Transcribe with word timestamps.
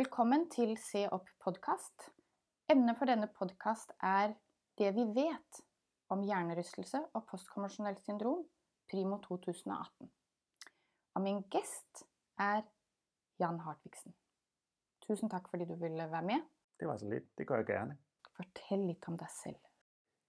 Velkommen 0.00 0.46
til 0.48 0.70
Se 0.80 1.02
opp 1.12 1.26
podkast. 1.44 2.06
Emnet 2.72 2.96
for 2.96 3.04
denne 3.10 3.26
podkast 3.36 3.90
er 4.00 4.30
det 4.80 4.94
vi 4.96 5.02
vet 5.12 5.58
om 6.14 6.22
hjernerystelse 6.24 7.02
og 7.18 7.26
postkonvensjonelt 7.28 8.00
syndrom 8.00 8.46
primo 8.88 9.18
2018. 9.26 10.08
Og 11.14 11.22
min 11.26 11.42
gæst 11.52 12.04
er 12.38 12.62
Jan 13.44 13.60
Hartvigsen. 13.60 14.14
Tusen 15.04 15.28
takk 15.34 15.50
fordi 15.52 15.66
du 15.68 15.76
ville 15.82 16.08
være 16.14 16.24
med. 16.30 16.48
Det 16.80 16.88
var 16.88 16.96
så 16.96 17.10
lidt. 17.10 17.28
Det 17.38 17.46
gør 17.46 17.60
jeg 17.60 17.66
gerne. 17.66 17.98
Fortell 18.38 18.86
litt 18.88 19.04
om 19.12 19.20
deg 19.20 19.28
selv. 19.42 19.60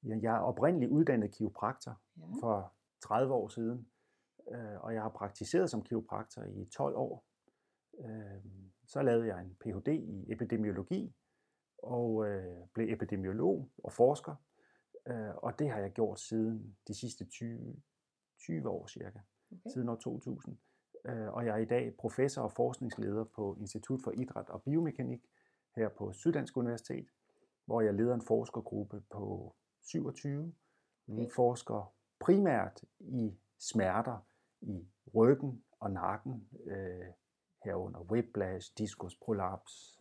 Ja, 0.03 0.19
Jeg 0.21 0.35
er 0.35 0.49
oprindeligt 0.51 0.91
uddannet 0.91 1.31
kiropraktor 1.37 1.95
Ja. 2.17 2.27
for 2.41 2.73
30 3.07 3.33
år 3.33 3.47
siden, 3.47 3.87
øh, 4.51 4.81
og 4.83 4.93
jeg 4.93 5.01
har 5.01 5.09
praktiseret 5.09 5.69
som 5.69 5.83
kiropraktor 5.83 6.43
i 6.43 6.65
12 6.65 6.95
år. 6.95 7.23
Så 8.91 9.01
lavede 9.01 9.27
jeg 9.27 9.41
en 9.41 9.55
Ph.D. 9.59 9.87
i 9.87 10.31
epidemiologi 10.31 11.15
og 11.77 12.27
øh, 12.27 12.67
blev 12.73 12.93
epidemiolog 12.93 13.69
og 13.83 13.91
forsker, 13.91 14.35
øh, 15.07 15.35
og 15.35 15.59
det 15.59 15.69
har 15.69 15.79
jeg 15.79 15.91
gjort 15.91 16.19
siden 16.19 16.77
de 16.87 16.93
sidste 16.93 17.25
20, 17.25 17.75
20 18.39 18.69
år 18.69 18.87
cirka, 18.87 19.19
Okay. 19.51 19.69
siden 19.73 19.89
år 19.89 19.95
2000. 19.95 20.57
Øh, 21.05 21.27
Og 21.33 21.45
jeg 21.45 21.53
er 21.53 21.57
i 21.61 21.65
dag 21.65 21.95
professor 21.97 22.41
og 22.41 22.51
forskningsleder 22.51 23.23
på 23.23 23.57
Institut 23.59 24.01
for 24.03 24.11
Idræt 24.11 24.49
og 24.49 24.63
Biomekanik 24.63 25.21
her 25.75 25.89
på 25.89 26.13
Syddansk 26.13 26.57
Universitet, 26.57 27.07
hvor 27.65 27.81
jeg 27.81 27.93
leder 27.93 28.13
en 28.13 28.21
forskergruppe 28.21 29.03
på 29.09 29.55
27. 29.81 30.53
Vi 31.07 31.13
Okay. 31.21 31.31
forsker 31.35 31.93
primært 32.19 32.83
i 32.99 33.37
smerter 33.59 34.17
i 34.61 34.87
ryggen 35.15 35.63
og 35.79 35.91
nakken, 35.91 36.49
øh, 36.65 37.05
herunder 37.63 37.99
whiplash, 37.99 38.71
diskus 38.77 39.15
prolaps, 39.15 39.99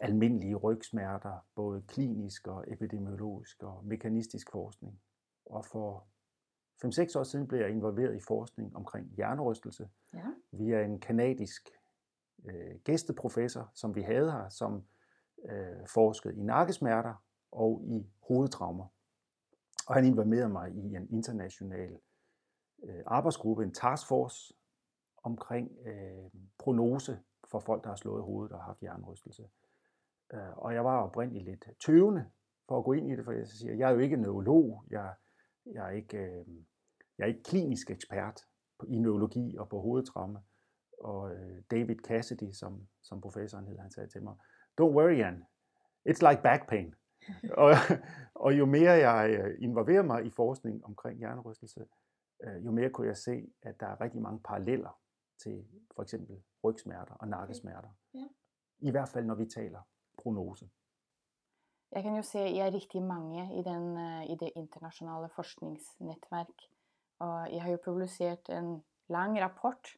almindelige 0.00 0.56
rygsmerter, 0.56 1.46
både 1.54 1.82
klinisk 1.82 2.46
og 2.48 2.64
epidemiologisk 2.72 3.62
og 3.62 3.84
mekanistisk 3.84 4.50
forskning. 4.52 5.00
Og 5.46 5.64
for 5.66 6.06
5-6 6.84 7.18
år 7.18 7.22
siden 7.22 7.46
blev 7.48 7.60
jeg 7.60 7.70
involveret 7.70 8.16
i 8.16 8.20
forskning 8.20 8.76
omkring 8.76 9.14
hjernerystelse 9.16 9.88
Ja. 10.14 10.26
via 10.52 10.84
en 10.84 11.00
kanadisk 11.00 11.68
øh, 12.44 12.78
gæsteprofessor, 12.84 13.70
som 13.74 13.94
vi 13.94 14.02
havde 14.02 14.32
her, 14.32 14.48
som 14.48 14.84
øh, 15.44 15.86
forskede 15.88 16.36
i 16.36 16.42
nakkesmerter 16.42 17.24
og 17.52 17.82
i 17.86 18.06
hovedtraumer. 18.28 18.86
Og 19.86 19.94
han 19.94 20.04
involverede 20.04 20.48
mig 20.48 20.70
i 20.72 20.94
en 20.94 21.08
international 21.10 21.98
øh, 22.84 23.02
arbejdsgruppe, 23.06 23.62
en 23.64 23.72
taskforce, 23.74 24.54
omkring 25.24 25.78
øh, 25.86 26.30
prognose 26.58 27.20
for 27.50 27.58
folk, 27.58 27.84
der 27.84 27.88
har 27.88 27.96
slået 27.96 28.24
hovedet 28.24 28.52
og 28.52 28.58
har 28.58 28.66
haft 28.66 28.80
hjernerystelse. 28.80 29.42
Øh, 30.34 30.56
og 30.56 30.74
jeg 30.74 30.84
var 30.84 31.02
oprindeligt 31.02 31.44
lidt 31.44 31.64
tøvende 31.84 32.30
for 32.68 32.78
at 32.78 32.84
gå 32.84 32.92
ind 32.92 33.10
i 33.10 33.16
det, 33.16 33.24
for 33.24 33.32
jeg 33.32 33.48
siger, 33.48 33.74
jeg 33.74 33.88
er 33.88 33.94
jo 33.94 33.98
ikke 33.98 34.16
neurolog, 34.16 34.84
jeg, 34.90 35.14
jeg, 35.66 35.86
er, 35.86 35.90
ikke, 35.90 36.18
øh, 36.18 36.46
jeg 37.18 37.24
er 37.24 37.28
ikke 37.28 37.42
klinisk 37.42 37.90
ekspert 37.90 38.40
på, 38.78 38.86
i 38.86 38.98
neurologi 38.98 39.56
og 39.58 39.68
på 39.68 39.80
hovedtraume. 39.80 40.40
Og 41.00 41.34
øh, 41.34 41.62
David 41.70 41.96
Cassidy, 41.96 42.52
som, 42.52 42.88
som 43.02 43.20
professoren 43.20 43.66
hed, 43.66 43.78
han 43.78 43.90
sagde 43.90 44.08
til 44.08 44.22
mig, 44.22 44.34
don't 44.80 44.94
worry, 44.94 45.18
Jan, 45.18 45.44
it's 46.08 46.30
like 46.30 46.42
back 46.42 46.68
pain. 46.68 46.94
og, 47.64 47.70
og 48.34 48.58
jo 48.58 48.66
mere 48.66 48.92
jeg 48.92 49.30
øh, 49.30 49.56
involverer 49.60 50.02
mig 50.02 50.24
i 50.26 50.30
forskning 50.30 50.84
omkring 50.84 51.18
hjernerystelse, 51.18 51.86
øh, 52.44 52.64
jo 52.64 52.70
mere 52.70 52.90
kunne 52.90 53.06
jeg 53.06 53.16
se, 53.16 53.52
at 53.62 53.80
der 53.80 53.86
er 53.86 54.00
rigtig 54.00 54.22
mange 54.22 54.40
paralleller 54.44 55.03
til 55.38 55.64
for 55.94 56.02
eksempel 56.02 56.42
rygsmerter 56.64 57.14
og 57.14 57.28
nakkesmerter. 57.28 57.92
Ja. 58.14 58.28
I 58.78 58.90
hvert 58.90 59.08
fald, 59.08 59.26
når 59.26 59.34
vi 59.34 59.46
taler 59.46 59.82
prognose. 60.22 60.68
Jeg 61.92 62.02
kan 62.02 62.16
jo 62.16 62.22
se 62.22 62.48
I 62.48 62.58
er 62.58 62.74
rigtig 62.74 63.02
mange 63.02 63.44
i, 63.58 63.62
den, 63.62 63.96
eh, 63.96 64.30
i 64.32 64.36
det 64.36 64.50
internasjonale 64.56 65.28
forskningsnettverk. 65.36 66.66
Og 67.18 67.52
jeg 67.52 67.62
har 67.62 67.70
jo 67.70 67.84
publisert 67.84 68.48
en 68.50 68.82
lang 69.08 69.40
rapport. 69.42 69.94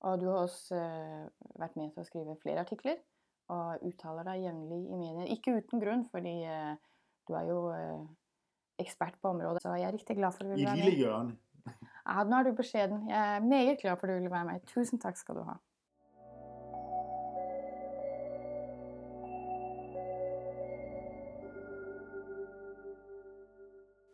Og 0.00 0.20
du 0.20 0.26
har 0.30 0.38
også 0.44 0.76
eh, 0.76 1.26
vært 1.60 1.76
med 1.76 1.92
til 1.92 2.02
å 2.02 2.08
skrive 2.08 2.36
flere 2.42 2.64
artikler. 2.64 3.00
Og 3.52 3.84
uttaler 3.86 4.26
deg 4.26 4.46
jevnlig 4.46 4.80
i 4.80 5.00
medier. 5.00 5.32
Ikke 5.36 5.56
uten 5.58 5.82
grunn, 5.82 6.06
fordi 6.12 6.38
eh, 6.48 6.76
du 7.28 7.34
er 7.38 7.50
jo 7.50 7.58
eh, 7.74 8.06
ekspert 8.82 9.18
på 9.22 9.34
området. 9.34 9.62
Så 9.62 9.74
jeg 9.76 9.88
er 9.88 9.96
riktig 9.96 10.16
glad 10.18 10.34
for 10.34 10.44
at 10.44 10.50
du 10.50 10.54
ville 10.54 10.72
være 10.72 10.88
med. 10.88 10.98
hjørne. 11.02 11.36
Ja, 12.06 12.22
nå 12.22 12.36
er 12.38 12.46
du 12.46 12.52
beskjeden. 12.54 13.08
Jeg 13.10 13.36
er 13.36 13.40
meget 13.40 13.80
glad 13.80 13.96
for 13.96 14.06
at 14.06 14.12
du 14.12 14.14
ville 14.14 14.30
være 14.30 14.44
med. 14.44 14.66
Tusen 14.66 15.00
tak 15.02 15.16
skal 15.16 15.34
du 15.34 15.42
ha. 15.42 15.56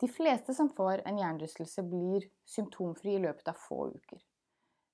De 0.00 0.08
fleste 0.08 0.54
som 0.54 0.70
får 0.76 1.04
en 1.06 1.18
hjernerystelse, 1.20 1.82
blir 1.86 2.24
symptomfri 2.48 3.12
i 3.14 3.20
løpet 3.22 3.52
av 3.52 3.60
få 3.68 3.84
uker. 3.92 4.18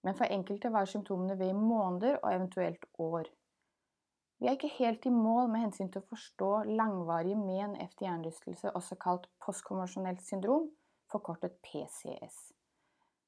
Men 0.04 0.18
for 0.18 0.28
enkelte 0.34 0.72
var 0.74 0.90
symptomene 0.90 1.38
ved 1.38 1.54
i 1.54 1.56
måneder 1.56 2.18
og 2.18 2.34
eventuelt 2.34 2.84
år. 2.98 3.30
Vi 4.38 4.46
er 4.46 4.58
ikke 4.58 4.74
helt 4.74 5.06
i 5.06 5.14
mål 5.14 5.48
med 5.48 5.64
hensyn 5.64 5.88
til 5.88 6.02
å 6.02 6.10
forstå 6.10 6.50
langvarige 6.82 7.38
men 7.40 7.78
efter 7.80 8.06
hjernerystelse, 8.06 8.74
også 8.74 9.00
kalt 9.00 9.26
postkonvensjonelt 9.46 10.22
syndrom, 10.22 10.68
forkortet 11.10 11.56
PCS. 11.64 12.57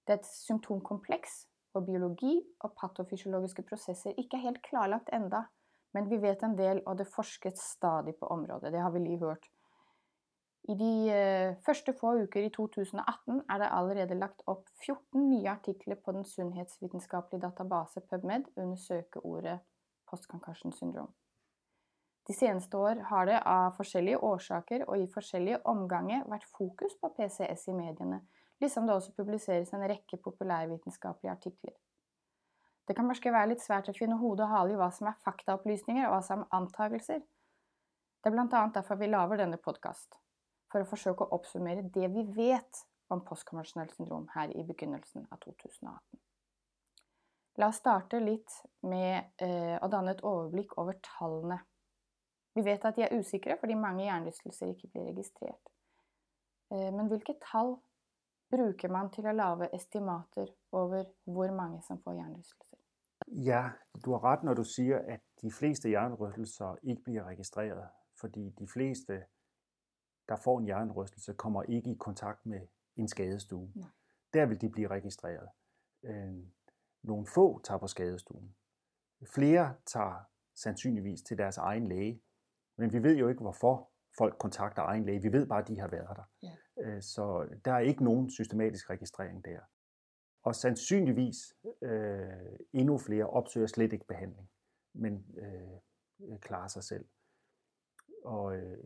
Det 0.07 0.15
er 0.15 0.21
et 0.21 0.33
symptomkompleks 0.33 1.45
hvor 1.73 1.85
biologi 1.87 2.35
og 2.67 2.75
patofysiologiske 2.81 3.63
prosesser 3.63 4.17
ikke 4.19 4.39
er 4.39 4.47
helt 4.49 4.63
klarlagt 4.67 5.13
enda, 5.15 5.45
men 5.95 6.11
vi 6.11 6.19
vet 6.23 6.43
en 6.43 6.57
del, 6.59 6.83
og 6.87 6.99
det 6.99 7.11
forskes 7.11 7.63
stadig 7.77 8.17
på 8.19 8.27
området. 8.27 8.73
Det 8.73 8.81
har 8.81 8.91
vi 8.91 9.03
lige 9.05 9.23
hørt. 9.23 9.47
I 10.69 10.75
de 10.77 10.93
eh, 11.11 11.55
første 11.67 11.95
få 12.01 12.13
uker 12.23 12.45
i 12.45 12.51
2018 12.55 13.41
er 13.51 13.63
det 13.63 13.71
allerede 13.73 14.19
lagt 14.19 14.43
opp 14.47 14.69
14 14.85 15.31
nye 15.31 15.49
artikler 15.49 15.97
på 16.05 16.13
den 16.13 16.25
sunnhetsvitenskapelige 16.25 17.43
database 17.43 18.01
PubMed 18.11 18.45
under 18.57 18.77
søkeordet 18.77 19.59
postconcussion 20.11 20.73
syndrom. 20.73 21.09
De 22.29 22.35
seneste 22.35 22.77
år 22.77 23.01
har 23.09 23.27
det 23.27 23.39
av 23.47 23.73
forskjellige 23.79 24.21
årsaker 24.23 24.85
og 24.87 25.01
i 25.01 25.09
forskjellige 25.15 25.63
omganger 25.67 26.27
vært 26.31 26.47
fokus 26.59 26.95
på 27.01 27.11
PCS 27.17 27.71
i 27.73 27.75
mediene, 27.75 28.21
liksom 28.61 28.87
det 28.87 28.95
også 28.95 29.15
publiseres 29.17 29.73
en 29.75 29.87
rekke 29.89 30.19
populærvitenskapelige 30.21 31.33
artikler. 31.33 31.77
Det 32.89 32.97
kan 32.97 33.07
måske 33.07 33.33
være 33.33 33.53
litt 33.53 33.63
svært 33.63 33.89
å 33.89 33.95
finne 33.95 34.19
hode 34.19 34.43
og 34.43 34.51
hale 34.51 34.75
i 34.75 34.79
hva 34.79 34.89
som 34.95 35.07
er 35.11 35.19
faktaopplysninger 35.25 36.09
og 36.09 36.17
hva 36.17 36.23
som 36.27 36.45
er 36.45 36.57
antagelser. 36.59 37.21
Det 38.21 38.29
er 38.29 38.35
blant 38.35 38.55
annet 38.57 38.77
derfor 38.81 38.99
vi 39.01 39.09
lager 39.09 39.41
denne 39.41 39.61
podkast, 39.63 40.17
for 40.73 40.83
å 40.83 40.89
forsøke 40.91 41.25
å 41.25 41.39
oppsummere 41.39 41.87
det 41.95 42.09
vi 42.13 42.25
vet 42.37 42.83
om 43.11 43.23
postkonvensjonelt 43.27 43.95
syndrom 43.95 44.27
her 44.35 44.51
i 44.55 44.65
begynnelsen 44.67 45.29
av 45.31 45.39
2018. 45.45 46.21
La 47.59 47.69
oss 47.69 47.81
starte 47.83 48.21
litt 48.23 48.53
med 48.87 49.43
eh, 49.43 49.77
å 49.83 49.89
danne 49.91 50.15
et 50.15 50.25
overblikk 50.25 50.77
over 50.81 50.99
tallene. 51.05 51.59
Vi 52.57 52.65
vet 52.67 52.85
at 52.87 52.97
de 52.99 53.07
er 53.07 53.17
usikre 53.19 53.57
fordi 53.61 53.79
mange 53.79 54.07
hjernerystelser 54.07 54.73
ikke 54.73 54.91
blir 54.95 55.09
registrert. 55.11 55.73
Eh, 56.73 56.91
men 56.95 57.11
hvilke 57.11 57.37
tall 57.43 57.77
bruker 58.51 58.89
man 58.89 59.11
til 59.15 59.27
å 59.27 59.33
lage 59.33 59.69
estimater 59.75 60.47
over 60.73 61.05
hvor 61.25 61.53
mange 61.55 61.83
som 61.87 62.03
får 62.03 62.13
hjernerystelser? 62.19 62.77
Ja, 63.29 63.71
du 64.05 64.13
har 64.13 64.25
ret, 64.25 64.43
når 64.43 64.55
du 64.55 64.65
siger, 64.65 64.99
at 64.99 65.21
de 65.43 65.51
fleste 65.53 65.89
hjernerystelser 65.89 66.77
ikke 66.83 67.03
bliver 67.03 67.25
registreret, 67.25 67.89
fordi 68.21 68.51
de 68.59 68.69
fleste, 68.69 69.25
der 70.29 70.37
får 70.37 70.59
en 70.59 70.65
hjernerystelse, 70.65 71.35
kommer 71.35 71.63
ikke 71.63 71.91
i 71.91 71.97
kontakt 72.01 72.47
med 72.47 72.61
en 72.97 73.09
skadestue. 73.09 73.73
Nej. 73.75 73.89
Der 74.35 74.47
vil 74.47 74.61
de 74.61 74.71
blive 74.71 74.89
registreret. 74.89 75.49
Øh, 76.03 76.35
Nogle 77.03 77.27
få 77.27 77.61
tager 77.63 77.79
på 77.79 77.87
skadestuen. 77.87 78.57
Flere 79.35 79.75
tager 79.87 80.25
sandsynligvis 80.55 81.23
til 81.23 81.39
deres 81.39 81.57
egen 81.57 81.89
læge, 81.89 82.23
men 82.77 82.93
vi 82.93 83.03
ved 83.03 83.17
jo 83.17 83.29
ikke, 83.29 83.41
hvorfor 83.41 83.91
folk 84.19 84.39
kontakter 84.39 84.83
egen 84.83 85.05
læge. 85.05 85.23
Vi 85.23 85.33
ved 85.33 85.47
bare, 85.47 85.63
at 85.63 85.69
de 85.69 85.81
har 85.81 85.89
været 85.89 86.17
der. 86.17 86.25
Ja. 86.43 86.57
Øh, 86.81 87.03
Så 87.03 87.49
der 87.65 87.73
er 87.73 87.79
ikke 87.79 88.05
nogen 88.05 88.31
systematisk 88.31 88.91
registrering 88.91 89.45
der. 89.45 89.61
Og 90.43 90.55
sandsynligvis 90.55 91.37
øh, 91.83 92.59
endnu 92.73 92.99
flere 92.99 93.27
opsøger 93.27 93.67
slet 93.67 93.93
ikke 93.93 94.07
behandling, 94.07 94.51
men 94.93 95.27
øh, 95.39 96.39
klarer 96.41 96.69
sig 96.69 96.85
selv. 96.85 97.05
Og 98.25 98.57
øh, 98.57 98.79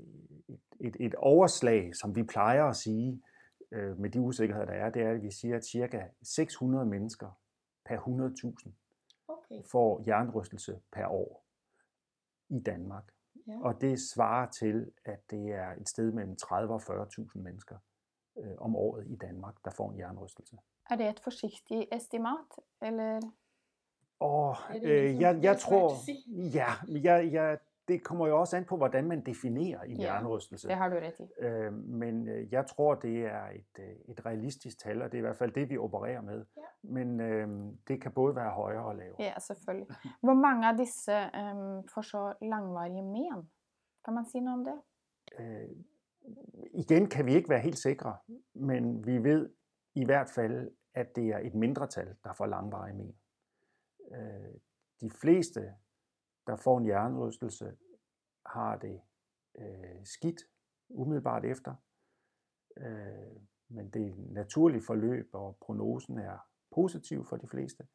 et, 0.49 0.61
et, 0.81 0.97
et 1.01 1.15
overslag, 1.15 1.97
som 1.97 2.17
vi 2.17 2.23
plejer 2.23 2.65
at 2.65 2.77
sige 2.77 3.23
øh, 3.71 3.99
med 3.99 4.11
de 4.11 4.21
usikkerheder, 4.21 4.67
der 4.67 4.73
er, 4.73 4.91
det 4.91 5.03
er, 5.03 5.11
at 5.11 5.23
vi 5.23 5.31
siger, 5.31 5.57
at 5.57 5.65
cirka 5.65 6.09
600 6.23 6.87
mennesker 6.87 7.41
per 7.85 7.99
100.000 7.99 8.73
Okay. 9.29 9.63
får 9.71 10.05
hjernerystelse 10.05 10.81
per 10.93 11.07
år 11.07 11.45
i 12.49 12.61
Danmark. 12.61 13.14
Ja. 13.47 13.59
Og 13.63 13.81
det 13.81 14.01
svarer 14.01 14.51
til, 14.51 14.91
at 15.05 15.31
det 15.31 15.53
er 15.53 15.71
et 15.71 15.89
sted 15.89 16.13
mellem 16.13 16.37
30 16.37 16.75
og 16.75 16.81
40.000 16.81 17.39
mennesker 17.39 17.77
øh, 18.39 18.55
om 18.59 18.77
året 18.77 19.07
i 19.07 19.17
Danmark, 19.17 19.55
der 19.65 19.71
får 19.71 19.91
en 19.91 19.97
hjernerystelse. 19.97 20.57
Er 20.91 20.97
det 20.97 21.09
et 21.09 21.21
forsiktig 21.21 21.89
estimat, 21.93 22.59
eller 22.83 23.21
Og 24.19 24.57
Ja, 24.71 24.79
det 24.79 24.99
er 24.99 25.15
øh, 25.15 25.21
jeg, 25.21 25.41
jeg 25.43 25.59
tror, 25.59 25.95
ja, 26.55 26.73
jeg, 26.89 27.33
jeg, 27.33 27.59
det 27.89 28.05
kommer 28.05 28.27
jo 28.27 28.41
også 28.41 28.57
an 28.57 28.65
på, 28.65 28.77
hvordan 28.77 29.09
man 29.09 29.27
definerer 29.27 29.83
en 29.83 29.97
Ja, 29.97 29.97
hjernerystelse. 29.97 30.69
Det 30.69 30.77
har 30.77 30.89
du 30.89 30.97
ret 30.97 31.21
i. 31.21 31.45
Øh, 31.45 31.73
men 31.73 32.29
øh, 32.29 32.53
jeg 32.53 32.67
tror, 32.67 32.95
det 32.95 33.27
er 33.27 33.47
et, 33.47 33.79
øh, 33.79 33.95
et 34.09 34.27
realistisk 34.27 34.79
tal, 34.79 35.03
og 35.03 35.13
det 35.13 35.19
er 35.19 35.21
i 35.21 35.27
hvert 35.27 35.37
fald 35.37 35.53
det, 35.53 35.71
vi 35.71 35.79
opererer 35.79 36.21
med. 36.21 36.45
Ja. 36.57 36.63
Men 36.83 37.21
øh, 37.21 37.49
det 37.89 38.03
kan 38.03 38.13
både 38.13 38.37
være 38.37 38.51
højere 38.51 38.85
og 38.85 38.97
lavere. 38.97 39.17
Ja, 39.19 39.39
selvfølgelig. 39.39 39.89
Hvor 40.21 40.35
mange 40.35 40.69
af 40.69 40.77
disse 40.77 41.13
um, 41.13 41.89
får 41.95 42.03
så 42.03 42.35
langvarige 42.43 43.03
men? 43.03 43.51
Kan 44.05 44.15
man 44.15 44.25
sige 44.25 44.45
noget 44.45 44.59
om 44.59 44.65
det? 44.65 44.81
Øh, 45.39 45.69
igen 46.75 47.07
kan 47.09 47.27
vi 47.27 47.35
ikke 47.35 47.49
være 47.49 47.61
helt 47.61 47.79
sikre, 47.79 48.17
men 48.55 49.07
vi 49.07 49.23
ved 49.23 49.51
i 49.95 50.05
hvert 50.05 50.31
fald, 50.35 50.71
at 50.95 51.17
det 51.17 51.29
er 51.29 51.39
et 51.39 51.55
mindretal, 51.55 52.17
der 52.25 52.33
får 52.33 52.47
langvarige 52.47 52.97
men. 52.97 53.15
Øh, 54.15 54.55
de 55.01 55.11
fleste, 55.11 55.75
der 56.47 56.57
får 56.57 56.79
en 56.79 56.85
hjernerystelse, 56.85 57.77
har 58.47 58.77
det 58.77 59.01
øh, 59.59 60.05
skidt 60.05 60.41
umiddelbart 60.89 61.45
efter. 61.45 61.75
Øh, 62.77 63.37
men 63.69 63.91
det 63.91 64.03
er 64.03 64.13
et 64.13 64.31
naturligt 64.31 64.87
forløb, 64.87 65.29
og 65.33 65.57
prognosen 65.61 66.19
er 66.19 66.39
positiv 66.75 67.25
for 67.25 67.37
de 67.37 67.49
fleste. 67.49 67.87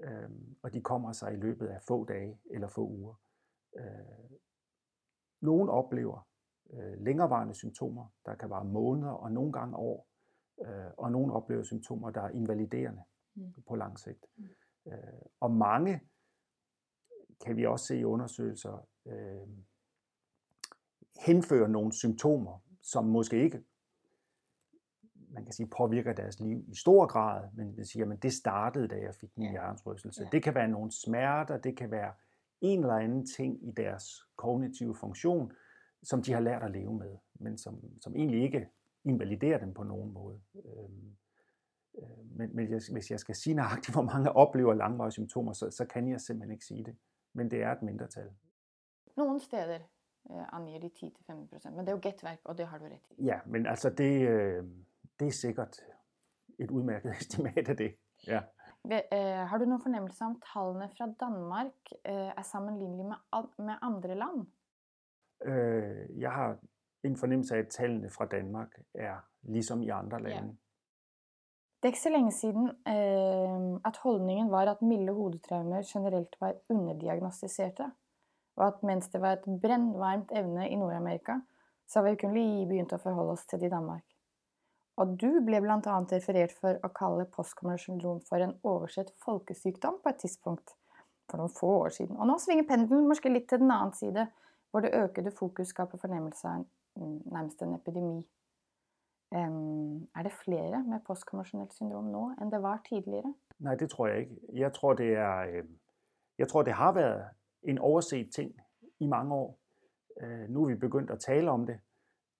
Øh, 0.00 0.30
og 0.62 0.72
de 0.72 0.82
kommer 0.82 1.12
sig 1.12 1.32
i 1.32 1.36
løbet 1.36 1.66
af 1.66 1.82
få 1.88 2.04
dage 2.04 2.40
eller 2.50 2.68
få 2.68 2.88
uger. 2.88 3.14
Øh, 3.76 4.30
nogle 5.40 5.72
oplever 5.72 6.28
øh, 6.72 6.98
længerevarende 6.98 7.54
symptomer, 7.54 8.06
der 8.26 8.34
kan 8.34 8.50
vare 8.50 8.64
måneder 8.64 9.12
og 9.12 9.32
nogle 9.32 9.52
gange 9.52 9.76
år. 9.76 10.08
Øh, 10.66 10.90
og 10.98 11.12
nogle 11.12 11.32
oplever 11.32 11.62
symptomer, 11.62 12.10
der 12.10 12.20
er 12.20 12.28
invaliderende 12.30 13.02
Mm. 13.36 13.52
på 13.68 13.74
lang 13.74 13.98
sigt. 13.98 14.26
Øh, 14.86 15.22
og 15.40 15.50
mange 15.50 16.00
kan 17.44 17.56
vi 17.56 17.66
også 17.66 17.86
se 17.86 17.98
i 17.98 18.04
undersøgelser, 18.04 18.86
øh, 19.06 19.48
henfører 21.26 21.68
nogle 21.68 21.92
symptomer, 21.92 22.58
som 22.82 23.04
måske 23.04 23.42
ikke 23.42 23.62
man 25.34 25.44
kan 25.44 25.52
sige, 25.52 25.66
påvirker 25.66 26.12
deres 26.12 26.40
liv 26.40 26.64
i 26.68 26.74
stor 26.74 27.06
grad, 27.06 27.48
men 27.54 27.76
det 27.76 27.88
siger, 27.88 28.12
at 28.12 28.22
det 28.22 28.32
startede, 28.32 28.88
da 28.88 28.94
jeg 28.94 29.14
fik 29.14 29.30
min 29.36 29.46
Ja. 29.46 29.50
hjernerystelse. 29.52 30.22
Ja. 30.22 30.28
Det 30.32 30.42
kan 30.42 30.54
være 30.54 30.68
nogle 30.68 30.90
smerter, 30.92 31.58
det 31.58 31.76
kan 31.76 31.90
være 31.90 32.12
en 32.60 32.80
eller 32.80 32.94
anden 32.94 33.26
ting 33.26 33.68
i 33.68 33.70
deres 33.70 34.26
kognitive 34.36 34.94
funktion, 34.94 35.52
som 36.02 36.22
de 36.22 36.32
har 36.32 36.40
lært 36.40 36.62
at 36.62 36.70
leve 36.70 36.94
med, 36.94 37.16
men 37.34 37.58
som, 37.58 37.80
som 38.00 38.16
egentlig 38.16 38.42
ikke 38.42 38.68
invaliderer 39.04 39.58
dem 39.58 39.74
på 39.74 39.82
nogen 39.82 40.12
måde. 40.12 40.40
Øhm, 40.54 41.16
øh, 41.98 42.38
Men, 42.38 42.56
men 42.56 42.70
jeg, 42.70 42.80
hvis 42.92 43.10
jeg 43.10 43.20
skal 43.20 43.34
sige 43.34 43.54
nøjagtigt, 43.54 43.94
hvor 43.96 44.02
mange 44.02 44.32
oplever 44.32 44.74
langvarige 44.74 45.12
symptomer, 45.12 45.52
så, 45.52 45.70
så 45.70 45.84
kan 45.84 46.08
jeg 46.08 46.20
simpelthen 46.20 46.52
ikke 46.52 46.64
sige 46.64 46.84
det. 46.84 46.96
Men 47.34 47.50
det 47.50 47.62
er 47.62 47.72
et 47.72 47.82
mindretal. 47.82 48.30
Nogle 49.16 49.40
steder 49.40 49.78
uh, 50.24 50.54
anger 50.54 50.80
de 50.80 50.90
10-15% 50.96 51.70
men 51.70 51.78
det 51.78 51.88
er 51.88 51.92
jo 51.92 52.00
gætværk, 52.02 52.38
og 52.44 52.58
det 52.58 52.66
har 52.66 52.78
du 52.78 52.84
ret 52.84 53.06
i. 53.10 53.24
Ja, 53.24 53.40
men 53.46 53.66
altså 53.66 53.90
det, 53.90 54.28
øh, 54.28 54.64
det 55.20 55.26
er 55.26 55.32
sikkert 55.32 55.80
et 56.58 56.70
udmærket 56.70 57.10
estimat 57.20 57.68
af 57.68 57.76
det. 57.76 57.96
Ja. 58.26 58.40
Eh, 58.90 59.48
har 59.48 59.58
du 59.58 59.64
nogen 59.64 59.82
fornemmelse 59.82 60.24
om 60.24 60.40
tallene 60.54 60.88
fra 60.98 61.06
Danmark 61.20 61.72
eh, 62.04 62.38
er 62.38 62.42
sammenlignelige 62.42 63.04
med, 63.04 63.16
med 63.58 63.74
andre 63.82 64.14
land? 64.14 64.46
Øh, 65.44 66.20
jeg 66.20 66.32
har 66.32 66.58
en 67.02 67.16
fornemmelse 67.16 67.54
af, 67.54 67.58
at 67.58 67.68
tallene 67.68 68.10
fra 68.10 68.26
Danmark 68.26 68.68
er 68.94 69.16
ligesom 69.42 69.82
i 69.82 69.88
andre 69.88 70.22
lande. 70.22 70.56
Det 71.84 71.88
er 71.88 71.92
ikke 71.92 72.08
så 72.08 72.10
lenge 72.16 72.32
siden 72.32 72.68
eh, 72.88 73.80
at 73.84 73.96
holdningen 74.02 74.50
var, 74.50 74.66
at 74.70 74.82
milde 74.82 75.12
hodetraumer 75.12 75.82
generelt 75.92 76.36
var 76.40 76.54
underdiagnostiserte, 76.68 77.90
og 78.56 78.66
at 78.66 78.82
mens 78.82 79.08
det 79.08 79.20
var 79.20 79.32
et 79.32 79.60
brennvarmt 79.62 80.32
evne 80.32 80.68
i 80.68 80.76
Nordamerika, 80.76 81.34
så 81.88 81.98
har 81.98 82.10
vi 82.10 82.16
kun 82.16 82.34
lige 82.34 82.66
begynt 82.66 82.92
at 82.92 83.00
forholde 83.00 83.32
os 83.32 83.46
til 83.46 83.60
det 83.60 83.66
i 83.66 83.70
Danmark. 83.70 84.02
Og 84.96 85.06
du 85.06 85.44
blev 85.46 85.60
blandt 85.60 85.86
andet 85.86 86.12
refereret 86.12 86.52
for 86.60 86.68
at 86.84 86.94
kalde 86.94 87.30
postkommunal 87.36 87.78
syndrom 87.78 88.20
for 88.28 88.36
en 88.36 88.54
oversett 88.62 89.12
folkesygdom 89.24 90.00
på 90.02 90.08
et 90.08 90.16
tidspunkt 90.16 90.70
for 91.30 91.36
nogle 91.36 91.52
få 91.60 91.66
år 91.66 91.88
siden. 91.88 92.16
Og 92.16 92.26
nu 92.26 92.38
svinger 92.38 92.64
pendelen 92.68 93.08
måske 93.08 93.32
lidt 93.32 93.48
til 93.48 93.58
den 93.58 93.70
anden 93.70 93.92
side, 93.92 94.26
hvor 94.70 94.80
det 94.80 94.94
økede 94.94 95.36
fokus 95.38 95.68
skaber 95.68 95.98
fornemmelse 95.98 96.48
af 96.48 96.56
en, 96.96 97.22
nærmest 97.26 97.62
en 97.62 97.74
epidemi. 97.74 98.26
Um, 99.38 100.02
er 100.14 100.22
det 100.22 100.32
flere 100.44 100.84
med 100.88 101.00
postkommersielt 101.06 101.72
syndrom 101.72 102.04
nu, 102.04 102.34
end 102.40 102.52
det 102.52 102.62
var 102.62 102.82
tidligere? 102.88 103.34
Nej, 103.58 103.74
det 103.74 103.90
tror 103.90 104.06
jeg 104.06 104.18
ikke. 104.18 104.36
Jeg 104.52 104.72
tror, 104.72 104.92
det 104.92 105.12
er, 105.12 105.38
øh, 105.38 105.64
jeg 106.38 106.48
tror, 106.48 106.62
det 106.62 106.72
har 106.72 106.92
været 106.92 107.24
en 107.62 107.78
overset 107.78 108.32
ting 108.34 108.52
i 109.00 109.06
mange 109.06 109.34
år. 109.34 109.58
Øh, 110.20 110.48
nu 110.48 110.62
er 110.62 110.68
vi 110.68 110.74
begyndt 110.74 111.10
at 111.10 111.20
tale 111.20 111.50
om 111.50 111.66
det, 111.66 111.80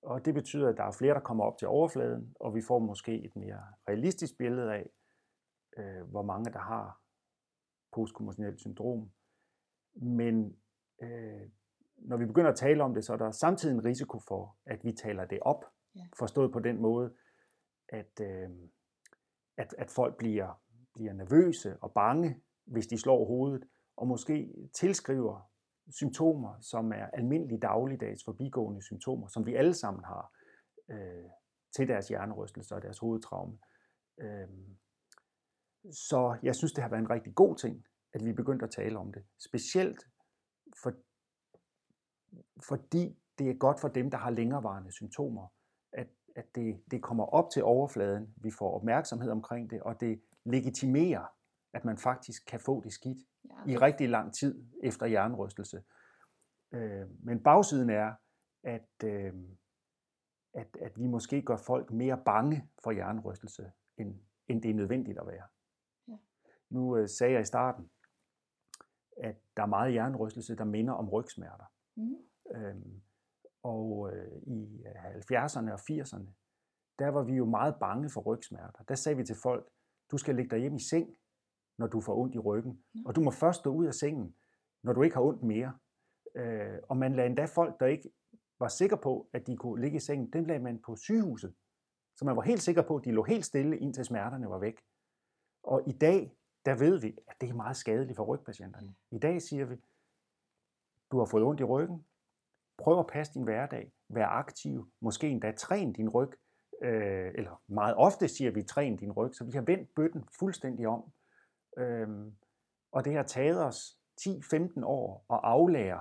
og 0.02 0.24
det 0.24 0.34
betyder, 0.34 0.68
at 0.68 0.76
der 0.76 0.84
er 0.84 0.96
flere, 0.98 1.14
der 1.14 1.20
kommer 1.20 1.44
op 1.44 1.58
til 1.58 1.68
overfladen, 1.68 2.34
og 2.40 2.54
vi 2.54 2.62
får 2.68 2.78
måske 2.78 3.24
et 3.24 3.36
mere 3.36 3.62
realistisk 3.88 4.38
billede 4.38 4.72
af, 4.74 4.90
øh, 5.78 6.10
hvor 6.10 6.22
mange 6.22 6.52
der 6.52 6.58
har 6.58 7.00
postkommersielt 7.92 8.60
syndrom. 8.60 9.10
Men 9.94 10.56
øh, 11.02 11.50
når 11.96 12.16
vi 12.16 12.26
begynder 12.26 12.50
at 12.50 12.56
tale 12.56 12.82
om 12.82 12.94
det, 12.94 13.04
så 13.04 13.12
er 13.12 13.16
der 13.16 13.30
samtidig 13.30 13.74
en 13.74 13.84
risiko 13.84 14.18
for, 14.28 14.56
at 14.66 14.84
vi 14.84 14.92
taler 14.92 15.24
det 15.24 15.38
op. 15.42 15.64
Ja. 15.96 16.06
Forstået 16.18 16.52
på 16.52 16.60
den 16.60 16.80
måde, 16.82 17.14
at, 17.88 18.20
øh, 18.20 18.50
at, 19.56 19.74
at 19.78 19.90
folk 19.90 20.16
bliver, 20.16 20.62
bliver 20.94 21.12
nervøse 21.12 21.76
og 21.82 21.92
bange, 21.92 22.42
hvis 22.64 22.86
de 22.86 22.98
slår 22.98 23.24
hovedet, 23.24 23.68
og 23.96 24.06
måske 24.06 24.54
tilskriver 24.74 25.50
symptomer, 25.90 26.60
som 26.60 26.92
er 26.92 27.06
almindelige 27.06 27.60
dagligdags 27.60 28.24
forbigående 28.24 28.82
symptomer, 28.82 29.26
som 29.28 29.46
vi 29.46 29.54
alle 29.54 29.74
sammen 29.74 30.04
har, 30.04 30.32
øh, 30.90 31.30
til 31.76 31.88
deres 31.88 32.08
hjernerystelse 32.08 32.74
og 32.74 32.82
deres 32.82 32.98
hovedtraume. 32.98 33.58
Øh, 34.20 34.48
så 35.92 36.38
jeg 36.42 36.54
synes, 36.54 36.72
det 36.72 36.82
har 36.82 36.90
været 36.90 37.02
en 37.02 37.10
rigtig 37.10 37.34
god 37.34 37.56
ting, 37.56 37.86
at 38.12 38.24
vi 38.24 38.30
er 38.30 38.34
begyndt 38.34 38.62
at 38.62 38.70
tale 38.70 38.98
om 38.98 39.12
det. 39.12 39.24
Specielt 39.38 40.06
for, 40.82 40.92
fordi 42.68 43.18
det 43.38 43.50
er 43.50 43.54
godt 43.54 43.80
for 43.80 43.88
dem, 43.88 44.10
der 44.10 44.18
har 44.18 44.30
længerevarende 44.30 44.92
symptomer, 44.92 45.48
at, 45.94 46.08
at 46.36 46.54
det, 46.54 46.82
det 46.90 47.02
kommer 47.02 47.24
op 47.24 47.50
til 47.50 47.64
overfladen, 47.64 48.34
vi 48.36 48.50
får 48.50 48.74
opmærksomhed 48.74 49.30
omkring 49.30 49.70
det, 49.70 49.82
og 49.82 50.00
det 50.00 50.20
legitimerer, 50.44 51.24
at 51.72 51.84
man 51.84 51.98
faktisk 51.98 52.46
kan 52.46 52.60
få 52.60 52.80
det 52.80 52.92
skidt 52.92 53.18
Ja, 53.44 53.72
i 53.72 53.76
rigtig 53.76 54.08
lang 54.08 54.34
tid 54.34 54.64
efter 54.82 55.06
hjernerystelse. 55.06 55.82
Øh, 56.72 57.24
men 57.24 57.42
bagsiden 57.42 57.90
er, 57.90 58.14
at, 58.62 59.04
øh, 59.04 59.32
at, 60.54 60.76
at 60.80 60.98
vi 60.98 61.06
måske 61.06 61.42
gør 61.42 61.56
folk 61.56 61.92
mere 61.92 62.22
bange 62.24 62.68
for 62.84 62.92
hjernerystelse, 62.92 63.72
end, 63.96 64.20
end 64.48 64.62
det 64.62 64.70
er 64.70 64.74
nødvendigt 64.74 65.18
at 65.18 65.26
være. 65.26 65.46
Ja. 66.08 66.16
Nu 66.70 66.96
øh, 66.96 67.08
sagde 67.08 67.32
jeg 67.32 67.40
i 67.40 67.44
starten, 67.44 67.90
at 69.16 69.36
der 69.56 69.62
er 69.62 69.66
meget 69.66 69.92
hjernerystelse, 69.92 70.56
der 70.56 70.64
minder 70.64 70.92
om 70.92 71.08
rygsmerter. 71.08 71.64
Mm. 71.94 72.16
Øhm, 72.54 73.02
og 73.64 74.10
øh, 74.12 74.42
i 74.46 74.84
70'erne 74.86 75.72
og 75.72 75.80
80'erne, 75.90 76.28
der 76.98 77.08
var 77.08 77.22
vi 77.22 77.32
jo 77.32 77.44
meget 77.44 77.74
bange 77.80 78.10
for 78.10 78.20
rygsmerter. 78.20 78.84
Der 78.88 78.94
sagde 78.94 79.16
vi 79.16 79.24
til 79.24 79.36
folk, 79.42 79.70
du 80.10 80.18
skal 80.18 80.34
ligge 80.34 80.50
dig 80.50 80.58
hjem 80.58 80.74
i 80.74 80.80
seng, 80.80 81.16
når 81.78 81.86
du 81.86 82.00
får 82.00 82.16
ondt 82.16 82.34
i 82.34 82.38
ryggen. 82.38 82.84
Og 83.06 83.16
du 83.16 83.20
må 83.20 83.30
først 83.30 83.58
stå 83.58 83.70
ud 83.70 83.86
af 83.86 83.94
sengen, 83.94 84.36
når 84.82 84.92
du 84.92 85.02
ikke 85.02 85.16
har 85.16 85.22
ondt 85.22 85.42
mere. 85.42 85.78
Øh, 86.34 86.78
og 86.88 86.96
man 86.96 87.14
lagde 87.14 87.28
endda 87.28 87.44
folk, 87.44 87.80
der 87.80 87.86
ikke 87.86 88.10
var 88.58 88.68
sikre 88.68 88.98
på, 88.98 89.30
at 89.32 89.46
de 89.46 89.56
kunne 89.56 89.82
ligge 89.82 89.96
i 89.96 90.00
sengen, 90.00 90.30
den 90.30 90.46
lagde 90.46 90.62
man 90.62 90.82
på 90.82 90.96
sygehuset. 90.96 91.54
Så 92.16 92.24
man 92.24 92.36
var 92.36 92.42
helt 92.42 92.62
sikker 92.62 92.82
på, 92.82 92.96
at 92.96 93.04
de 93.04 93.12
lå 93.12 93.22
helt 93.22 93.44
stille, 93.44 93.78
indtil 93.78 94.04
smerterne 94.04 94.50
var 94.50 94.58
væk. 94.58 94.80
Og 95.62 95.88
i 95.88 95.92
dag, 95.92 96.36
der 96.64 96.74
ved 96.74 97.00
vi, 97.00 97.18
at 97.28 97.40
det 97.40 97.48
er 97.48 97.54
meget 97.54 97.76
skadeligt 97.76 98.16
for 98.16 98.24
rygpatienterne. 98.24 98.94
I 99.10 99.18
dag 99.18 99.42
siger 99.42 99.64
vi, 99.64 99.76
du 101.10 101.18
har 101.18 101.24
fået 101.24 101.44
ondt 101.44 101.60
i 101.60 101.64
ryggen, 101.64 102.06
prøv 102.78 102.98
at 102.98 103.06
passe 103.06 103.34
din 103.34 103.42
hverdag, 103.42 103.92
vær 104.08 104.26
aktiv, 104.26 104.88
måske 105.00 105.28
endda 105.28 105.52
træn 105.52 105.92
din 105.92 106.08
ryg, 106.08 106.30
øh, 106.82 107.32
eller 107.34 107.62
meget 107.68 107.94
ofte 107.96 108.28
siger 108.28 108.50
vi, 108.50 108.62
træn 108.62 108.96
din 108.96 109.12
ryg, 109.12 109.34
så 109.34 109.44
vi 109.44 109.52
har 109.52 109.62
vendt 109.62 109.94
bøtten 109.94 110.24
fuldstændig 110.38 110.88
om. 110.88 111.04
Øhm, 111.78 112.32
og 112.92 113.04
det 113.04 113.14
har 113.14 113.22
taget 113.22 113.64
os 113.64 113.98
10-15 114.20 114.84
år 114.84 115.24
at 115.30 115.40
aflære 115.42 116.00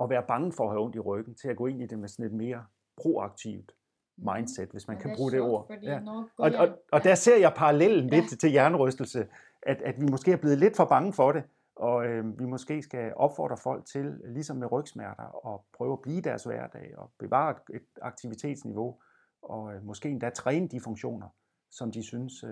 at 0.00 0.10
være 0.10 0.24
bange 0.28 0.52
for 0.52 0.64
at 0.64 0.70
have 0.70 0.84
ondt 0.84 0.96
i 0.96 0.98
ryggen, 0.98 1.34
til 1.34 1.48
at 1.48 1.56
gå 1.56 1.66
ind 1.66 1.82
i 1.82 1.86
det 1.86 1.98
med 1.98 2.08
sådan 2.08 2.26
et 2.26 2.32
mere 2.32 2.64
proaktivt 2.96 3.72
mindset, 4.16 4.68
hvis 4.70 4.88
man 4.88 4.96
Men 4.96 5.02
kan 5.02 5.16
bruge 5.16 5.30
det 5.30 5.40
ord. 5.40 5.70
Ja. 5.82 6.00
Og, 6.36 6.50
og, 6.58 6.68
og 6.92 7.04
der 7.04 7.14
ser 7.14 7.36
jeg 7.38 7.52
parallellen 7.56 8.08
Ja. 8.12 8.20
lidt 8.20 8.40
til 8.40 8.50
hjernerystelse, 8.50 9.28
at, 9.62 9.82
at 9.82 10.00
vi 10.00 10.06
måske 10.10 10.32
er 10.32 10.36
blevet 10.36 10.58
lidt 10.58 10.76
for 10.76 10.84
bange 10.84 11.12
for 11.12 11.32
det, 11.32 11.42
og 11.80 12.06
øh, 12.06 12.38
vi 12.38 12.44
måske 12.44 12.82
skal 12.82 13.12
opfordre 13.16 13.56
folk 13.56 13.86
til, 13.86 14.20
ligesom 14.24 14.56
med 14.56 14.72
rygsmerter, 14.72 15.54
at 15.54 15.60
prøve 15.76 15.92
at 15.92 16.00
blive 16.02 16.20
deres 16.20 16.44
hverdag 16.44 16.94
og 16.98 17.10
bevare 17.18 17.50
et, 17.50 17.76
et 17.76 17.86
aktivitetsniveau, 18.02 18.98
og 19.42 19.74
øh, 19.74 19.84
måske 19.84 20.08
endda 20.08 20.30
træne 20.30 20.68
de 20.68 20.80
funktioner, 20.80 21.28
som 21.70 21.92
de 21.92 22.02
synes 22.02 22.44
øh, 22.44 22.50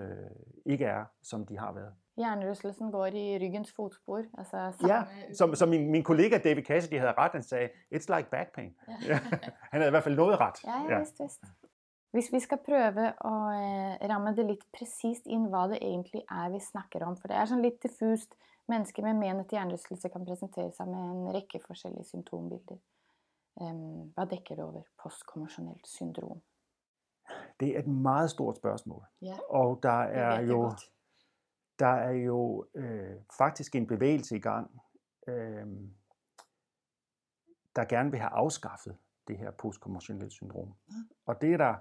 ikke 0.65 0.85
er, 0.85 1.05
som 1.23 1.45
de 1.45 1.57
har 1.59 1.73
været. 1.73 1.93
Hjernerystelsen 2.17 2.91
går 2.91 3.05
i 3.05 3.37
ryggens 3.41 3.73
fotspor. 3.75 4.23
Altså, 4.37 4.57
Ja, 4.87 5.03
samme- 5.03 5.35
som, 5.35 5.55
som 5.55 5.69
min, 5.69 5.91
min 5.91 6.03
kollega 6.03 6.37
David 6.37 6.63
Cassidy 6.63 6.99
havde 6.99 7.13
ret, 7.17 7.31
han 7.31 7.43
sagde, 7.43 7.69
it's 7.95 8.15
like 8.17 8.27
back 8.31 8.55
pain. 8.55 8.75
Ja. 8.87 8.93
Ja. 9.07 9.19
Han 9.71 9.81
havde 9.81 9.87
i 9.87 9.89
hvert 9.89 10.03
fald 10.03 10.15
noget 10.15 10.39
ret. 10.39 10.55
Ja, 10.65 10.93
ja, 10.93 10.99
visst, 10.99 11.15
visst. 11.23 11.39
Hvis 12.11 12.31
vi 12.33 12.39
skal 12.41 12.57
prøve 12.65 13.11
å 13.21 13.33
eh, 13.53 14.07
ramme 14.09 14.33
det 14.33 14.45
litt 14.47 14.63
presist 14.73 15.27
inn 15.29 15.45
hva 15.51 15.67
det 15.69 15.77
egentlig 15.77 16.23
er 16.25 16.49
vi 16.49 16.61
snakker 16.63 17.05
om, 17.05 17.17
for 17.19 17.29
det 17.29 17.37
er 17.37 17.49
sånn 17.51 17.61
litt 17.61 17.81
diffust. 17.83 18.33
Mennesker 18.69 19.05
med 19.05 19.17
menet 19.17 19.53
hjernerystelse 19.53 20.09
kan 20.13 20.25
presentere 20.25 20.71
seg 20.73 20.89
med 20.89 21.03
en 21.03 21.33
rekke 21.33 21.61
forskjellige 21.63 22.09
symptombilder. 22.09 22.77
Em, 23.61 24.09
hva 24.15 24.25
dekker 24.29 24.57
det 24.57 24.65
over 24.65 24.85
postkommersjonelt 25.01 25.85
syndrom? 25.89 26.41
Det 27.59 27.75
er 27.75 27.79
et 27.79 27.87
meget 27.89 28.31
stort 28.33 28.57
spørgsmål. 28.57 29.03
Ja, 29.21 29.37
Og 29.49 29.79
der 29.83 30.13
er 30.13 30.41
jo, 30.41 30.61
godt. 30.61 30.91
der 31.79 31.97
er 32.09 32.11
jo 32.11 32.65
øh, 32.73 33.15
faktisk 33.37 33.75
en 33.75 33.87
bevægelse 33.87 34.35
i 34.35 34.39
gang, 34.39 34.81
øh, 35.27 35.67
der 37.75 37.85
gerne 37.85 38.11
vil 38.11 38.19
have 38.19 38.33
afskaffet 38.33 38.97
det 39.27 39.37
her 39.37 39.51
postkommercielle 39.51 40.29
syndrom. 40.31 40.73
Og 41.25 41.41
det 41.41 41.53
er 41.53 41.57
der, 41.57 41.75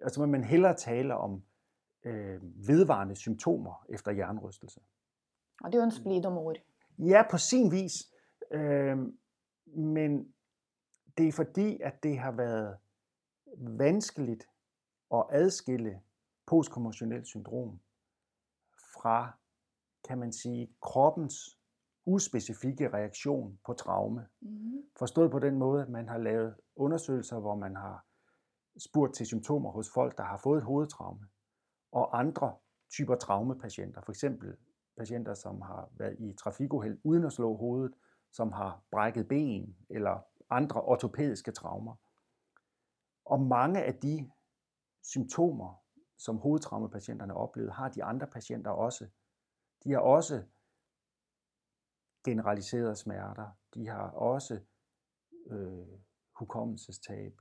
altså 0.00 0.20
må 0.20 0.26
man 0.26 0.44
hellere 0.44 0.74
tale 0.74 1.16
om 1.16 1.42
øh, 2.04 2.40
vedvarende 2.68 3.16
symptomer 3.16 3.86
efter 3.88 4.12
hjernerystelse. 4.12 4.80
Og 5.60 5.72
det 5.72 5.78
er 5.78 5.82
jo 5.82 5.84
en 5.84 5.90
splid 5.90 6.26
om 6.26 6.38
ord. 6.38 6.56
Ja, 6.98 7.22
på 7.30 7.38
sin 7.38 7.70
vis. 7.70 7.92
Øh, 8.50 8.98
men 9.66 10.34
det 11.18 11.28
er 11.28 11.32
fordi, 11.32 11.80
at 11.80 12.02
det 12.02 12.18
har 12.18 12.32
været 12.32 12.76
vanskeligt 13.58 14.48
at 15.14 15.24
adskille 15.30 16.00
postkommercielt 16.46 17.26
syndrom 17.26 17.80
fra, 18.92 19.38
kan 20.08 20.18
man 20.18 20.32
sige, 20.32 20.74
kroppens 20.82 21.58
uspecifikke 22.04 22.88
reaktion 22.92 23.58
på 23.66 23.72
traume. 23.72 24.26
Forstået 24.98 25.30
på 25.30 25.38
den 25.38 25.58
måde, 25.58 25.82
at 25.82 25.88
man 25.88 26.08
har 26.08 26.18
lavet 26.18 26.54
undersøgelser, 26.76 27.40
hvor 27.40 27.54
man 27.54 27.76
har 27.76 28.05
spurgt 28.78 29.14
til 29.14 29.26
symptomer 29.26 29.70
hos 29.70 29.90
folk, 29.94 30.18
der 30.18 30.24
har 30.24 30.36
fået 30.36 30.58
et 30.58 30.64
hovedtraume, 30.64 31.26
og 31.92 32.18
andre 32.18 32.56
typer 32.90 33.16
traumepatienter, 33.16 34.00
for 34.00 34.12
eksempel 34.12 34.56
patienter, 34.96 35.34
som 35.34 35.62
har 35.62 35.88
været 35.92 36.16
i 36.18 36.32
trafikuheld 36.32 36.98
uden 37.04 37.24
at 37.24 37.32
slå 37.32 37.56
hovedet, 37.56 37.94
som 38.32 38.52
har 38.52 38.82
brækket 38.90 39.28
ben 39.28 39.76
eller 39.90 40.20
andre 40.50 40.82
ortopædiske 40.82 41.52
traumer. 41.52 41.94
Og 43.24 43.40
mange 43.40 43.82
af 43.82 43.94
de 43.94 44.30
symptomer, 45.02 45.82
som 46.18 46.38
hovedtraumepatienterne 46.38 47.34
oplevede, 47.34 47.72
har 47.72 47.88
de 47.88 48.04
andre 48.04 48.26
patienter 48.26 48.70
også. 48.70 49.08
De 49.84 49.92
har 49.92 50.00
også 50.00 50.42
generaliserede 52.24 52.96
smerter. 52.96 53.50
De 53.74 53.88
har 53.88 54.10
også 54.10 54.60
øh, 55.46 55.98
hukommelsestab, 56.32 57.40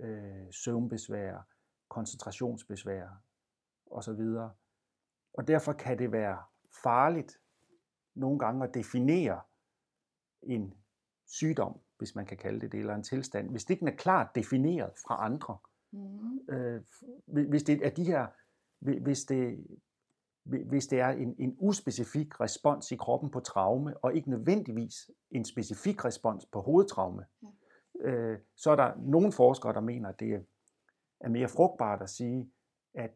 øh, 0.00 0.52
søvnbesvær, 0.52 1.46
koncentrationsbesvær 1.88 3.08
osv. 3.90 4.20
Og 5.32 5.48
derfor 5.48 5.72
kan 5.72 5.98
det 5.98 6.12
være 6.12 6.42
farligt 6.82 7.38
nogle 8.14 8.38
gange 8.38 8.64
at 8.64 8.74
definere 8.74 9.40
en 10.42 10.74
sygdom, 11.26 11.80
hvis 11.98 12.14
man 12.14 12.26
kan 12.26 12.36
kalde 12.36 12.60
det 12.60 12.72
det, 12.72 12.80
eller 12.80 12.94
en 12.94 13.02
tilstand, 13.02 13.50
hvis 13.50 13.64
det 13.64 13.74
ikke 13.74 13.86
er 13.86 13.96
klart 13.96 14.34
defineret 14.34 14.92
fra 15.06 15.24
andre. 15.24 15.58
Øh, 16.48 16.82
hvis 17.26 17.62
det 17.62 17.86
er 17.86 17.90
de 17.90 18.04
her, 18.04 18.26
hvis 18.78 19.24
det, 19.24 19.66
hvis 20.44 20.86
det 20.86 21.00
er 21.00 21.08
en, 21.08 21.34
en 21.38 21.56
uspecifik 21.58 22.40
respons 22.40 22.92
i 22.92 22.96
kroppen 22.96 23.30
på 23.30 23.40
traume, 23.40 23.96
og 24.04 24.14
ikke 24.14 24.30
nødvendigvis 24.30 25.10
en 25.30 25.44
specifik 25.44 26.04
respons 26.04 26.46
på 26.46 26.60
hovedtraume, 26.60 27.24
øh, 28.00 28.38
så 28.56 28.70
er 28.70 28.76
der 28.76 28.92
nogle 28.96 29.32
forskere, 29.32 29.72
der 29.72 29.80
mener, 29.80 30.08
at 30.08 30.20
det 30.20 30.46
er 31.20 31.28
mere 31.28 31.48
frugtbart 31.48 32.02
at 32.02 32.10
sige, 32.10 32.50
at 32.94 33.10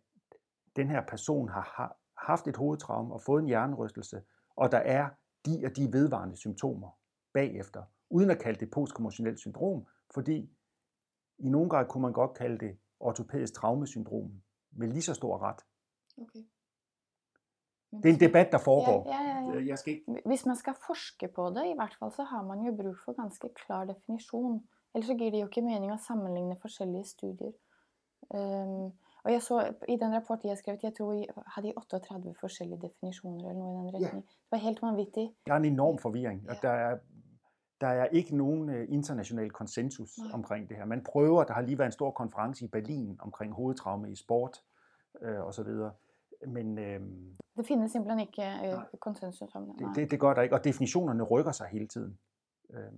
den 0.76 0.88
her 0.88 1.02
person 1.06 1.48
har, 1.48 1.96
haft 2.16 2.48
et 2.48 2.56
hovedtraume 2.56 3.14
og 3.14 3.22
fået 3.22 3.40
en 3.40 3.48
hjernerystelse, 3.48 4.22
og 4.56 4.72
der 4.72 4.78
er 4.78 5.08
de 5.46 5.62
og 5.64 5.76
de 5.76 5.92
vedvarende 5.92 6.36
symptomer 6.36 6.98
bagefter, 7.32 7.82
uden 8.10 8.30
at 8.30 8.38
kalde 8.38 8.60
det 8.60 8.70
postkommotionelt 8.70 9.38
syndrom, 9.38 9.86
fordi 10.14 10.50
i 11.38 11.48
nogen 11.48 11.70
grad 11.70 11.86
kunne 11.88 12.02
man 12.02 12.12
godt 12.12 12.34
kalde 12.34 12.58
det 12.58 12.78
ortopædisk 13.00 13.54
traumesyndrom 13.54 14.42
med 14.70 14.88
lige 14.88 15.02
så 15.02 15.14
stor 15.14 15.42
ret. 15.42 15.60
Okay. 16.16 16.40
Det 17.90 18.06
er 18.10 18.14
en 18.14 18.20
debat, 18.20 18.52
der 18.52 18.58
foregår. 18.58 19.08
Ja, 19.12 19.20
ja, 19.22 19.40
ja, 19.40 19.58
ja. 19.60 19.66
Jeg 19.66 19.78
skal 19.78 19.92
ikke... 19.92 20.22
Hvis 20.26 20.46
man 20.46 20.56
skal 20.56 20.74
forske 20.86 21.28
på 21.28 21.48
det, 21.50 21.66
i 21.66 21.74
hvert 21.74 21.96
fall 21.98 22.12
så 22.12 22.22
har 22.22 22.42
man 22.42 22.62
jo 22.66 22.72
brug 22.82 22.96
for 23.04 23.12
ganske 23.22 23.48
klar 23.54 23.84
definisjon. 23.84 24.62
Ellers 24.94 25.06
så 25.06 25.14
gir 25.14 25.30
det 25.30 25.40
jo 25.40 25.46
ikke 25.46 25.62
mening 25.62 25.92
å 25.92 25.96
sammenligne 25.98 26.56
forskjellige 26.62 27.04
studier. 27.04 27.52
Um, 28.34 28.92
og 29.24 29.32
jeg 29.32 29.42
så 29.42 29.74
I 29.88 29.96
den 29.96 30.14
rapporten 30.14 30.48
jeg 30.48 30.58
skrev, 30.58 30.78
jeg 30.82 30.94
tror 30.94 31.12
jeg 31.12 31.26
hadde 31.46 31.68
jeg 31.68 31.76
38 31.76 32.34
forskjellige 32.40 32.80
definisjoner. 32.82 33.50
eller 33.50 33.62
noe 33.62 33.88
i 33.88 33.92
den 33.92 34.04
retning. 34.04 34.24
Det 34.24 34.50
var 34.50 34.58
helt 34.58 34.82
vanvittig. 34.82 35.32
Der 35.46 35.52
er 35.52 35.56
en 35.56 35.64
enorm 35.64 35.98
forvirring, 35.98 36.44
og 36.48 36.54
Ja. 36.54 36.68
der 36.68 36.74
er, 36.74 36.98
der 37.80 37.88
er 37.88 38.04
ikke 38.06 38.36
nogen 38.36 38.68
øh, 38.68 38.86
international 38.90 39.50
konsensus 39.50 40.18
Nej. 40.18 40.30
omkring 40.34 40.68
det 40.68 40.76
her. 40.76 40.84
Man 40.84 41.04
prøver, 41.04 41.44
der 41.44 41.52
har 41.54 41.60
lige 41.62 41.78
været 41.78 41.88
en 41.88 41.92
stor 41.92 42.10
konference 42.10 42.64
i 42.64 42.68
Berlin 42.68 43.16
omkring 43.22 43.52
hovedtraume 43.54 44.10
i 44.10 44.16
sport 44.16 44.62
øh, 45.22 45.46
osv., 45.46 45.68
men 46.46 46.78
øh, 46.78 47.00
Det 47.56 47.66
finnes 47.66 47.92
simpelthen 47.92 48.20
ikke 48.20 48.42
Nej. 48.42 48.74
uh, 48.74 48.98
konsensus 49.00 49.54
om 49.54 49.66
det. 49.66 49.78
det, 49.78 49.96
det, 49.96 50.10
det 50.10 50.20
gør 50.20 50.34
der 50.34 50.42
ikke, 50.42 50.54
og 50.54 50.64
definitionerne 50.64 51.22
rykker 51.22 51.52
sig 51.52 51.66
hele 51.66 51.86
tiden. 51.88 52.18
Øh, 52.70 52.92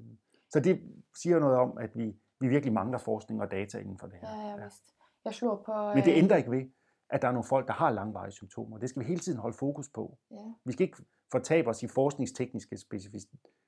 så 0.51 0.61
det 0.61 0.83
siger 1.23 1.39
noget 1.39 1.57
om, 1.57 1.79
at 1.79 1.97
vi, 1.97 2.17
vi 2.41 2.49
virkelig 2.49 2.73
mangler 2.73 2.99
forskning 2.99 3.43
og 3.43 3.51
data 3.51 3.79
inden 3.79 3.99
for 3.99 4.07
det 4.07 4.19
her. 4.21 4.29
Ja, 4.29 4.49
ja, 4.49 4.65
visst. 4.65 4.95
Jeg 5.25 5.51
opp 5.51 5.65
på 5.65 5.73
Men 5.95 6.05
det 6.05 6.13
eh, 6.13 6.19
ændrer 6.23 6.37
ikke 6.37 6.51
ved, 6.51 6.65
at 7.11 7.23
der 7.23 7.29
er 7.29 7.33
nogle 7.33 7.49
folk, 7.49 7.67
der 7.67 7.73
har 7.73 7.91
langvarige 7.91 8.33
symptomer. 8.33 8.79
Det 8.79 8.89
skal 8.89 9.01
vi 9.01 9.07
hele 9.07 9.21
tiden 9.21 9.39
holde 9.39 9.57
fokus 9.57 9.89
på. 9.95 10.19
ja. 10.31 10.37
Vi 10.65 10.73
skal 10.73 10.85
ikke 10.85 11.05
fortabe 11.33 11.69
os 11.69 11.83
i 11.83 11.87
forskningstekniske 11.87 12.77
specific- 12.77 13.62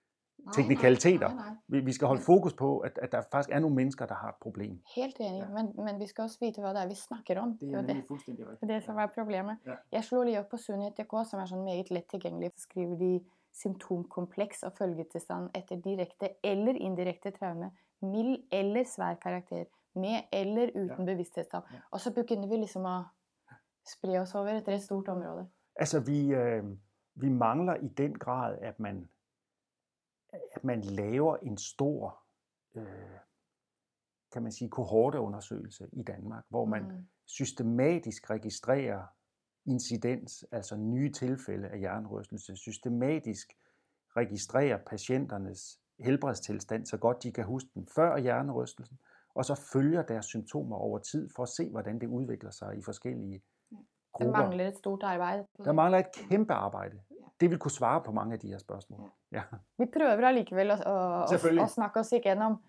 teknikaliteter. 0.53 1.29
Nei, 1.29 1.37
nei, 1.37 1.51
nei. 1.51 1.57
Vi, 1.69 1.81
vi 1.81 1.93
skal 1.93 2.09
holde 2.09 2.23
fokus 2.23 2.53
på, 2.55 2.79
at, 2.79 2.99
at 3.03 3.13
der 3.13 3.23
faktisk 3.33 3.51
er 3.53 3.59
nogle 3.59 3.77
mennesker, 3.77 4.07
der 4.07 4.15
har 4.15 4.29
et 4.29 4.41
problem. 4.41 4.81
Helt 4.97 5.17
enig, 5.21 5.41
Ja. 5.41 5.49
men, 5.49 5.73
men 5.85 6.01
vi 6.01 6.07
skal 6.07 6.23
også 6.25 6.39
vite 6.41 6.61
hva 6.61 6.73
det 6.77 6.83
er 6.83 6.89
vi 6.89 6.95
snakker 6.95 7.41
om. 7.41 7.59
Det 7.59 7.75
er 7.75 7.83
det, 7.83 8.05
fuldstændig 8.09 8.45
rigtigt. 8.47 8.61
det, 8.61 8.71
er 8.71 8.75
det 8.75 8.85
som 8.85 8.97
er 8.99 9.07
problemet. 9.15 9.57
Ja. 9.67 9.75
Jeg 9.93 10.05
slo 10.05 10.23
lige 10.23 10.41
opp 10.41 10.49
på 10.51 10.57
Sunnhet.dk, 10.57 11.15
som 11.31 11.41
er 11.41 11.47
sånn 11.47 11.65
meget 11.65 11.91
lett 11.91 12.09
tilgjengelig. 12.11 12.53
Så 12.57 12.61
skriver 12.69 12.97
de 12.99 13.21
symptomkompleks 13.55 14.63
og 14.63 14.73
følgetilstand 14.79 15.51
etter 15.55 15.77
direkte 15.85 16.29
eller 16.45 16.75
indirekte 16.75 17.31
traume, 17.31 17.71
mild 18.03 18.39
eller 18.53 18.85
svær 18.85 19.15
karakter, 19.23 19.65
med 19.95 20.23
eller 20.33 20.71
uten 20.75 21.07
bevissthetstap. 21.07 21.65
Ja. 21.73 21.79
Og 21.91 22.01
så 22.01 22.11
begynner 22.15 22.49
vi 22.51 22.57
liksom 22.65 22.87
å 22.91 22.97
spre 23.87 24.19
oss 24.21 24.35
over 24.35 24.57
et 24.59 24.69
ret 24.69 24.83
stort 24.83 25.09
område. 25.09 25.47
Altså, 25.81 26.01
vi, 26.01 26.29
øh, 26.35 26.65
vi 27.15 27.29
mangler 27.29 27.75
i 27.83 27.89
den 27.89 28.19
grad, 28.19 28.59
at 28.63 28.81
man, 28.81 29.09
at 30.55 30.65
man 30.65 30.81
laver 30.81 31.37
en 31.37 31.59
stor, 31.59 32.23
øh, 32.75 32.87
kan 34.33 34.43
man 34.43 34.53
sige, 34.53 34.71
kohorteundersøgelse 34.71 35.89
i 35.93 36.03
Danmark, 36.03 36.45
hvor 36.49 36.65
man 36.65 36.83
Mm. 36.83 37.07
systematisk 37.27 38.31
registrerer 38.31 39.03
incidens, 39.67 40.45
altså 40.53 40.77
nye 40.77 41.13
tilfælde 41.13 41.69
af 41.69 41.79
hjernerystelse, 41.79 42.57
systematisk 42.57 43.53
registrerer 44.17 44.79
patienternes 44.87 45.81
helbredstilstand, 45.99 46.87
så 46.87 46.97
godt 46.97 47.23
de 47.23 47.33
kan 47.33 47.45
huske 47.45 47.69
den 47.75 47.89
før 47.95 48.19
hjernerystelsen, 48.19 48.99
og 49.35 49.45
så 49.45 49.69
følger 49.73 50.03
deres 50.03 50.27
symptomer 50.27 50.77
over 50.77 50.99
tid 50.99 51.31
for 51.37 51.43
at 51.43 51.49
se, 51.49 51.71
hvordan 51.71 51.99
det 52.01 52.07
udvikler 52.07 52.51
sig 52.51 52.79
i 52.79 52.83
forskellige 52.83 53.43
Der 53.71 53.77
grupper. 54.13 54.41
mangler 54.43 54.69
et 54.69 54.77
stort 54.77 55.03
arbeid. 55.03 55.45
Der 55.65 55.73
mangler 55.73 55.99
et 55.99 56.13
kæmpe 56.15 56.53
arbejde. 56.53 57.03
Det 57.41 57.51
vil 57.51 57.59
kunne 57.59 57.75
svare 57.75 58.03
på 58.05 58.13
mange 58.15 58.37
af 58.37 58.41
de 58.41 58.53
her 58.53 58.61
spørgsmål. 58.63 59.11
Ja. 59.35 59.43
Vi 59.79 59.89
prøver 59.91 60.29
allikevel 60.29 60.75
å, 60.77 60.79
å, 60.87 60.97
å, 61.27 61.55
å 61.65 61.69
snakke 61.71 62.03
oss 62.05 62.13
igjennom. 62.15 62.61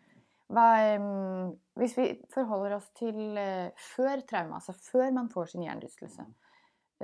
Hva, 0.54 0.66
em, 0.94 1.54
hvis 1.80 1.96
vi 1.98 2.08
forholder 2.34 2.78
oss 2.78 2.90
til 2.98 3.38
eh, 3.42 3.74
før 3.96 4.22
trauma, 4.30 4.60
altså 4.60 4.76
før 4.78 5.14
man 5.14 5.30
får 5.34 5.54
sin 5.54 5.66
hjernerystelse, 5.66 6.26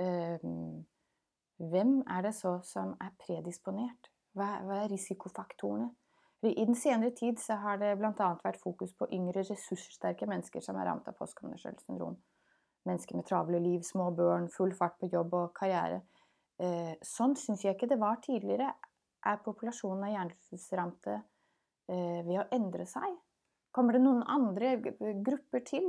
em, 0.02 0.84
hvem 1.62 1.96
er 2.10 2.26
det 2.26 2.34
så 2.38 2.56
som 2.66 2.94
er 3.02 3.14
predisponert? 3.22 4.10
Hva, 4.38 4.60
hva 4.66 4.82
er 4.84 4.92
risikofaktorene? 4.94 5.90
I 6.42 6.64
den 6.66 6.74
senere 6.74 7.12
tid 7.14 7.38
så 7.38 7.54
har 7.62 7.76
det 7.78 7.92
bl.a. 8.00 8.28
vært 8.42 8.58
fokus 8.58 8.90
på 8.98 9.06
yngre 9.14 9.44
ressurssterke 9.46 10.26
mennesker 10.26 10.64
som 10.64 10.74
er 10.74 10.88
rammet 10.88 11.06
av 11.06 11.14
postkommersielt 11.14 11.78
syndrom. 11.84 12.16
Mennesker 12.88 13.14
med 13.14 13.28
travle 13.28 13.60
liv, 13.62 13.84
små 13.86 14.08
børn, 14.10 14.48
full 14.50 14.72
fart 14.74 14.96
på 14.98 15.06
jobb 15.12 15.36
og 15.38 15.52
karriere. 15.54 16.00
Eh, 16.62 16.94
sånn 17.02 17.34
syns 17.38 17.64
jeg 17.64 17.74
ikke 17.74 17.90
det 17.90 17.98
var 18.00 18.20
tidligere. 18.22 18.70
Er 19.26 19.42
populasjonen 19.42 20.06
av 20.06 20.12
hjernerystelsesramte 20.14 21.14
eh, 21.18 22.20
ved 22.26 22.38
å 22.38 22.48
endre 22.54 22.86
seg? 22.86 23.16
Kommer 23.74 23.96
det 23.96 24.02
noen 24.04 24.22
andre 24.30 24.76
grupper 25.24 25.64
til? 25.66 25.88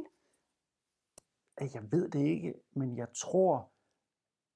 Jeg 1.62 1.84
ved 1.92 2.08
det 2.10 2.24
ikke, 2.26 2.54
men 2.80 2.96
jeg 2.98 3.08
tror, 3.14 3.70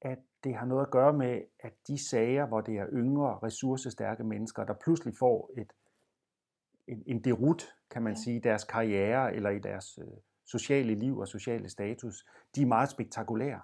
at 0.01 0.23
det 0.43 0.55
har 0.55 0.65
noget 0.65 0.85
at 0.85 0.91
gøre 0.91 1.13
med, 1.13 1.43
at 1.59 1.73
de 1.87 1.97
sager, 1.97 2.45
hvor 2.47 2.61
det 2.61 2.77
er 2.77 2.89
yngre, 2.93 3.39
ressourcestærke 3.43 4.23
mennesker, 4.23 4.65
der 4.65 4.73
pludselig 4.73 5.17
får 5.17 5.51
et, 5.57 5.73
en, 6.87 7.03
en 7.07 7.23
derut, 7.23 7.75
kan 7.91 8.03
man 8.03 8.13
ja. 8.13 8.21
sige, 8.23 8.35
i 8.35 8.39
deres 8.39 8.63
karriere 8.63 9.35
eller 9.35 9.49
i 9.49 9.59
deres 9.59 9.99
øh, 10.01 10.17
sociale 10.45 10.95
liv 10.95 11.17
og 11.17 11.27
sociale 11.27 11.69
status, 11.69 12.25
de 12.55 12.61
er 12.61 12.65
meget 12.65 12.89
spektakulære, 12.89 13.61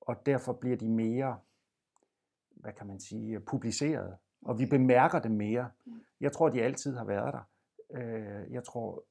og 0.00 0.26
derfor 0.26 0.52
bliver 0.52 0.76
de 0.76 0.88
mere, 0.88 1.38
hvad 2.60 2.72
kan 2.72 2.86
man 2.86 3.00
sige, 3.00 3.40
publiceret, 3.40 4.16
og 4.42 4.58
vi 4.58 4.66
bemærker 4.66 5.18
dem 5.18 5.32
mere. 5.32 5.70
Jeg 6.20 6.32
tror, 6.32 6.48
de 6.48 6.62
altid 6.62 6.96
har 6.96 7.04
været 7.04 7.34
der. 7.34 7.48
Øh, 7.90 8.52
jeg 8.52 8.64
tror, 8.64 9.04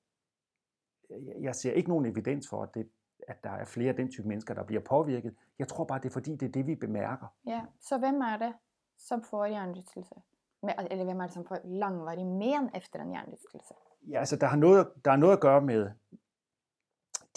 jeg 1.42 1.56
ser 1.56 1.72
ikke 1.72 1.90
nogen 1.90 2.06
evidens 2.06 2.50
for, 2.50 2.64
at, 2.64 2.70
det, 2.74 2.90
at 3.28 3.44
der 3.44 3.50
er 3.50 3.66
flere 3.66 3.90
af 3.90 3.96
den 3.96 4.12
type 4.12 4.28
mennesker, 4.28 4.54
der 4.54 4.64
bliver 4.64 4.82
påvirket. 4.82 5.36
Jeg 5.60 5.68
tror 5.68 5.84
bare, 5.84 6.00
det 6.00 6.06
er 6.06 6.14
fordi, 6.14 6.36
det 6.36 6.48
er 6.48 6.52
det, 6.52 6.68
vi 6.68 6.76
bemærker. 6.76 7.28
Ja, 7.46 7.62
så 7.80 7.98
hvem 7.98 8.22
er 8.22 8.38
det, 8.38 8.54
som 8.98 9.24
får 9.24 9.46
hjernerystelse? 9.46 10.16
Eller 10.92 11.04
hvem 11.04 11.20
er 11.20 11.26
det, 11.26 11.34
som 11.34 11.46
får 11.46 11.58
langvarig 11.64 12.26
men 12.26 12.70
efter 12.76 13.02
en 13.02 13.10
hjernerystelse? 13.10 13.74
Ja, 14.10 14.20
altså 14.20 14.36
der, 14.36 14.48
har 14.48 14.58
noget, 14.58 14.88
der 15.06 15.12
er 15.12 15.16
noget 15.16 15.34
at 15.34 15.40
gøre 15.40 15.62
med 15.62 15.92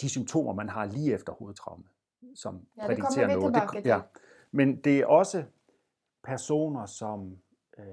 de 0.01 0.09
symptomer, 0.09 0.53
man 0.53 0.69
har 0.69 0.85
lige 0.85 1.13
efter 1.13 1.33
hovedtraume, 1.33 1.83
som 2.35 2.67
ja, 2.77 2.81
det 2.81 2.87
prædikterer 2.87 3.27
noget. 3.27 3.55
Det, 3.73 3.85
ja. 3.85 4.01
Men 4.51 4.81
det 4.81 4.99
er 4.99 5.05
også 5.05 5.43
personer, 6.23 6.85
som... 6.85 7.41
Øh, 7.77 7.85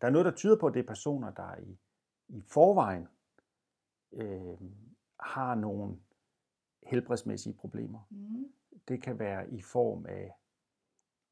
der 0.00 0.06
er 0.06 0.10
noget, 0.10 0.24
der 0.24 0.34
tyder 0.34 0.58
på, 0.60 0.66
at 0.66 0.74
det 0.74 0.80
er 0.80 0.86
personer, 0.86 1.30
der 1.30 1.56
i, 1.56 1.78
i 2.28 2.42
forvejen 2.42 3.08
øh, 4.12 4.58
har 5.20 5.54
nogle 5.54 6.00
helbredsmæssige 6.86 7.54
problemer. 7.54 8.06
Mm. 8.10 8.52
Det 8.88 9.02
kan 9.02 9.18
være 9.18 9.50
i 9.50 9.62
form 9.62 10.06
af 10.06 10.32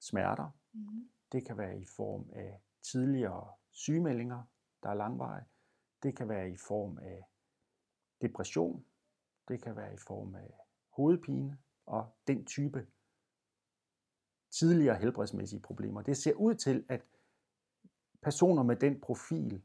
smerter. 0.01 0.51
Mm. 0.73 1.11
Det 1.33 1.47
kan 1.47 1.59
være 1.59 1.79
i 1.81 1.85
form 1.85 2.31
af 2.33 2.61
tidligere 2.83 3.53
sygemeldinger, 3.71 4.43
der 4.83 4.91
er 4.91 4.95
langvarige. 4.95 5.47
Det 6.03 6.17
kan 6.17 6.29
være 6.29 6.51
i 6.51 6.57
form 6.57 6.99
af 6.99 7.25
depression. 8.23 8.85
Det 9.49 9.63
kan 9.63 9.77
være 9.77 9.95
i 9.95 9.97
form 9.97 10.35
af 10.35 10.51
hovedpine 10.97 11.59
og 11.87 12.17
den 12.27 12.45
type 12.45 12.87
tidligere 14.53 14.97
helbredsmæssige 14.97 15.61
problemer. 15.61 16.03
Det 16.03 16.17
ser 16.17 16.35
ud 16.35 16.55
til, 16.55 16.85
at 16.89 17.01
personer 18.23 18.63
med 18.63 18.77
den 18.77 19.01
profil 19.01 19.63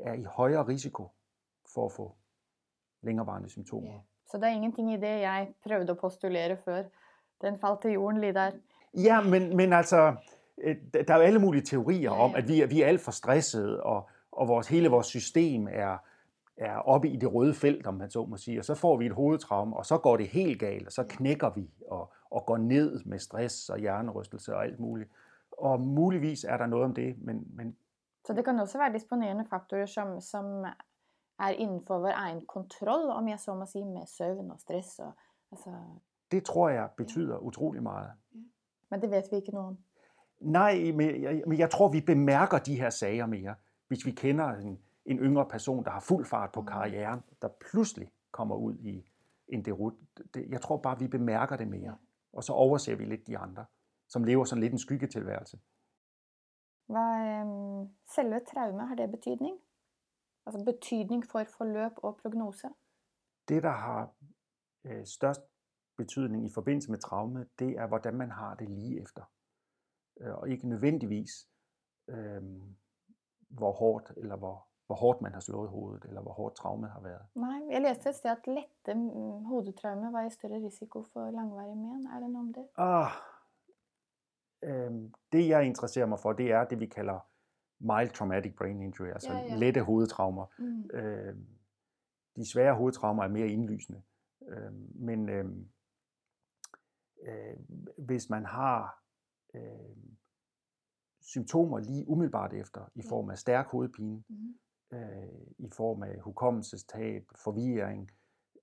er 0.00 0.12
i 0.12 0.22
højere 0.22 0.68
risiko 0.68 1.08
for 1.74 1.86
at 1.86 1.92
få 1.92 2.14
længerevarende 3.02 3.48
symptomer. 3.48 3.92
Yeah. 3.92 4.00
Så 4.30 4.36
det 4.36 4.44
er 4.44 4.52
ingenting 4.52 4.92
i 4.92 4.96
det, 4.96 5.20
jeg 5.20 5.48
prøvede 5.64 5.90
at 5.90 5.98
postulere 5.98 6.56
før. 6.64 6.82
Den 7.42 7.58
faldt 7.58 7.82
til 7.82 7.90
jorden 7.90 8.20
lige 8.20 8.34
der. 8.34 8.50
Ja, 8.94 9.20
men, 9.20 9.56
men 9.56 9.72
altså, 9.72 10.14
øh, 10.58 10.76
der 10.92 11.14
er 11.14 11.16
jo 11.16 11.22
alle 11.22 11.38
mulige 11.38 11.62
teorier 11.62 12.10
om, 12.10 12.34
at 12.34 12.48
vi 12.48 12.62
er, 12.62 12.66
vi 12.66 12.82
er 12.82 12.86
alt 12.86 13.00
for 13.00 13.10
stressede, 13.10 13.82
og, 13.82 14.08
og 14.32 14.48
vores, 14.48 14.68
hele 14.68 14.88
vores 14.88 15.06
system 15.06 15.68
er, 15.70 15.98
er 16.56 16.76
oppe 16.76 17.08
i 17.08 17.16
det 17.16 17.34
røde 17.34 17.54
felt, 17.54 17.86
om 17.86 17.94
man 17.94 18.10
så 18.10 18.24
må 18.24 18.36
sige, 18.36 18.58
og 18.58 18.64
så 18.64 18.74
får 18.74 18.96
vi 18.96 19.06
et 19.06 19.12
hovedtraume, 19.12 19.76
og 19.76 19.86
så 19.86 19.98
går 19.98 20.16
det 20.16 20.28
helt 20.28 20.60
galt, 20.60 20.86
og 20.86 20.92
så 20.92 21.04
knækker 21.08 21.50
vi 21.50 21.70
og, 21.88 22.12
og 22.30 22.46
går 22.46 22.56
ned 22.56 23.04
med 23.04 23.18
stress 23.18 23.68
og 23.70 23.78
hjernerystelse 23.78 24.54
og 24.54 24.64
alt 24.64 24.80
muligt. 24.80 25.10
Og 25.52 25.80
muligvis 25.80 26.44
er 26.44 26.56
der 26.56 26.66
noget 26.66 26.84
om 26.84 26.94
det, 26.94 27.16
men... 27.18 27.46
men 27.54 27.76
så 28.24 28.32
det 28.32 28.44
kan 28.44 28.58
også 28.58 28.78
være 28.78 28.92
disponerende 28.92 29.44
faktorer, 29.50 29.86
som, 29.86 30.20
som 30.20 30.64
er 31.38 31.48
innenfor 31.48 31.98
vår 31.98 32.12
egen 32.14 32.46
kontroll, 32.46 33.10
om 33.10 33.28
jeg 33.28 33.40
så 33.40 33.54
må 33.54 33.66
sige, 33.66 33.84
med 33.84 34.06
søvn 34.06 34.50
og 34.50 34.60
stress. 34.60 34.98
Og, 34.98 35.12
altså... 35.52 35.70
Det 36.30 36.44
tror 36.44 36.68
jeg 36.68 36.88
betyder 36.96 37.38
utrolig 37.38 37.82
meget. 37.82 38.10
Men 38.90 39.02
det 39.02 39.10
ved 39.10 39.22
vi 39.30 39.36
ikke 39.36 39.50
noget 39.50 39.68
om. 39.68 39.78
Nej, 40.40 40.92
men 40.94 41.22
jeg, 41.22 41.42
men 41.46 41.58
jeg 41.58 41.70
tror, 41.70 41.88
vi 41.88 42.00
bemærker 42.00 42.58
de 42.58 42.80
her 42.80 42.90
sager 42.90 43.26
mere, 43.26 43.54
hvis 43.88 44.06
vi 44.06 44.10
kender 44.10 44.48
en, 44.48 44.78
en 45.06 45.18
yngre 45.18 45.46
person, 45.48 45.84
der 45.84 45.90
har 45.90 46.00
fuld 46.00 46.24
fart 46.24 46.52
på 46.52 46.60
mm. 46.60 46.66
karrieren, 46.66 47.20
der 47.42 47.48
pludselig 47.70 48.12
kommer 48.30 48.56
ud 48.56 48.74
i 48.78 49.10
en 49.48 49.64
derut. 49.64 49.94
Jeg 50.48 50.60
tror 50.60 50.76
bare, 50.76 50.98
vi 50.98 51.08
bemærker 51.08 51.56
det 51.56 51.68
mere, 51.68 51.98
og 52.32 52.44
så 52.44 52.52
overser 52.52 52.96
vi 52.96 53.04
lidt 53.04 53.26
de 53.26 53.38
andre, 53.38 53.64
som 54.08 54.24
lever 54.24 54.44
sådan 54.44 54.62
lidt 54.62 54.72
en 54.72 54.78
skyggetilværelse. 54.78 55.58
Hvad 56.86 57.42
um, 57.42 57.90
selve 58.14 58.40
traume, 58.40 58.86
har 58.86 58.94
det 58.94 59.10
betydning? 59.10 59.58
Altså 60.46 60.64
betydning 60.64 61.24
for 61.26 61.44
forløb 61.58 61.92
og 61.96 62.16
prognose? 62.16 62.68
Det, 63.48 63.62
der 63.62 63.70
har 63.70 64.14
øh, 64.84 65.06
størst 65.06 65.40
betydning 65.96 66.46
i 66.46 66.50
forbindelse 66.54 66.90
med 66.90 66.98
traume, 66.98 67.46
det 67.58 67.78
er, 67.78 67.86
hvordan 67.86 68.14
man 68.14 68.30
har 68.30 68.54
det 68.54 68.68
lige 68.68 69.02
efter. 69.02 69.22
Øh, 70.20 70.34
og 70.34 70.48
ikke 70.48 70.68
nødvendigvis, 70.68 71.48
øh, 72.08 72.42
hvor 73.48 73.72
hårdt 73.72 74.12
eller 74.16 74.36
hvor, 74.36 74.65
hvor 74.86 74.94
hårdt 74.94 75.22
man 75.22 75.32
har 75.32 75.40
slået 75.40 75.68
hovedet, 75.70 76.04
eller 76.04 76.20
hvor 76.22 76.32
hårdt 76.32 76.56
traumet 76.56 76.90
har 76.90 77.00
været. 77.00 77.22
Nej, 77.34 77.60
jeg 77.70 77.80
læste 77.82 78.08
et 78.08 78.14
sted, 78.14 78.30
at 78.30 78.46
lette 78.46 78.94
mm, 78.94 79.44
hovedtraume 79.44 80.12
var 80.12 80.26
i 80.26 80.30
større 80.30 80.64
risiko 80.64 81.02
for 81.02 81.30
langvarig 81.30 81.76
men. 81.76 82.06
Er 82.06 82.20
det 82.20 82.30
noget 82.30 82.48
om 82.48 82.52
det? 82.52 82.66
Ah, 82.76 83.10
øh, 84.62 85.10
det 85.32 85.48
jeg 85.48 85.64
interesserer 85.64 86.06
mig 86.06 86.18
for, 86.20 86.32
det 86.32 86.52
er 86.52 86.64
det, 86.64 86.80
vi 86.80 86.86
kalder 86.86 87.18
mild 87.80 88.10
traumatic 88.10 88.56
brain 88.58 88.82
injury, 88.82 89.08
altså 89.08 89.32
ja, 89.32 89.38
ja. 89.38 89.56
lette 89.56 89.80
hovedtraumer. 89.80 90.46
Mm. 90.58 90.90
Øh, 90.94 91.36
de 92.36 92.50
svære 92.52 92.74
hovedtraumer 92.74 93.24
er 93.24 93.28
mere 93.28 93.48
indlysende. 93.48 94.02
Øh, 94.48 94.72
men 94.94 95.28
øh, 95.28 95.44
øh, 97.22 97.56
hvis 97.98 98.30
man 98.30 98.44
har 98.44 99.02
øh, 99.54 99.96
symptomer 101.20 101.78
lige 101.78 102.08
umiddelbart 102.08 102.52
efter, 102.52 102.90
i 102.94 103.02
form 103.08 103.30
af 103.30 103.38
stærk 103.38 103.66
hovedpine, 103.66 104.24
mm. 104.28 104.58
Øh, 104.92 105.28
i 105.58 105.70
form 105.70 106.02
af 106.02 106.20
hukommelsestab, 106.20 107.30
forvirring, 107.34 108.10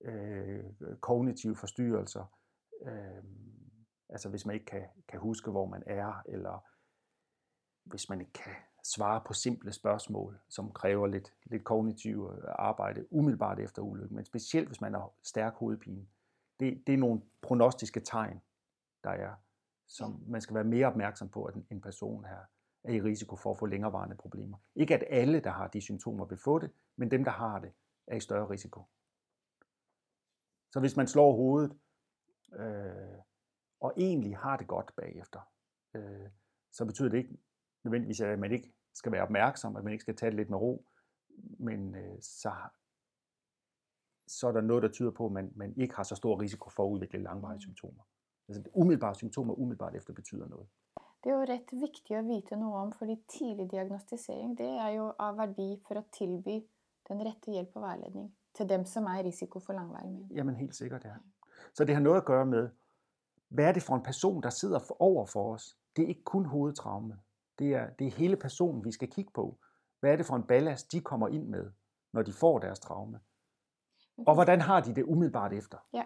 øh, 0.02 0.64
kognitive 1.02 1.56
forstyrrelser, 1.56 2.26
øh, 2.82 3.24
altså 4.10 4.30
hvis 4.30 4.46
man 4.46 4.54
ikke 4.54 4.66
kan, 4.66 4.84
kan 5.08 5.20
huske, 5.20 5.52
hvor 5.52 5.66
man 5.66 5.84
er, 5.86 6.22
eller 6.26 6.66
hvis 7.84 8.10
man 8.10 8.22
ikke 8.22 8.34
kan 8.34 8.54
svare 8.84 9.22
på 9.26 9.34
simple 9.34 9.74
spørgsmål, 9.74 10.40
som 10.50 10.72
kræver 10.72 11.08
lidt, 11.08 11.34
lidt 11.46 11.64
kognitiv 11.64 12.32
øh, 12.34 12.44
arbejde 12.48 13.14
umiddelbart 13.14 13.60
efter 13.60 13.82
ulykken, 13.82 14.16
men 14.16 14.26
specielt 14.26 14.68
hvis 14.68 14.82
man 14.82 14.94
har 14.94 15.12
stærk 15.24 15.54
hovedpine. 15.54 16.08
Det, 16.60 16.84
det 16.88 16.94
er 16.94 16.98
nogle 16.98 17.22
prognostiske 17.42 18.00
tegn, 18.00 18.42
der 19.04 19.10
er, 19.10 19.36
som 19.88 20.24
man 20.28 20.42
skal 20.42 20.56
være 20.56 20.64
mere 20.64 20.88
opmærksom 20.88 21.30
på, 21.30 21.44
at 21.44 21.56
en 21.70 21.82
person 21.82 22.26
her 22.26 22.40
er 22.84 22.94
i 22.94 23.02
risiko 23.02 23.36
for 23.36 23.52
at 23.52 23.58
få 23.58 23.66
længerevarende 23.66 24.16
problemer. 24.16 24.58
Ikke 24.76 24.94
at 24.94 25.04
alle, 25.10 25.40
der 25.40 25.50
har 25.50 25.68
de 25.68 25.82
symptomer, 25.82 26.26
vil 26.26 26.38
få 26.38 26.60
det, 26.60 26.72
men 26.96 27.12
dem, 27.12 27.24
der 27.24 27.32
har 27.32 27.60
det, 27.60 27.72
er 28.08 28.16
i 28.16 28.20
større 28.20 28.50
risiko. 28.50 28.84
Så 30.72 30.80
hvis 30.80 30.98
man 30.98 31.08
slår 31.08 31.36
hovedet, 31.36 31.78
øh, 32.54 33.18
og 33.80 33.94
egentlig 33.98 34.38
har 34.38 34.58
det 34.58 34.68
godt 34.68 34.92
bagefter, 34.98 35.40
øh, 35.94 36.30
så 36.72 36.86
betyder 36.86 37.10
det 37.10 37.18
ikke 37.18 37.38
nødvendigvis, 37.84 38.22
at 38.22 38.40
man 38.40 38.52
ikke 38.52 38.74
skal 38.94 39.12
være 39.12 39.24
opmærksom, 39.24 39.76
at 39.76 39.84
man 39.84 39.94
ikke 39.94 40.02
skal 40.02 40.16
tage 40.16 40.30
det 40.30 40.36
lidt 40.36 40.50
med 40.50 40.58
ro, 40.58 40.86
men 41.60 41.96
øh, 41.96 42.22
så, 42.22 42.54
så 44.28 44.48
er 44.48 44.52
der 44.52 44.62
noget, 44.62 44.84
der 44.84 44.90
tyder 44.90 45.12
på, 45.12 45.26
at 45.26 45.32
man, 45.32 45.52
man 45.56 45.78
ikke 45.78 45.96
har 45.96 46.04
så 46.04 46.16
stor 46.16 46.42
risiko 46.42 46.70
for 46.70 46.86
at 46.86 46.90
udvikle 46.90 47.24
langvarige 47.24 47.62
symptomer. 47.62 48.04
Altså 48.48 48.64
umiddelbare 48.74 49.16
symptomer 49.16 49.54
umiddelbart 49.54 49.96
efter 49.96 50.14
betyder 50.14 50.48
noget. 50.48 50.68
Det 51.24 51.30
er 51.32 51.36
jo 51.36 51.42
ret 51.42 51.72
vigtigt 51.72 52.20
at 52.20 52.26
vite 52.26 52.56
noget 52.56 52.76
om, 52.76 52.92
fordi 52.92 53.16
tidlig 53.28 53.72
diagnostisering 53.72 54.58
det 54.58 54.70
er 54.70 54.88
jo 54.88 55.14
af 55.20 55.38
værdi 55.38 55.82
for 55.88 55.96
at 55.96 56.04
tilby 56.18 56.66
den 57.08 57.26
rette 57.26 57.52
hjælp 57.52 57.70
og 57.76 57.82
vejledning 57.82 58.36
til 58.54 58.70
dem, 58.70 58.86
som 58.86 59.06
er 59.06 59.20
i 59.20 59.28
risiko 59.28 59.60
for 59.60 59.74
langvarig 59.74 60.12
men. 60.12 60.28
Jamen 60.32 60.56
helt 60.56 60.76
sikkert, 60.76 61.06
ja. 61.06 61.14
Så 61.74 61.86
det 61.86 61.96
har 61.96 62.02
noget 62.02 62.18
at 62.18 62.26
gøre 62.26 62.46
med, 62.46 62.70
hvad 63.50 63.66
er 63.66 63.72
det 63.72 63.84
for 63.84 63.96
en 63.96 64.04
person, 64.04 64.44
der 64.44 64.50
sidder 64.50 65.02
over 65.02 65.26
for 65.26 65.54
os? 65.54 65.78
Det 65.96 66.04
er 66.04 66.08
ikke 66.08 66.24
kun 66.24 66.46
hovedtraume. 66.46 67.20
Det 67.60 67.76
er, 67.76 67.90
det 67.90 68.08
er 68.08 68.12
hele 68.12 68.36
personen, 68.38 68.86
vi 68.86 68.92
skal 68.92 69.12
kigge 69.12 69.32
på. 69.34 69.58
Hvad 70.00 70.12
er 70.12 70.16
det 70.16 70.26
for 70.26 70.36
en 70.36 70.44
ballast, 70.44 70.92
de 70.92 71.02
kommer 71.02 71.28
ind 71.28 71.48
med, 71.48 71.72
når 72.14 72.22
de 72.22 72.34
får 72.34 72.60
deres 72.60 72.80
traume? 72.80 73.20
Og 74.18 74.34
hvordan 74.34 74.62
har 74.62 74.82
de 74.82 74.96
det 74.96 75.04
umiddelbart 75.04 75.54
efter? 75.54 75.78
Ja. 75.94 76.04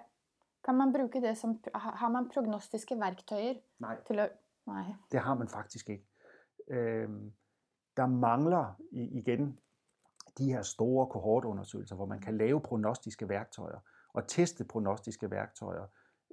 Kan 0.66 0.76
man 0.76 0.94
bruge 0.94 1.22
det 1.22 1.38
som, 1.38 1.64
har 1.74 2.10
man 2.10 2.30
prognostiske 2.34 3.00
værktøjer? 3.00 3.54
Nej. 3.80 3.98
Til 4.08 4.20
at, 4.20 4.32
nej. 4.68 4.94
Det 5.12 5.20
har 5.20 5.34
man 5.34 5.48
faktisk 5.48 5.90
ikke. 5.90 6.08
Øh, 6.68 7.10
der 7.98 8.06
mangler 8.06 8.82
igen 8.92 9.60
de 10.38 10.52
her 10.52 10.62
store 10.62 11.08
kohortundersøgelser, 11.08 11.96
hvor 11.96 12.06
man 12.06 12.20
kan 12.20 12.38
lave 12.38 12.62
prognostiske 12.62 13.30
værktøjer 13.30 13.80
og 14.14 14.28
teste 14.28 14.64
prognostiske 14.64 15.32
værktøjer, 15.32 15.86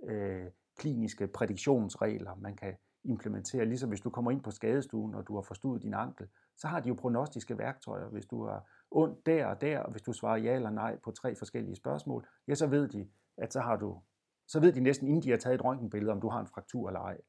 øh, 0.05 0.47
kliniske 0.77 1.27
prædiktionsregler, 1.27 2.35
man 2.35 2.57
kan 2.57 2.77
implementere. 3.05 3.65
Ligesom 3.65 3.89
hvis 3.89 4.01
du 4.01 4.11
kommer 4.11 4.31
ind 4.31 4.43
på 4.43 4.51
skadestuen, 4.51 5.15
og 5.15 5.27
du 5.27 5.35
har 5.35 5.43
forstudet 5.43 5.83
din 5.83 5.95
ankel, 5.95 6.29
så 6.57 6.69
har 6.69 6.81
de 6.81 6.89
jo 6.89 6.95
prognostiske 6.95 7.59
værktøjer. 7.59 8.09
Hvis 8.09 8.27
du 8.27 8.47
har 8.47 8.65
ondt 8.91 9.27
der 9.27 9.47
og 9.47 9.61
der, 9.61 9.79
og 9.79 9.91
hvis 9.91 10.03
du 10.03 10.13
svarer 10.13 10.37
ja 10.37 10.55
eller 10.55 10.71
nej 10.71 10.97
på 10.97 11.11
tre 11.11 11.37
forskellige 11.37 11.77
spørgsmål, 11.77 12.27
ja, 12.49 12.55
så 12.55 12.67
ved 12.67 12.89
de, 12.89 13.09
at 13.37 13.53
så 13.53 13.61
har 13.61 13.77
du, 13.77 14.01
så 14.47 14.61
ved 14.61 14.73
de 14.73 14.81
næsten, 14.81 15.09
inden 15.09 15.23
de 15.23 15.31
har 15.31 15.37
taget 15.37 15.55
et 15.55 15.65
røntgenbillede, 15.65 16.13
om 16.13 16.21
du 16.21 16.29
har 16.29 16.41
en 16.41 16.47
fraktur 16.47 16.89
eller 16.89 17.01
ej. 17.01 17.21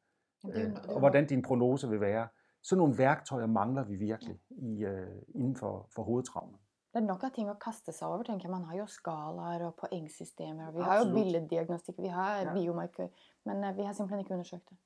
Øh, 0.53 0.73
og 0.89 0.99
hvordan 0.99 1.27
din 1.27 1.41
prognose 1.41 1.89
vil 1.89 2.01
være. 2.01 2.27
Sådan 2.63 2.77
nogle 2.77 2.97
værktøjer 2.97 3.45
mangler 3.45 3.83
vi 3.83 3.95
virkelig 3.95 4.39
i, 4.49 4.83
øh, 4.85 5.21
inden 5.35 5.55
for, 5.55 5.87
for 5.95 6.03
hovedtraumer. 6.03 6.57
Det 6.93 7.01
er 7.01 7.05
nok 7.05 7.23
av 7.23 7.29
ting 7.35 7.49
å 7.51 7.53
kaste 7.59 7.91
seg 7.91 8.07
over. 8.07 8.23
tenker 8.23 8.47
jeg. 8.47 8.51
Man 8.51 8.63
har 8.63 8.77
jo 8.77 8.85
skalaer 8.85 9.65
og 9.67 9.75
poengsystemer. 9.75 10.67
og 10.67 10.73
Vi 10.75 10.81
har 10.81 10.95
jo 10.95 11.01
Absolutt. 11.01 11.15
billeddiagnostikk, 11.23 11.97
vi 11.99 12.07
har 12.07 12.37
Ja. 12.41 12.53
biomarkør. 12.53 13.07
Men 13.45 13.63
eh, 13.63 13.77
vi 13.77 13.83
har 13.83 13.93
simpelthen 13.93 14.19
ikke 14.19 14.33
undersøkt 14.33 14.69
det. 14.69 14.77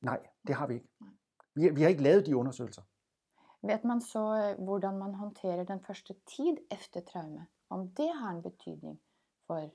Nej, 0.00 0.18
det 0.46 0.54
har 0.54 0.66
vi 0.66 0.74
ikke. 0.74 0.88
Vi, 1.54 1.68
vi 1.68 1.82
har 1.82 1.88
ikke 1.88 2.02
lavet 2.02 2.26
de 2.26 2.36
undersøgelser. 2.36 2.82
Vet 3.62 3.84
man 3.84 4.00
så 4.00 4.24
eh, 4.34 4.64
hvordan 4.64 4.98
man 4.98 5.14
håndterer 5.14 5.64
den 5.64 5.80
første 5.80 6.14
tid 6.36 6.56
efter 6.70 7.00
traume? 7.00 7.46
Om 7.70 7.88
det 7.88 8.10
har 8.20 8.30
en 8.30 8.42
betydning 8.42 9.00
for 9.46 9.70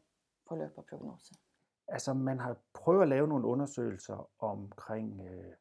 forløp 0.48 0.78
og 0.78 0.86
prognose? 0.90 1.34
Altså, 1.88 2.14
man 2.14 2.40
har 2.40 2.58
prøvet 2.74 3.02
at 3.02 3.08
lave 3.10 3.28
nogle 3.28 3.48
undersøgelser 3.48 4.30
omkring 4.40 5.22
øh, 5.22 5.54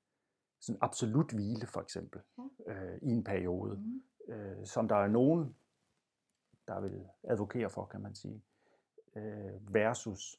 sådan 0.61 0.79
absolut 0.83 1.33
hvile, 1.33 1.67
for 1.67 1.81
eksempel, 1.81 2.21
øh, 2.67 2.99
i 3.03 3.09
en 3.11 3.25
periode, 3.25 3.77
Mm. 3.77 4.03
øh, 4.35 4.67
som 4.67 4.89
der 4.89 4.97
er 4.97 5.09
nogen, 5.09 5.57
der 6.69 6.81
vil 6.81 7.07
advokere 7.25 7.71
for, 7.71 7.85
kan 7.87 8.01
man 8.01 8.15
sige, 8.15 8.43
øh, 9.17 9.75
versus, 9.75 10.37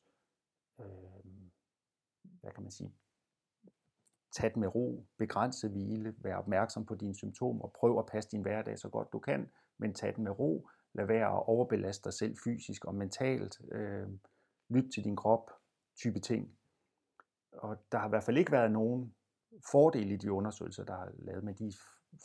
øh, 0.80 0.86
hvad 2.42 2.52
kan 2.52 2.64
man 2.64 2.72
sige, 2.72 2.94
tag 4.32 4.50
det 4.50 4.58
med 4.58 4.76
ro, 4.76 5.06
begrænse 5.18 5.70
hvile, 5.70 6.16
vær 6.18 6.36
opmærksom 6.36 6.86
på 6.86 6.96
dine 6.96 7.16
symptomer, 7.16 7.68
prøv 7.68 8.00
at 8.00 8.06
passe 8.06 8.30
din 8.32 8.42
hverdag 8.42 8.80
så 8.80 8.90
godt 8.90 9.14
du 9.14 9.20
kan, 9.20 9.50
men 9.78 9.94
tag 9.94 10.10
det 10.10 10.20
med 10.20 10.40
ro, 10.40 10.68
lad 10.94 11.06
være 11.06 11.28
at 11.28 11.48
overbelaste 11.48 12.04
dig 12.04 12.14
selv 12.14 12.38
fysisk 12.44 12.86
og 12.86 12.96
mentalt, 12.96 13.62
øh, 13.72 14.08
lyt 14.70 14.92
til 14.94 15.04
din 15.04 15.16
krop, 15.16 15.52
type 15.98 16.20
ting. 16.20 16.58
Og 17.52 17.78
der 17.92 17.98
har 17.98 18.06
i 18.06 18.10
hvert 18.10 18.24
fald 18.24 18.38
ikke 18.38 18.52
været 18.52 18.72
nogen 18.72 19.16
fordel 19.72 20.12
i 20.12 20.18
de 20.18 20.32
undersøgelser, 20.32 20.84
der 20.84 20.94
er 20.96 21.10
lavet, 21.18 21.44
men 21.44 21.56
de 21.56 21.74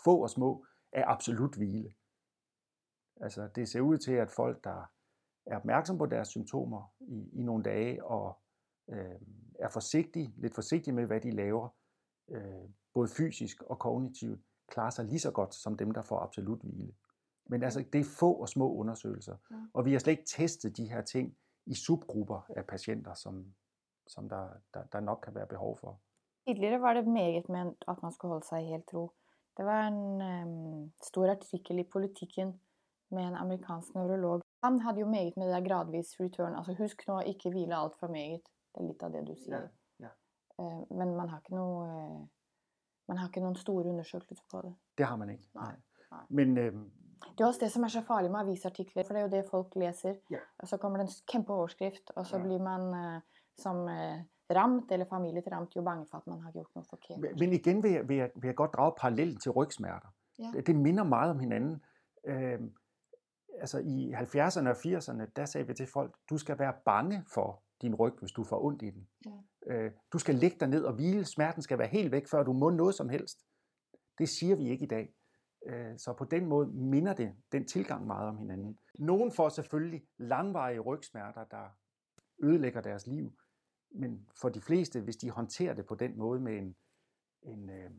få 0.05 0.23
og 0.23 0.31
små 0.31 0.67
er 0.93 1.05
absolut 1.07 1.57
hvile. 1.57 1.95
Altså 3.21 3.49
det 3.55 3.69
ser 3.69 3.81
ud 3.81 3.99
til, 3.99 4.13
at 4.13 4.31
folk, 4.31 4.65
der 4.65 4.85
er 5.47 5.57
opmærksom 5.57 5.99
på 5.99 6.07
deres 6.07 6.29
symptomer 6.29 6.95
i, 7.01 7.31
i 7.33 7.43
nogle 7.43 7.65
dage, 7.65 8.05
og 8.05 8.39
øh, 8.91 9.21
er 9.59 9.69
forsigtige, 9.69 10.35
lidt 10.37 10.55
forsigtige 10.55 10.95
med, 10.95 11.07
hvad 11.07 11.21
de 11.21 11.31
laver, 11.31 11.69
øh, 12.31 12.69
både 12.95 13.09
fysisk 13.09 13.63
og 13.63 13.79
kognitivt, 13.79 14.41
klarer 14.69 14.91
sig 14.91 15.05
lige 15.05 15.21
så 15.21 15.31
godt 15.31 15.55
som 15.55 15.77
dem, 15.77 15.91
der 15.91 16.03
får 16.03 16.19
absolut 16.19 16.61
hvile. 16.61 16.95
Men 17.47 17.63
altså, 17.63 17.85
det 17.93 18.01
er 18.01 18.05
få 18.19 18.33
og 18.33 18.49
små 18.49 18.75
undersøgelser, 18.75 19.37
Ja. 19.51 19.57
og 19.75 19.85
vi 19.85 19.93
har 19.93 19.99
slet 19.99 20.11
ikke 20.13 20.25
testet 20.27 20.77
de 20.77 20.89
her 20.91 21.03
ting 21.03 21.37
i 21.67 21.75
subgrupper 21.75 22.51
af 22.57 22.67
patienter, 22.67 23.15
som, 23.15 23.55
som 24.07 24.29
der, 24.29 24.49
der, 24.75 24.83
der 24.93 25.01
nok 25.01 25.21
kan 25.25 25.35
være 25.35 25.47
behov 25.47 25.77
for. 25.79 26.01
Tidligere 26.47 26.81
var 26.81 26.93
det 26.95 27.07
meget 27.07 27.49
med 27.49 27.73
at 27.89 28.03
man 28.03 28.13
skulle 28.13 28.33
holde 28.33 28.47
sig 28.47 28.63
i 28.63 28.67
helt 28.67 28.95
ro. 28.95 29.11
Det 29.57 29.65
var 29.65 29.87
en 29.89 30.21
em, 30.21 30.93
stor 31.03 31.31
artikkel 31.31 31.79
i 31.79 31.83
Politikken 31.93 32.61
med 33.11 33.23
en 33.23 33.35
amerikansk 33.35 33.95
neurolog. 33.95 34.41
Han 34.65 34.81
havde 34.81 35.01
jo 35.01 35.07
meget 35.07 35.37
med 35.37 35.47
det 35.47 35.55
der 35.55 35.69
gradvis 35.69 36.21
return. 36.21 36.55
Altså 36.55 36.75
husk 36.75 37.09
nå 37.09 37.21
ikke 37.21 37.51
hvile 37.51 37.77
alt 37.77 37.99
for 38.01 38.07
meget. 38.09 38.41
Det 38.75 38.81
er 38.83 38.87
lidt 38.87 39.03
af 39.03 39.11
det, 39.13 39.27
du 39.29 39.35
siger. 39.45 39.69
ja. 40.01 40.09
Eh, 40.61 40.83
Men 40.99 41.17
man 41.17 41.29
har 41.29 41.39
ikke 41.39 41.55
noe 41.55 41.87
eh, 41.89 42.21
man 43.09 43.17
har 43.19 43.29
ikke 43.29 43.41
noen 43.41 43.57
store 43.57 43.85
undersøkelser 43.85 44.45
på 44.51 44.63
det. 44.63 44.75
Det 44.99 45.07
har 45.07 45.17
man 45.17 45.31
ikke. 45.31 45.49
Nej, 45.55 45.75
nej. 46.11 46.25
Men 46.29 46.59
øh, 46.59 46.73
Det 47.39 47.41
er 47.41 47.47
også 47.47 47.61
det 47.65 47.73
som 47.73 47.83
er 47.85 47.89
så 47.89 48.01
farlig 48.01 48.31
med 48.31 48.41
avisartikler, 48.41 49.05
for 49.05 49.15
det 49.15 49.21
er 49.23 49.27
jo 49.27 49.31
det 49.43 49.51
folk 49.51 49.75
læser. 49.77 50.15
Ja. 50.31 50.39
Og 50.59 50.69
så 50.69 50.77
kommer 50.77 50.99
det 50.99 51.05
en 51.09 51.15
kæmpe 51.29 51.53
overskrift, 51.53 52.11
og 52.17 52.27
så 52.27 52.37
Ja. 52.37 52.43
blir 52.43 52.59
man 52.59 52.83
eh, 53.17 53.21
som 53.59 53.89
eh, 53.89 54.19
ramt, 54.57 54.93
eller 54.93 55.07
familie 55.07 55.43
til 55.43 55.51
ramt, 55.51 55.77
jo 55.77 55.83
bange 55.83 56.07
for 56.11 56.19
at 56.19 56.27
man 56.27 56.41
har 56.41 56.53
gjort 56.53 56.67
noget 56.75 56.87
forkert. 56.91 57.39
Men 57.39 57.53
igen 57.53 57.83
vil 57.83 57.91
jeg, 57.91 58.09
vil, 58.09 58.17
jeg, 58.17 58.31
vil 58.35 58.49
jeg 58.49 58.55
godt 58.55 58.73
drage 58.73 58.95
parallellen 59.01 59.37
til 59.37 59.51
rygsmerter. 59.51 60.09
Ja. 60.39 60.51
Det, 60.55 60.67
det 60.67 60.77
minder 60.77 61.05
meget 61.05 61.31
om 61.31 61.39
hinanden. 61.39 61.83
Øh, 62.27 62.61
altså 63.61 63.79
i 63.79 64.13
70'erne 64.15 64.69
og 64.69 64.77
80'erne, 64.77 65.33
der 65.37 65.45
sagde 65.45 65.67
vi 65.67 65.75
til 65.75 65.87
folk, 65.87 66.17
du 66.31 66.39
skal 66.39 66.59
være 66.59 66.75
bange 66.85 67.25
for 67.35 67.63
din 67.83 67.95
ryg, 67.95 68.15
hvis 68.19 68.33
du 68.33 68.45
får 68.45 68.65
ondt 68.65 68.83
i 68.83 68.91
den. 68.91 69.09
Ja. 69.27 69.75
Øh, 69.75 69.93
du 70.13 70.19
skal 70.19 70.35
ligge 70.35 70.57
dig 70.61 70.69
ned 70.69 70.85
og 70.85 70.95
hvile. 70.95 71.25
Smerten 71.25 71.63
skal 71.63 71.79
være 71.79 71.89
helt 71.89 72.13
væk, 72.13 72.29
før 72.31 72.43
du 72.43 72.53
må 72.53 72.71
noget 72.71 72.95
som 72.95 73.09
helst. 73.09 73.39
Det 74.19 74.29
siger 74.29 74.57
vi 74.57 74.69
ikke 74.69 74.85
i 74.85 74.89
dag. 74.89 75.15
Øh, 75.67 75.99
så 75.99 76.15
på 76.19 76.25
den 76.25 76.47
måde 76.47 76.67
minder 76.67 77.15
det 77.15 77.33
den 77.53 77.67
tilgang 77.67 78.07
meget 78.07 78.29
om 78.29 78.39
hinanden. 78.39 78.79
Nogen 78.99 79.33
får 79.33 79.49
selvfølgelig 79.49 80.03
langvarige 80.19 80.81
rygsmerter, 80.81 81.45
der 81.45 81.77
ødelægger 82.43 82.81
deres 82.81 83.07
liv. 83.07 83.33
Men 83.95 84.29
for 84.41 84.49
de 84.49 84.61
fleste, 84.61 85.01
hvis 85.01 85.17
de 85.17 85.31
håndterer 85.31 85.75
det 85.75 85.87
på 85.87 85.95
den 85.95 86.19
måde 86.19 86.41
med 86.41 86.59
en, 86.59 86.77
en, 87.43 87.71
øh, 87.71 87.91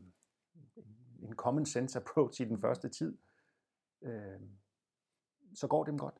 en 1.22 1.34
common 1.34 1.66
sense 1.66 1.98
approach 1.98 2.40
i 2.40 2.44
den 2.44 2.60
første 2.60 2.88
tid, 2.88 3.18
øh, 4.02 4.40
så 5.54 5.66
går 5.66 5.84
det 5.84 5.90
dem 5.90 5.98
godt. 5.98 6.14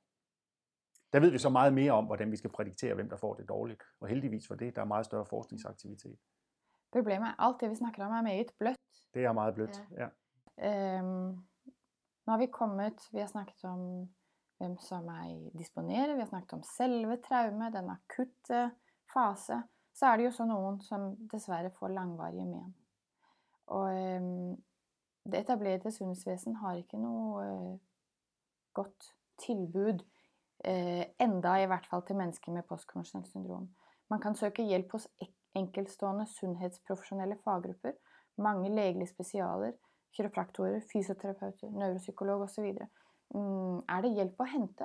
Der 1.12 1.20
ved 1.20 1.30
vi 1.30 1.38
så 1.38 1.48
meget 1.48 1.74
mere 1.74 1.92
om, 1.92 2.06
hvordan 2.06 2.30
vi 2.30 2.36
skal 2.36 2.50
prædiktere, 2.50 2.94
hvem 2.94 3.08
der 3.08 3.16
får 3.16 3.34
det 3.34 3.48
dårligt. 3.48 3.82
Og 4.00 4.08
heldigvis 4.08 4.46
for 4.46 4.54
det, 4.54 4.76
der 4.76 4.82
er 4.82 4.86
meget 4.86 5.06
større 5.06 5.26
forskningsaktivitet. 5.26 6.18
Problemet 6.92 7.28
er, 7.28 7.34
alt 7.38 7.60
det 7.60 7.70
vi 7.70 7.74
snakker 7.74 8.04
om 8.04 8.12
er 8.12 8.22
meget 8.22 8.52
blødt. 8.58 8.78
Det 9.14 9.24
er 9.24 9.32
meget 9.32 9.54
blødt. 9.54 9.84
Ja. 9.90 10.08
Ehm, 10.68 11.26
nå 12.26 12.30
har 12.30 12.38
vi 12.38 12.46
kommet, 12.46 13.08
vi 13.12 13.18
har 13.18 13.26
snakket 13.26 13.64
om 13.64 14.08
hvem 14.58 14.78
som 14.78 15.08
er 15.08 15.24
i 15.24 15.58
disponere, 15.58 16.14
vi 16.14 16.20
har 16.20 16.26
snakket 16.26 16.52
om 16.52 16.62
selve 16.76 17.16
traume, 17.28 17.64
den 17.64 17.90
akutte 17.90 18.70
fase. 19.12 19.62
Så 19.94 20.06
er 20.06 20.16
det 20.16 20.24
jo 20.24 20.30
så 20.30 20.44
nogen, 20.44 20.80
som 20.80 21.16
desværre 21.32 21.70
får 21.70 21.88
langvarige 21.88 22.44
men. 22.44 22.74
Og 23.66 23.94
ehm, 23.94 24.56
det 25.24 25.40
etablerte 25.40 25.90
sundhedsvæsen 25.90 26.56
har 26.56 26.74
ikke 26.74 26.98
noe 27.00 27.44
eh, 27.44 27.78
godt 28.74 29.14
tilbud, 29.40 30.02
eh, 30.64 31.04
enda 31.20 31.54
i 31.62 31.66
hvert 31.66 31.86
fall 31.90 32.02
til 32.06 32.16
mennesker 32.16 32.52
med 32.52 32.62
postkommersielt 32.68 33.28
syndrom. 33.28 33.68
Man 34.10 34.20
kan 34.20 34.34
søke 34.34 34.62
hjælp 34.62 34.92
hos 34.92 35.08
ek- 35.22 35.50
enkeltstående 35.54 36.26
sundhedsprofessionelle 36.26 37.38
faggrupper, 37.44 37.92
mange 38.36 38.74
legelige 38.74 39.08
spesialer, 39.08 39.72
kiropraktorer, 40.16 40.80
fysioterapeuter, 40.92 41.70
neuropsykolog 41.70 42.40
osv. 42.40 42.74
Mm, 43.34 43.78
er 43.78 44.00
det 44.02 44.14
hjælp 44.14 44.40
at 44.40 44.50
hente? 44.50 44.84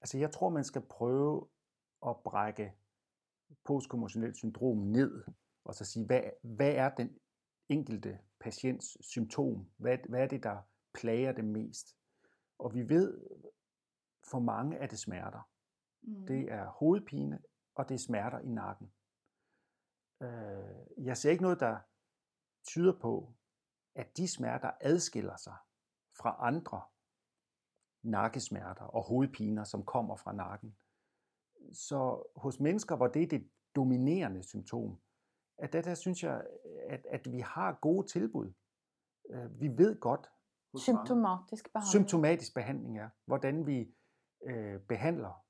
Altså 0.00 0.18
jeg 0.18 0.32
tror, 0.32 0.48
man 0.48 0.64
skal 0.64 0.82
prøve 0.82 1.46
at 2.06 2.16
brække 2.24 2.72
postkommotionelt 3.64 4.36
syndrom 4.36 4.78
ned, 4.78 5.24
og 5.64 5.74
så 5.74 5.84
sige, 5.84 6.06
hvad, 6.06 6.22
hvad 6.42 6.72
er 6.72 6.94
den 6.94 7.18
enkelte 7.68 8.18
patients 8.40 9.06
symptom? 9.06 9.70
Hvad, 9.76 9.98
hvad 10.08 10.22
er 10.22 10.26
det, 10.26 10.42
der 10.42 10.58
plager 10.94 11.32
dem 11.32 11.44
mest? 11.44 11.96
Og 12.58 12.74
vi 12.74 12.88
ved, 12.88 13.20
for 14.30 14.38
mange 14.38 14.76
er 14.76 14.86
det 14.86 14.98
smerter. 14.98 15.50
Mm. 16.02 16.26
Det 16.26 16.52
er 16.52 16.66
hovedpine, 16.66 17.42
og 17.74 17.88
det 17.88 17.94
er 17.94 17.98
smerter 17.98 18.38
i 18.38 18.48
nakken. 18.48 18.92
Øh, 20.22 21.06
Jeg 21.06 21.16
ser 21.16 21.30
ikke 21.30 21.42
noget, 21.42 21.60
der 21.60 21.78
tyder 22.66 22.98
på, 23.00 23.34
at 23.94 24.16
de 24.16 24.28
smerter 24.28 24.70
adskiller 24.80 25.36
sig 25.36 25.56
fra 26.18 26.36
andre 26.38 26.82
nakkesmerter 28.02 28.84
og 28.84 29.02
hovedpiner, 29.02 29.64
som 29.64 29.84
kommer 29.84 30.16
fra 30.16 30.32
nakken. 30.32 30.76
Så 31.72 32.30
hos 32.36 32.60
mennesker, 32.60 32.96
hvor 32.96 33.06
det 33.06 33.22
er 33.22 33.26
det 33.26 33.48
dominerende 33.76 34.42
symptom, 34.42 34.98
at 35.58 35.72
der, 35.72 35.82
der 35.82 35.94
synes 35.94 36.22
jeg, 36.22 36.44
at, 36.88 37.06
at 37.10 37.32
vi 37.32 37.40
har 37.40 37.78
gode 37.82 38.06
tilbud. 38.06 38.52
Øh, 39.30 39.60
Vi 39.60 39.68
ved 39.68 40.00
godt, 40.00 40.30
Symptomatisk 40.76 41.72
behandling. 41.72 41.90
symptomatisk 41.90 42.54
behandling 42.54 42.98
er, 42.98 43.08
hvordan 43.26 43.66
vi 43.66 43.94
øh, 44.46 44.80
behandler 44.88 45.44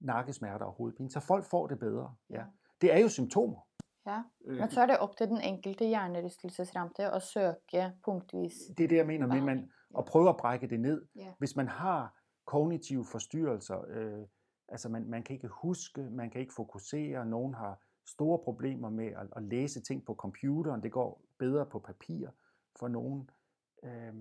nakkesmerter 0.00 0.66
og 0.66 0.72
hovedpine, 0.72 1.10
så 1.10 1.20
folk 1.20 1.44
får 1.44 1.66
det 1.66 1.78
bedre. 1.78 2.14
Ja. 2.30 2.38
Ja. 2.38 2.44
Det 2.80 2.94
er 2.94 2.98
jo 2.98 3.08
symptomer. 3.08 3.60
Ja. 4.06 4.22
Øh, 4.46 4.56
Men 4.58 4.70
så 4.70 4.80
er 4.80 4.86
det 4.86 4.98
op 4.98 5.16
til 5.16 5.28
den 5.28 5.40
enkelte 5.40 5.84
hjernerystelsesramte 5.86 7.04
at 7.04 7.22
søge 7.22 7.92
punktvis. 8.04 8.52
Det 8.78 8.84
er 8.84 8.88
det, 8.88 8.96
jeg 8.96 9.06
mener 9.06 9.26
med, 9.26 9.40
man, 9.40 9.70
at 9.98 10.04
prøve 10.04 10.28
at 10.28 10.36
brække 10.36 10.66
det 10.68 10.80
ned. 10.80 11.06
Ja. 11.16 11.34
Hvis 11.38 11.56
man 11.56 11.68
har 11.68 12.18
kognitive 12.46 13.04
forstyrrelser, 13.04 13.84
øh, 13.88 14.26
altså 14.70 14.88
man, 14.88 15.06
man 15.06 15.22
kan 15.22 15.34
ikke 15.34 15.48
huske, 15.48 16.00
man 16.10 16.30
kan 16.30 16.40
ikke 16.40 16.54
fokusere, 16.54 17.26
nogen 17.26 17.54
har 17.54 17.80
store 18.06 18.38
problemer 18.38 18.90
med 18.90 19.06
at, 19.06 19.26
at 19.36 19.42
læse 19.42 19.80
ting 19.80 20.04
på 20.04 20.14
computeren, 20.14 20.82
det 20.82 20.92
går 20.92 21.22
bedre 21.38 21.66
på 21.66 21.78
papir 21.78 22.28
for 22.78 22.88
nogen, 22.88 23.30
øh, 23.82 24.14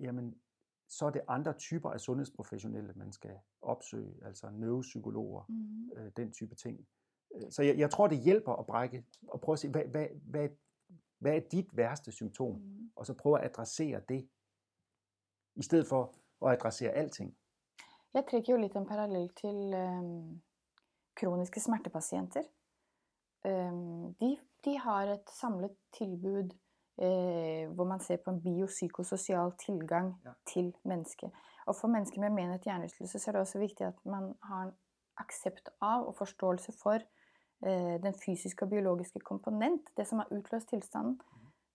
jamen 0.00 0.34
så 0.88 1.06
er 1.06 1.10
det 1.10 1.22
andre 1.28 1.52
typer 1.52 1.90
af 1.90 2.00
sundhedsprofessionelle, 2.00 2.92
man 2.96 3.12
skal 3.12 3.38
opsøge, 3.60 4.14
altså 4.24 4.50
neuropsykologer, 4.50 5.44
Mm. 5.48 5.90
øh, 5.96 6.12
den 6.16 6.32
type 6.32 6.54
ting. 6.54 6.86
Øh, 7.34 7.50
Så 7.50 7.62
jeg, 7.62 7.78
jeg 7.78 7.90
tror, 7.90 8.06
det 8.06 8.18
hjælper 8.18 8.52
at 8.52 8.66
brække, 8.66 9.04
og 9.28 9.40
prøve 9.40 9.54
at 9.54 9.58
se, 9.58 9.68
hvad, 9.68 9.84
hvad, 9.84 10.06
hvad, 10.22 10.48
hvad 11.18 11.36
er 11.36 11.40
dit 11.40 11.76
værste 11.76 12.12
symptom? 12.12 12.54
Mm. 12.54 12.90
og 12.96 13.06
så 13.06 13.14
prøve 13.14 13.38
at 13.40 13.44
adressere 13.44 14.00
det, 14.08 14.28
i 15.54 15.62
stedet 15.62 15.86
for 15.86 16.14
at 16.46 16.52
adressere 16.52 16.90
alting. 16.90 17.37
Jeg 18.18 18.26
trekker 18.26 18.52
jo 18.52 18.58
lidt 18.58 18.74
en 18.76 18.86
parallell 18.86 19.28
til 19.38 19.74
um, 19.78 20.40
kroniske 21.18 21.60
smertepatienter. 21.62 22.42
Ehm, 23.46 24.14
de, 24.18 24.32
de 24.64 24.78
har 24.78 25.12
et 25.12 25.30
samlet 25.30 25.76
tilbud 25.94 26.50
eh, 26.98 27.68
hvor 27.74 27.86
man 27.86 28.00
ser 28.02 28.18
på 28.24 28.30
en 28.30 28.40
biopsykososial 28.42 29.52
tilgang 29.62 30.16
Ja. 30.24 30.32
til 30.46 30.72
mennesket. 30.84 31.30
Og 31.66 31.76
for 31.76 31.88
mennesker 31.88 32.20
med 32.20 32.30
mennet 32.34 32.66
hjernerystelse 32.66 33.18
så 33.18 33.30
er 33.30 33.32
det 33.32 33.40
også 33.40 33.58
viktig 33.58 33.86
at 33.86 34.00
man 34.06 34.34
har 34.42 34.62
en 34.66 34.74
aksept 35.22 35.70
av 35.80 36.08
og 36.08 36.16
forståelse 36.18 36.74
for 36.82 36.98
eh, 37.66 37.96
den 38.02 38.14
fysiske 38.24 38.64
og 38.64 38.70
biologiske 38.70 39.20
komponent, 39.20 39.94
det 39.96 40.06
som 40.06 40.18
har 40.18 40.32
utløst 40.34 40.68
tilstanden, 40.74 41.20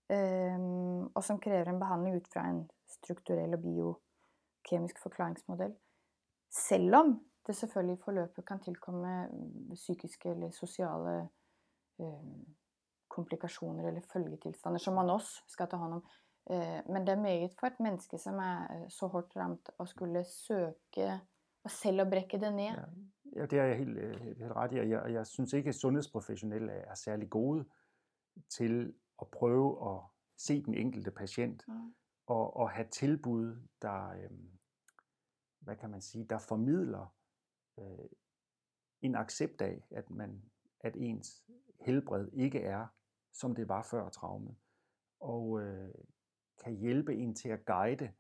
ehm, 0.10 1.08
og 1.16 1.24
som 1.24 1.40
krever 1.40 1.72
en 1.72 1.80
behandling 1.80 2.20
ut 2.20 2.28
fra 2.34 2.50
en 2.50 2.66
strukturell 3.00 3.56
og 3.56 3.64
biokemisk 3.64 5.00
forklaringsmodell. 5.08 5.76
Selv 6.54 6.96
om 6.96 7.14
det 7.48 7.56
selvfølgelig 7.56 7.98
i 7.98 8.04
forløpet 8.06 8.46
kan 8.48 8.60
tilkomme 8.64 9.14
mm, 9.28 9.74
psykiske 9.74 10.30
eller 10.30 10.52
sosiale 10.52 11.16
eh, 12.00 12.34
komplikasjoner 13.10 13.88
eller 13.88 14.02
følgetilstander 14.14 14.80
som 14.80 14.94
man 14.94 15.10
også 15.10 15.44
skal 15.48 15.68
ta 15.70 15.78
hånd 15.78 15.94
om. 16.00 16.04
Eh, 16.52 16.80
men 16.90 17.08
det 17.08 17.14
er 17.14 17.22
meget 17.22 17.56
for 17.60 17.68
et 17.68 17.80
menneske 17.80 18.18
som 18.18 18.40
er 18.40 18.68
eh, 18.76 18.90
så 18.90 19.08
hårdt 19.08 19.36
ramt, 19.40 19.70
å 19.80 19.88
skulle 19.90 20.24
søke 20.28 21.10
og 21.64 21.72
selv 21.72 22.04
å 22.04 22.10
brekke 22.12 22.40
det 22.40 22.52
ned. 22.56 22.76
Ja, 22.76 22.88
ja 23.38 23.46
det 23.50 23.60
er 23.60 23.72
jeg 23.72 23.78
helt, 23.84 23.98
øh, 23.98 24.18
helt 24.22 24.56
ret 24.56 24.76
i, 24.76 24.82
og 24.84 24.90
jeg, 24.90 25.14
jeg 25.14 25.28
synes 25.28 25.54
ikke, 25.54 25.70
at 25.70 25.80
sundhedsprofessionelle 25.80 26.82
er 26.84 26.96
særlig 27.00 27.30
gode 27.30 27.66
til 28.50 28.94
at 29.22 29.28
prøve 29.32 29.70
at 29.94 30.02
se 30.38 30.62
den 30.66 30.74
enkelte 30.74 31.12
patient 31.12 31.64
Ja. 31.68 31.80
og, 32.28 32.58
og 32.58 32.70
have 32.70 32.88
tilbud, 32.92 33.56
der, 33.82 34.28
hvad 35.64 35.76
kan 35.76 35.90
man 35.90 36.02
sige, 36.02 36.26
der 36.26 36.38
formidler 36.38 37.16
øh, 37.80 38.10
en 39.02 39.16
accept 39.16 39.62
af, 39.62 39.88
at, 39.90 40.10
man, 40.10 40.52
at 40.80 40.96
ens 40.96 41.46
helbred 41.80 42.30
ikke 42.34 42.62
er, 42.62 42.88
som 43.32 43.56
det 43.56 43.68
var 43.68 43.84
før 43.84 44.10
traumet, 44.10 44.56
og 45.20 45.62
øh, 45.62 45.94
kan 46.64 46.76
hjælpe 46.76 47.16
en 47.16 47.36
til 47.36 47.50
at 47.50 47.66
guide, 47.66 48.14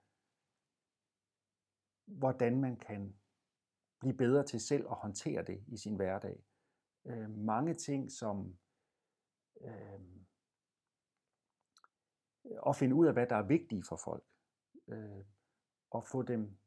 hvordan 2.06 2.62
man 2.62 2.77
kan 2.77 3.15
blive 3.99 4.17
bedre 4.17 4.45
til 4.45 4.60
selv 4.60 4.86
at 4.89 4.95
håndtere 4.95 5.43
det 5.43 5.63
i 5.67 5.77
sin 5.77 5.95
hverdag. 5.95 6.43
Øh, 7.06 7.29
mange 7.29 7.73
ting, 7.73 8.12
som 8.12 8.58
øh, 9.62 10.01
at 12.67 12.75
finde 12.75 12.95
ud 12.95 13.08
af, 13.08 13.13
hvad 13.13 13.27
der 13.27 13.36
er 13.36 13.47
vigtigt 13.47 13.88
for 13.88 13.95
folk, 13.95 14.23
øh, 14.88 15.25
og 15.89 16.06
få 16.06 16.21
dem 16.21 16.58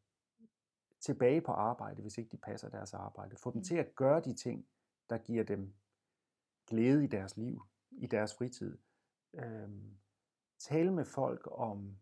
tilbage 1.07 1.41
på 1.41 1.53
arbejde, 1.53 2.03
hvis 2.03 2.19
ikke 2.19 2.31
de 2.31 2.37
passer 2.39 2.69
deres 2.69 2.95
arbejde. 2.95 3.37
Få 3.37 3.51
dem 3.51 3.59
Mm. 3.59 3.65
til 3.65 3.77
at 3.77 3.95
gøre 3.95 4.21
de 4.21 4.35
ting, 4.35 4.69
der 5.11 5.19
giver 5.19 5.45
dem 5.45 5.75
glæde 6.67 7.05
i 7.05 7.07
deres 7.07 7.37
liv, 7.37 7.63
i 7.91 8.07
deres 8.07 8.35
fritid. 8.35 8.79
Øh, 9.35 9.71
tale 10.59 10.93
med 10.93 11.05
folk 11.05 11.49
om, 11.51 11.99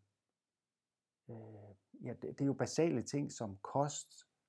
øh, 1.29 1.75
ja, 2.03 2.13
det, 2.13 2.23
det 2.23 2.41
er 2.41 2.45
jo 2.47 2.53
basale 2.55 3.03
ting 3.03 3.33
som 3.33 3.59
kost 3.59 4.09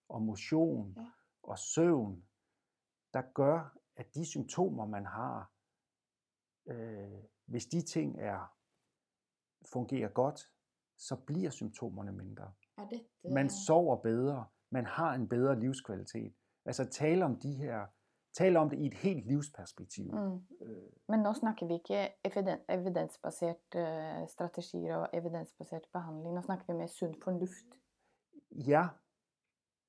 og 0.10 0.22
motion 0.22 0.94
Ja. 0.98 1.12
og 1.44 1.60
søvn, 1.60 2.26
der 3.14 3.22
gør, 3.34 3.78
at 3.96 4.14
de 4.16 4.26
symptomer, 4.26 4.86
man 4.86 5.06
har, 5.06 5.52
øh, 6.66 7.24
hvis 7.46 7.66
de 7.66 7.82
ting 7.82 8.20
er 8.20 8.58
fungerer 9.74 10.10
godt, 10.10 10.52
så 10.98 11.16
bliver 11.16 11.50
symptomerne 11.50 12.12
mindre. 12.12 12.54
Er 12.78 12.88
dette 12.88 13.34
Man 13.34 13.50
sover 13.50 13.96
bedre, 13.96 14.46
man 14.72 14.86
har 14.86 15.14
en 15.14 15.28
bedre 15.28 15.60
livskvalitet. 15.60 16.34
Altså 16.66 16.86
tale 16.86 17.26
om 17.26 17.36
de 17.40 17.54
her, 17.56 17.86
tale 18.34 18.60
om 18.60 18.70
det 18.70 18.78
i 18.80 18.86
et 18.88 18.94
helt 18.94 19.28
livsperspektiv. 19.28 20.12
mm. 20.12 20.36
Øh, 20.62 20.84
Men 21.08 21.20
nå 21.20 21.34
snakker 21.34 21.68
vi 21.68 21.74
ikke 21.74 22.08
eviden- 22.28 22.66
evidensbasert 22.70 23.76
eh, 23.76 24.28
strategier 24.28 24.96
og 24.96 25.10
evidensbasert 25.14 25.86
behandling. 25.94 26.36
Nå 26.36 26.42
snakker 26.42 26.66
vi 26.68 26.78
med 26.78 26.88
sunn 26.88 27.16
fornuft. 27.24 27.66
ja, 28.52 28.88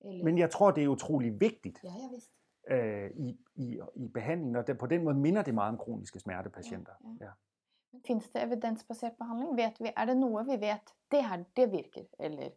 Eller? 0.01 0.25
men 0.25 0.39
jeg 0.39 0.51
tror, 0.51 0.71
det 0.71 0.85
er 0.85 0.89
utrolig 0.89 1.41
vigtigt 1.41 1.79
Ja, 1.85 1.89
ja 1.89 2.09
visst. 2.15 2.33
øh, 2.71 3.11
i, 3.17 3.39
i, 3.55 3.81
i 3.95 4.09
behandlingen, 4.09 4.57
og 4.57 4.67
det, 4.67 4.79
på 4.79 4.87
den 4.87 5.05
måde 5.05 5.15
minder 5.15 5.43
det 5.43 5.55
meget 5.55 5.73
om 5.73 5.79
kroniske 5.79 6.21
smertepatienter. 6.21 6.93
Ja, 7.05 7.09
ja. 7.21 7.25
Ja. 7.25 7.31
Men 7.93 8.03
Fins 8.07 8.29
det 8.31 8.43
evidensbasert 8.43 9.13
behandling? 9.19 9.57
Vet 9.57 9.81
vi, 9.81 9.93
er 9.97 10.05
det 10.05 10.17
noe 10.17 10.45
vi 10.45 10.57
vet 10.61 10.95
det 11.11 11.25
her, 11.29 11.45
det 11.57 11.73
virker? 11.73 12.05
Eller 12.21 12.51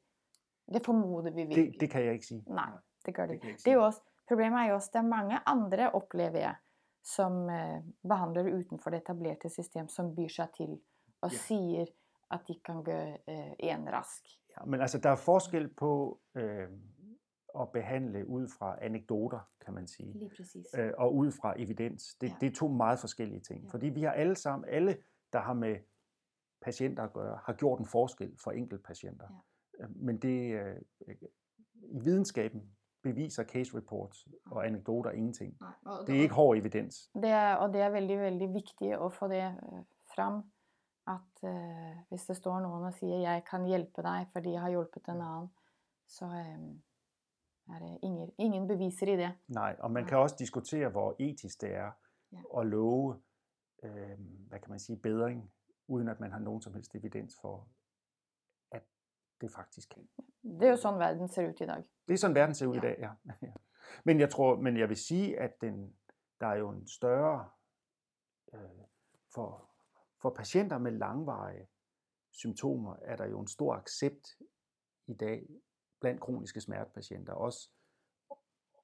det 0.73 0.85
formoder 0.85 1.31
vi 1.31 1.43
virker? 1.43 1.71
Det, 1.71 1.75
det 1.79 1.89
kan 1.89 2.03
jeg 2.05 2.13
ikke 2.13 2.25
sige. 2.25 2.43
Nei, 2.47 2.69
det 3.05 3.15
gjør 3.15 3.25
det 3.25 3.41
Det 3.41 3.57
Det 3.65 3.67
er 3.67 3.73
jo 3.73 3.83
også, 3.85 4.01
problemet 4.27 4.59
er 4.59 4.67
jo 4.69 4.73
også 4.75 4.89
det 4.93 4.99
er 4.99 5.03
mange 5.07 5.39
andre, 5.45 5.91
opplever 5.91 6.37
jeg, 6.39 6.55
som 7.03 7.49
eh, 7.49 7.81
behandlere 8.09 8.55
utenfor 8.55 8.89
det 8.89 8.97
etablerte 8.97 9.49
system, 9.49 9.87
som 9.87 10.15
byr 10.15 10.27
seg 10.27 10.47
til 10.57 10.79
og 11.21 11.31
Ja. 11.31 11.37
sier 11.37 11.85
at 12.31 12.39
de 12.47 12.59
kan 12.65 12.83
gå 12.83 12.91
eh, 13.27 13.51
en 13.59 13.89
rask. 13.93 14.23
Ja, 14.59 14.65
men 14.65 14.81
altså, 14.81 14.97
der 14.97 15.09
er 15.09 15.15
forskel 15.15 15.67
på 15.73 16.19
øh, 16.35 16.67
at 17.59 17.71
behandle 17.71 18.27
ud 18.27 18.47
fra 18.47 18.77
anekdoter, 18.81 19.39
kan 19.65 19.73
man 19.73 19.87
sige. 19.87 20.13
Lige 20.13 20.31
præcis. 20.37 20.65
øh, 20.77 20.91
og 20.97 21.15
ud 21.15 21.31
fra 21.31 21.53
evidens. 21.57 22.15
Det, 22.21 22.27
Ja. 22.29 22.35
det 22.41 22.47
er 22.51 22.55
to 22.55 22.67
meget 22.67 22.99
forskellige 22.99 23.39
ting. 23.39 23.63
Ja. 23.63 23.69
Fordi 23.71 23.89
vi 23.89 24.03
har 24.03 24.11
alle 24.11 24.35
sammen, 24.35 24.69
alle 24.69 24.97
der 25.33 25.39
har 25.39 25.53
med 25.53 25.75
patienter 26.61 27.03
at 27.03 27.13
gøre, 27.13 27.39
har 27.45 27.53
gjort 27.53 27.79
en 27.79 27.85
forskel 27.85 28.37
for 28.43 28.51
enkelte 28.51 28.83
patienter. 28.83 29.25
Ja. 29.29 29.35
Men 29.87 30.17
det, 30.17 30.53
øh, 30.53 30.81
i 31.73 31.99
videnskaben 31.99 32.75
beviser 33.03 33.43
case 33.43 33.77
reports 33.77 34.27
og 34.45 34.67
anekdoter 34.67 35.11
ingenting. 35.11 35.57
Og 35.85 36.07
Det 36.07 36.17
er 36.17 36.21
ikke 36.21 36.35
hård 36.35 36.57
evidens. 36.57 37.09
Det 37.13 37.29
er, 37.29 37.55
og 37.55 37.73
det 37.73 37.81
er 37.81 37.89
veldig, 37.89 38.17
veldig 38.19 38.53
viktig 38.53 38.97
å 38.97 39.09
få 39.09 39.27
det 39.27 39.43
eh, 39.45 39.83
fram. 40.15 40.43
At 41.07 41.43
eh, 41.43 41.95
hvis 42.09 42.25
det 42.25 42.35
står 42.37 42.59
noen 42.59 42.83
og 42.85 42.93
sier 42.93 43.17
'jeg 43.21 43.43
kan 43.49 43.65
hjelpe 43.65 44.01
deg 44.01 44.27
fordi 44.33 44.51
jeg 44.51 44.61
har 44.61 44.69
hjulpet 44.69 45.07
en 45.07 45.21
annen', 45.21 45.49
så 46.07 46.25
eh, 46.25 47.75
er 47.75 47.79
det 47.79 47.97
ingen, 48.03 48.31
ingen 48.37 48.67
beviser 48.67 49.07
i 49.07 49.15
det. 49.15 49.31
Nej, 49.47 49.75
og 49.79 49.91
man 49.91 50.05
kan 50.05 50.17
også 50.17 50.35
diskutere, 50.39 50.89
hvor 50.89 51.15
etisk 51.19 51.61
det 51.61 51.75
er 51.75 51.91
Ja. 52.31 52.61
at 52.61 52.67
love, 52.67 53.19
øh, 53.83 54.19
hvad 54.47 54.59
kan 54.59 54.69
man 54.69 54.79
sige, 54.79 54.97
bedring, 54.97 55.51
uden 55.87 56.07
at 56.09 56.19
man 56.19 56.31
har 56.31 56.39
nogen 56.39 56.61
som 56.61 56.73
helst 56.73 56.95
evidens 56.95 57.37
for, 57.41 57.55
at 57.57 57.63
det 59.41 59.51
faktisk 59.51 59.89
kan. 59.89 60.07
Det 60.43 60.63
er 60.67 60.71
jo 60.71 60.77
sånn 60.77 60.99
verden 60.99 61.27
ser 61.29 61.49
ut 61.49 61.61
i 61.61 61.65
dag. 61.65 61.83
Det 62.07 62.13
er 62.13 62.17
sådan, 62.17 62.35
verden 62.35 62.55
ser 62.55 62.67
ud 62.67 62.75
Ja. 62.75 62.79
i 62.79 62.81
dag, 62.81 62.97
ja. 62.99 63.51
Men 64.05 64.19
jeg 64.19 64.29
tror, 64.29 64.55
men 64.55 64.77
jeg 64.77 64.89
vil 64.89 64.97
sige, 64.97 65.39
at 65.39 65.61
den, 65.61 65.95
der 66.39 66.47
er 66.47 66.55
jo 66.55 66.69
en 66.69 66.87
større, 66.87 67.49
øh, 68.53 68.85
for, 69.33 69.69
for 70.21 70.29
patienter 70.29 70.77
med 70.77 70.91
langvarige 70.91 71.67
symptomer, 72.31 72.95
er 73.01 73.15
der 73.15 73.25
jo 73.25 73.39
en 73.39 73.47
stor 73.47 73.75
accept 73.75 74.37
i 75.07 75.13
dag 75.13 75.47
blandt 76.01 76.21
kroniske 76.21 76.61
smertepatienter, 76.61 77.33
også, 77.33 77.69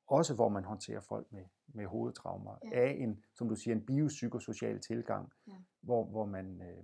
også 0.08 0.36
hvor 0.36 0.50
man 0.50 0.63
håndterer 0.63 1.00
folk 1.02 1.32
med, 1.32 1.46
med 1.68 1.86
hovedtraumer, 1.86 2.58
ja. 2.63 2.70
af 2.80 2.96
en, 3.00 3.24
som 3.34 3.50
du 3.50 3.56
siger, 3.56 3.76
en 3.76 3.86
biopsykosocial 3.86 4.82
tilgang, 4.82 5.32
Ja. 5.48 5.54
hvor, 5.82 6.04
hvor 6.06 6.26
man, 6.26 6.62
øh, 6.62 6.84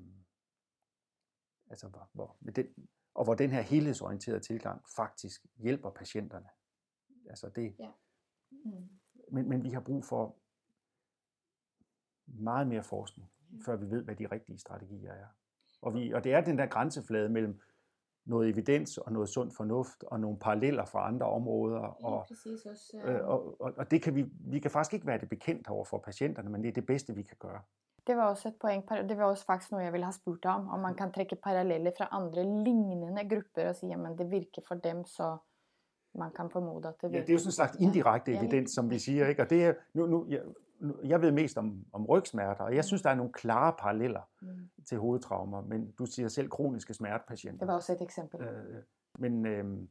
altså 1.69 1.87
hvor, 1.87 2.09
hvor, 2.13 2.37
med 2.39 2.53
den, 2.53 2.67
og 3.13 3.23
hvor 3.23 3.33
den 3.33 3.49
her 3.49 3.61
helhedsorienterede 3.61 4.39
tilgang 4.39 4.81
faktisk 4.95 5.45
hjælper 5.55 5.89
patienterne. 5.89 6.47
Altså 7.29 7.49
det, 7.49 7.75
Mm. 8.65 8.89
men, 9.31 9.49
men 9.49 9.63
vi 9.63 9.69
har 9.69 9.79
brug 9.79 10.03
for 10.05 10.35
meget 12.25 12.67
mere 12.67 12.83
forskning, 12.83 13.31
Ja. 13.51 13.57
før 13.65 13.75
vi 13.75 13.89
ved, 13.91 14.03
hvad 14.03 14.15
de 14.15 14.25
rigtige 14.27 14.57
strategier 14.59 15.13
er. 15.13 15.25
Og, 15.81 15.93
vi, 15.93 16.13
og 16.13 16.23
det 16.23 16.33
er 16.33 16.41
den 16.41 16.57
der 16.57 16.65
grænseflade 16.65 17.29
mellem 17.29 17.61
noget 18.25 18.49
evidens 18.49 18.97
og 18.97 19.11
noget 19.11 19.29
sund 19.29 19.51
fornuft 19.51 20.03
og 20.03 20.19
nogle 20.19 20.39
paralleller 20.39 20.85
fra 20.85 21.07
andre 21.07 21.25
områder. 21.25 21.79
Og, 21.79 22.25
præcis 22.27 22.65
også. 22.65 23.01
øh, 23.05 23.27
og, 23.27 23.61
og, 23.61 23.73
og 23.77 23.91
det 23.91 24.01
kan 24.01 24.15
vi, 24.15 24.25
vi 24.39 24.59
kan 24.59 24.71
faktisk 24.71 24.93
ikke 24.93 25.07
være 25.07 25.19
det 25.19 25.29
bekendt 25.29 25.67
over 25.67 25.85
for 25.85 25.97
patienterne, 25.97 26.49
men 26.49 26.61
det 26.63 26.69
er 26.69 26.73
det 26.73 26.85
bedste, 26.85 27.15
vi 27.15 27.23
kan 27.23 27.37
gøre. 27.39 27.61
Det 28.07 28.15
var 28.17 28.29
også 28.29 28.47
et 28.47 28.55
poeng, 28.61 28.89
det 29.09 29.17
var 29.17 29.23
også 29.25 29.45
faktisk 29.45 29.71
noe 29.71 29.81
jeg 29.83 29.91
ville 29.93 30.05
ha 30.05 30.11
spurt 30.11 30.39
deg 30.43 30.51
om. 30.51 30.69
Om 30.69 30.79
man 30.79 30.95
kan 30.95 31.11
trekke 31.13 31.35
paralleller 31.35 31.91
fra 31.97 32.07
andre 32.11 32.43
lignende 32.43 33.29
grupper 33.29 33.69
og 33.69 33.75
si 33.75 33.91
at 33.91 34.17
det 34.17 34.31
virker 34.31 34.61
for 34.67 34.75
dem, 34.75 35.05
så 35.05 35.37
man 36.15 36.31
kan 36.35 36.49
formode 36.49 36.87
at 36.87 36.95
det 37.01 37.07
Ja, 37.07 37.11
virker. 37.11 37.25
det 37.25 37.29
er 37.29 37.33
jo 37.33 37.39
sådan 37.39 37.47
en 37.49 37.59
slags 37.59 37.75
indirekte 37.79 38.31
Ja, 38.31 38.37
evidens, 38.39 38.71
som 38.71 38.89
vi 38.89 38.99
siger. 38.99 39.27
Ikke? 39.27 39.41
Og 39.41 39.49
det 39.49 39.65
er, 39.65 39.73
nu, 39.93 40.05
nu, 40.05 40.25
jeg, 40.29 40.41
nu, 40.79 40.95
jeg 41.03 41.21
ved 41.21 41.31
mest 41.31 41.57
om, 41.57 41.85
om 41.93 42.05
rygsmerter, 42.05 42.63
og 42.63 42.75
jeg 42.75 42.85
synes, 42.85 43.01
der 43.01 43.09
er 43.09 43.15
nogle 43.15 43.33
klare 43.33 43.73
paralleller 43.79 44.21
Mm. 44.41 44.69
til 44.87 44.97
hovedtraumer, 44.97 45.61
men 45.61 45.91
du 45.91 46.05
siger 46.05 46.27
selv 46.27 46.49
kroniske 46.49 46.93
smertepatienter. 46.93 47.59
Det 47.59 47.67
var 47.67 47.75
også 47.75 47.93
et 47.93 48.01
eksempel. 48.01 48.41
Øh, 48.41 48.83
men 49.19 49.45
øh, 49.45 49.87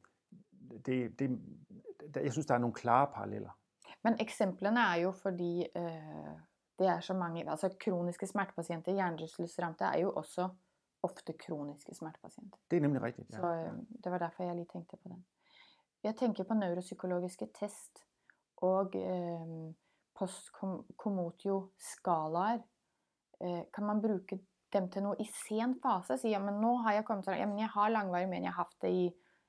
det, 0.87 1.19
det, 1.19 1.41
der- 2.15 2.21
jeg 2.21 2.33
synes, 2.33 2.47
der 2.47 2.55
er 2.55 2.59
nogle 2.59 2.75
klare 2.75 3.07
paralleller. 3.15 3.51
Men 4.05 4.15
eksemplene 4.21 4.81
er 4.81 4.95
jo 4.95 5.13
fordi 5.13 5.67
eh, 5.77 5.83
det 6.81 6.87
er 6.89 7.01
så 7.05 7.13
mange 7.15 7.43
altså 7.51 7.69
Kroniske 7.81 8.27
smertepasienter, 8.27 8.93
hjernerystelsesramte, 8.97 9.85
er 9.85 9.99
jo 10.01 10.13
også 10.17 10.49
ofte 11.03 11.33
kroniske 11.33 11.95
smertepasienter. 11.95 12.59
Det 12.71 12.77
er 12.77 12.81
nemlig 12.81 13.03
rigtigt. 13.03 13.35
Så 13.35 13.47
Ja. 13.47 13.65
eh, 13.67 13.73
det 14.05 14.13
var 14.13 14.19
derfor 14.19 14.45
jeg 14.45 14.55
lige 14.57 14.67
tenkte 14.73 14.97
på 14.97 15.09
den. 15.09 15.25
Jeg 16.03 16.17
tenker 16.17 16.45
på 16.45 16.55
neuropsykologiske 16.55 17.47
test 17.55 18.05
og 18.57 18.95
eh, 18.97 19.75
post-komotio-skalaer, 20.19 22.63
eh, 23.41 23.63
kan 23.75 23.85
man 23.87 24.01
bruke 24.03 24.39
dem 24.73 24.89
til 24.91 25.03
noe 25.03 25.17
i 25.19 25.25
sen 25.47 25.75
fase? 25.83 26.19
Si 26.19 26.29
ja, 26.31 26.39
men 26.39 26.61
nå 26.63 26.75
har 26.85 26.93
jeg 26.99 27.05
kommet 27.09 27.25
til 27.25 27.35
ja, 27.39 27.47
men 27.47 27.59
jeg 27.59 27.69
har 27.75 27.89
langvarig 27.91 28.29
men 28.29 28.45
jeg 28.45 28.53
har 28.53 28.65
hatt 28.65 28.77
det 28.83 28.91
i 28.91 29.07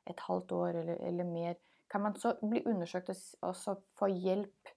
et 0.09 0.19
halvt 0.27 0.51
år 0.51 0.67
eller, 0.81 0.97
eller 1.07 1.23
mer. 1.23 1.53
Kan 1.89 2.01
man 2.01 2.15
så 2.15 2.33
bli 2.41 2.63
undersøkt 2.65 3.09
og 3.41 3.55
så 3.55 3.75
få 3.99 4.05
hjelp 4.07 4.67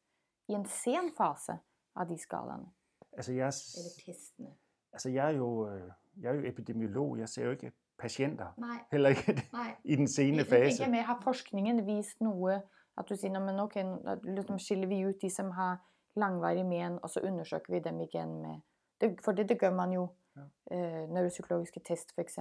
i 0.48 0.54
en 0.54 0.66
sen 0.68 1.10
fase 1.16 1.58
av 1.96 2.08
de 2.08 2.18
skalaene? 2.18 2.68
Altså 3.16 3.32
jeg, 3.32 3.46
Eller 3.78 3.94
testene? 4.04 4.50
altså 4.92 5.08
jeg, 5.10 5.26
er 5.34 5.36
jo, 5.38 5.68
øh, 5.68 5.90
jeg 6.22 6.30
er 6.30 6.34
jo 6.40 6.48
epidemiolog, 6.48 7.18
jeg 7.18 7.28
ser 7.28 7.44
jo 7.44 7.50
ikke 7.50 7.72
patienter, 7.98 8.52
Nei. 8.58 8.78
heller 8.92 9.08
ikke 9.14 9.34
nei. 9.52 9.74
i 9.84 9.96
den 9.96 10.08
sene 10.08 10.36
Jeg 10.42 10.46
fase. 10.46 10.90
mer, 10.90 11.02
Har 11.02 11.20
forskningen 11.22 11.86
vist 11.86 12.20
noe 12.20 12.62
at 12.98 13.08
du 13.08 13.16
sier 13.16 13.30
"Nå, 13.30 13.40
men 13.40 13.60
ok, 13.60 13.74
da 14.04 14.14
liksom 14.24 14.58
skiller 14.58 14.86
vi 14.86 15.00
ut 15.06 15.20
de 15.22 15.30
som 15.30 15.50
har 15.50 15.78
langvarig 16.16 16.66
men, 16.66 16.98
og 17.02 17.10
så 17.10 17.20
undersøker 17.26 17.72
vi 17.74 17.80
dem 17.80 18.00
igjen 18.00 18.40
med 18.42 18.60
det, 19.00 19.20
For 19.24 19.32
det, 19.32 19.48
det 19.48 19.58
gjør 19.60 19.74
man 19.74 19.92
jo. 19.92 20.08
Ja. 20.36 20.42
Eh, 20.70 21.08
neuropsykologiske 21.10 21.80
test, 21.80 22.12
f.eks. 22.14 22.38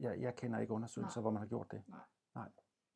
Jeg, 0.00 0.20
jeg 0.20 0.36
kender 0.36 0.58
ikke 0.58 0.74
undersøgelser, 0.74 1.20
hvor 1.20 1.30
man 1.30 1.42
har 1.42 1.46
gjort 1.48 1.70
det. 1.70 1.82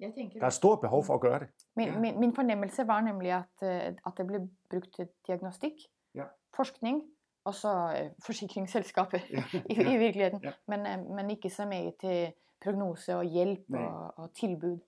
Jeg 0.03 0.13
tenker 0.15 0.39
Der 0.39 0.47
er 0.47 0.51
stort 0.51 0.81
behov 0.81 1.05
for 1.05 1.15
at 1.15 1.21
gøre 1.21 1.39
det. 1.39 1.49
Min, 1.77 1.89
Ja. 1.89 1.99
min, 2.01 2.21
min 2.21 2.35
fornemmelse 2.35 2.87
var 2.87 3.01
nemlig 3.01 3.31
at, 3.33 3.63
eh, 3.63 3.87
at 4.07 4.13
det 4.17 4.27
ble 4.27 4.49
brukt 4.71 4.95
til 4.97 5.09
diagnostikk, 5.27 5.73
Ja. 6.15 6.25
forskning 6.57 7.03
og 7.45 7.55
så 7.55 7.73
forsikringsselskaper 8.27 9.19
Ja. 9.31 9.45
i, 9.71 9.95
i 9.95 9.97
virkeligheten. 9.99 10.41
Ja. 10.45 10.53
Men, 10.69 10.87
eh, 10.87 11.07
men 11.17 11.31
ikke 11.31 11.51
så 11.51 11.67
meget 11.67 11.95
til 12.01 12.33
prognose 12.65 13.17
og 13.17 13.25
hjelp 13.25 13.61
Nej. 13.69 13.83
og, 13.85 14.13
og 14.19 14.35
tilbud. 14.35 14.79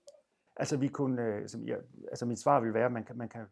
Altså, 0.57 0.77
vi 0.77 0.87
kunne, 0.87 1.21
øh, 1.21 1.47
som 1.49 1.67
jeg, 1.67 1.77
altså 2.07 2.25
mit 2.25 2.39
svar 2.39 2.59
vil 2.59 2.73
være, 2.73 2.85
at 2.85 2.91
man 2.91 3.03
kan, 3.05 3.17
man, 3.17 3.29
kan, 3.29 3.45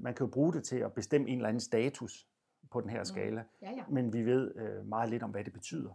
man 0.00 0.14
kan 0.14 0.26
jo 0.26 0.30
bruge 0.32 0.52
det 0.52 0.64
til 0.64 0.76
at 0.78 0.92
bestemme 0.94 1.28
en 1.28 1.36
eller 1.38 1.48
anden 1.48 1.60
status 1.60 2.26
på 2.70 2.80
den 2.80 2.90
her 2.90 3.04
skala, 3.04 3.44
Ja, 3.62 3.70
ja. 3.70 3.84
men 3.88 4.12
vi 4.12 4.22
ved 4.22 4.54
øh, 4.56 4.86
meget 4.86 5.10
lidt 5.10 5.22
om, 5.22 5.30
hvad 5.30 5.44
det 5.44 5.52
betyder. 5.52 5.90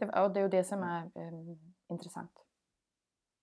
Det, 0.00 0.10
og 0.10 0.28
det 0.28 0.36
er 0.36 0.42
jo 0.42 0.48
det 0.48 0.66
som 0.66 0.82
er 0.82 1.02
eh, 1.16 1.56
interessant. 1.90 2.30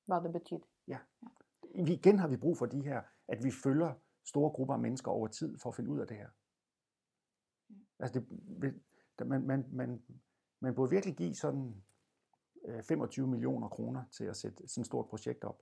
Hva 0.06 0.20
det 0.20 0.62
betyr. 1.00 1.84
Vi, 1.84 1.94
igen 1.94 2.20
har 2.20 2.28
vi 2.28 2.38
brug 2.38 2.58
for 2.58 2.66
de 2.66 2.82
her, 2.82 3.02
at 3.28 3.44
vi 3.44 3.52
følger 3.64 3.94
store 4.26 4.52
grupper 4.52 4.74
af 4.74 4.80
mennesker 4.80 5.12
over 5.12 5.28
tid 5.28 5.58
for 5.58 5.70
at 5.70 5.76
finde 5.76 5.90
ud 5.90 6.00
af 6.00 6.08
det 6.08 6.18
her. 6.18 6.30
Altså, 8.00 8.20
det, 8.20 9.28
man, 9.28 9.48
man, 9.48 9.66
man, 9.72 10.04
man 10.60 10.76
burde 10.76 10.90
virkelig 10.90 11.16
give 11.16 11.36
sådan 11.36 11.84
øh, 12.66 12.84
25 12.84 13.28
millioner 13.28 13.68
kroner 13.68 14.04
til 14.12 14.24
at 14.24 14.38
sætte 14.38 14.68
sådan 14.68 14.82
et 14.82 14.86
stort 14.86 15.10
projekt 15.10 15.44
op, 15.44 15.62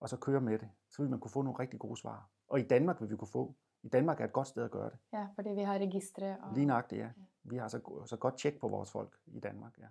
og 0.00 0.08
så 0.08 0.16
køre 0.16 0.40
med 0.40 0.58
det. 0.58 0.70
Så 0.90 1.02
vil 1.02 1.10
man 1.10 1.20
kunne 1.20 1.30
få 1.30 1.42
nogle 1.42 1.58
rigtig 1.58 1.80
gode 1.80 1.96
svar. 1.96 2.30
Og 2.48 2.60
i 2.60 2.62
Danmark 2.62 3.00
vil 3.00 3.10
vi 3.10 3.16
kunne 3.16 3.28
få. 3.28 3.54
I 3.82 3.88
Danmark 3.88 4.20
er 4.20 4.24
et 4.24 4.32
godt 4.32 4.48
sted 4.48 4.64
at 4.64 4.70
gøre 4.70 4.90
det. 4.90 4.98
Ja, 5.12 5.28
fordi 5.34 5.50
vi 5.50 5.62
har 5.62 5.74
registre. 5.78 6.38
Og 6.42 6.54
Lige 6.54 6.66
nøjagtigt, 6.66 7.00
ja. 7.00 7.10
Vi 7.42 7.56
har 7.56 7.68
så, 7.68 8.04
så 8.06 8.16
godt 8.16 8.38
tjek 8.38 8.60
på 8.60 8.68
vores 8.68 8.90
folk 8.90 9.18
i 9.26 9.40
Danmark. 9.40 9.78
Ja. 9.78 9.86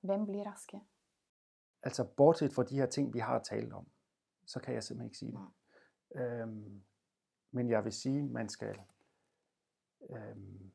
hvem 0.00 0.26
blir 0.26 0.44
raske? 0.44 0.80
Altså 1.82 2.04
bortset 2.16 2.52
fra 2.52 2.62
de 2.62 2.76
her 2.76 2.86
ting, 2.86 3.14
vi 3.14 3.18
har 3.18 3.38
talt 3.38 3.72
om, 3.72 3.86
så 4.46 4.60
kan 4.60 4.74
jeg 4.74 4.82
simpelthen 4.82 5.06
ikke 5.06 5.18
sige 5.18 5.32
det. 5.32 6.20
Øhm, 6.20 6.82
men 7.50 7.70
jeg 7.70 7.84
vil 7.84 7.92
sige, 7.92 8.22
man 8.22 8.48
skal... 8.48 8.76
Øhm, 10.10 10.72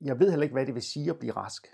jeg 0.00 0.18
ved 0.20 0.30
heller 0.30 0.42
ikke, 0.42 0.52
hvad 0.52 0.66
det 0.66 0.74
vil 0.74 0.82
sige 0.82 1.10
at 1.10 1.18
blive 1.18 1.32
rask. 1.32 1.66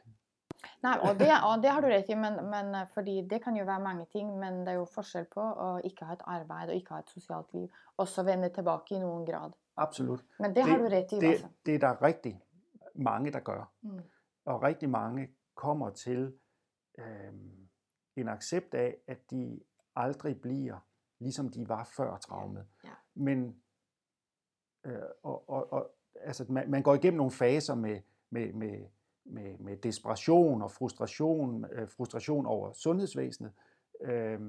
Nei, 0.83 0.97
og 1.05 1.19
det, 1.21 1.29
og 1.45 1.63
det 1.63 1.71
har 1.71 1.81
du 1.81 1.89
rett 1.93 2.09
i, 2.09 2.17
men, 2.17 2.37
men 2.53 2.75
eh, 2.75 2.87
fordi 2.95 3.17
det 3.31 3.43
kan 3.45 3.57
jo 3.57 3.65
være 3.69 3.81
mange 3.81 4.07
ting. 4.13 4.31
Men 4.39 4.61
det 4.61 4.75
er 4.75 4.79
jo 4.81 4.87
forskjell 4.89 5.27
på 5.33 5.41
å 5.41 5.71
ikke 5.85 6.09
ha 6.09 6.17
et 6.17 6.25
arbeid 6.25 6.73
og 6.73 6.77
ikke 6.77 6.95
ha 6.95 7.01
et 7.05 7.13
sosialt 7.13 7.53
liv. 7.57 7.67
Og 7.97 8.09
så 8.09 8.25
vende 8.25 8.49
tilbake 8.55 8.97
i 8.97 9.03
noen 9.03 9.27
grad. 9.29 9.57
Absolut. 9.77 10.25
Men 10.39 10.55
det, 10.57 10.65
har 10.69 10.81
du 10.81 10.89
rett 10.89 11.13
i. 11.13 11.21
altså. 11.21 11.49
Det, 11.49 11.67
det 11.67 11.75
er 11.75 11.83
der 11.85 12.03
rigtig 12.03 12.35
mange, 12.95 13.33
der 13.33 13.41
gør. 13.45 13.65
Mm. 13.83 14.03
Og 14.45 14.63
rigtig 14.63 14.91
mange 14.91 15.29
kommer 15.55 15.91
til 15.91 16.33
øhm, 16.99 17.60
en 18.21 18.29
accept 18.29 18.75
af, 18.75 18.97
at 19.07 19.31
de 19.31 19.61
aldrig 19.97 20.41
bliver, 20.41 20.87
ligesom 21.19 21.49
de 21.49 21.69
var 21.69 21.85
før 21.97 22.19
traumet. 22.19 22.67
Ja. 22.85 22.91
Men 23.15 23.63
øh, 24.87 25.03
og, 25.23 25.51
og, 25.51 25.73
og, 25.73 25.91
altså, 26.15 26.47
man, 26.49 26.71
man 26.71 26.83
går 26.83 26.95
igennem 26.95 27.17
nogle 27.17 27.33
faser 27.33 27.75
med, 27.75 28.01
med, 28.31 28.53
med, 28.53 28.87
med, 29.25 29.59
med 29.59 29.77
desperation 29.77 30.63
og 30.63 30.71
frustration, 30.71 31.65
øh, 31.73 31.89
frustration 31.89 32.47
over 32.47 32.73
sundhedsvæsenet, 32.73 33.53
øh, 34.01 34.41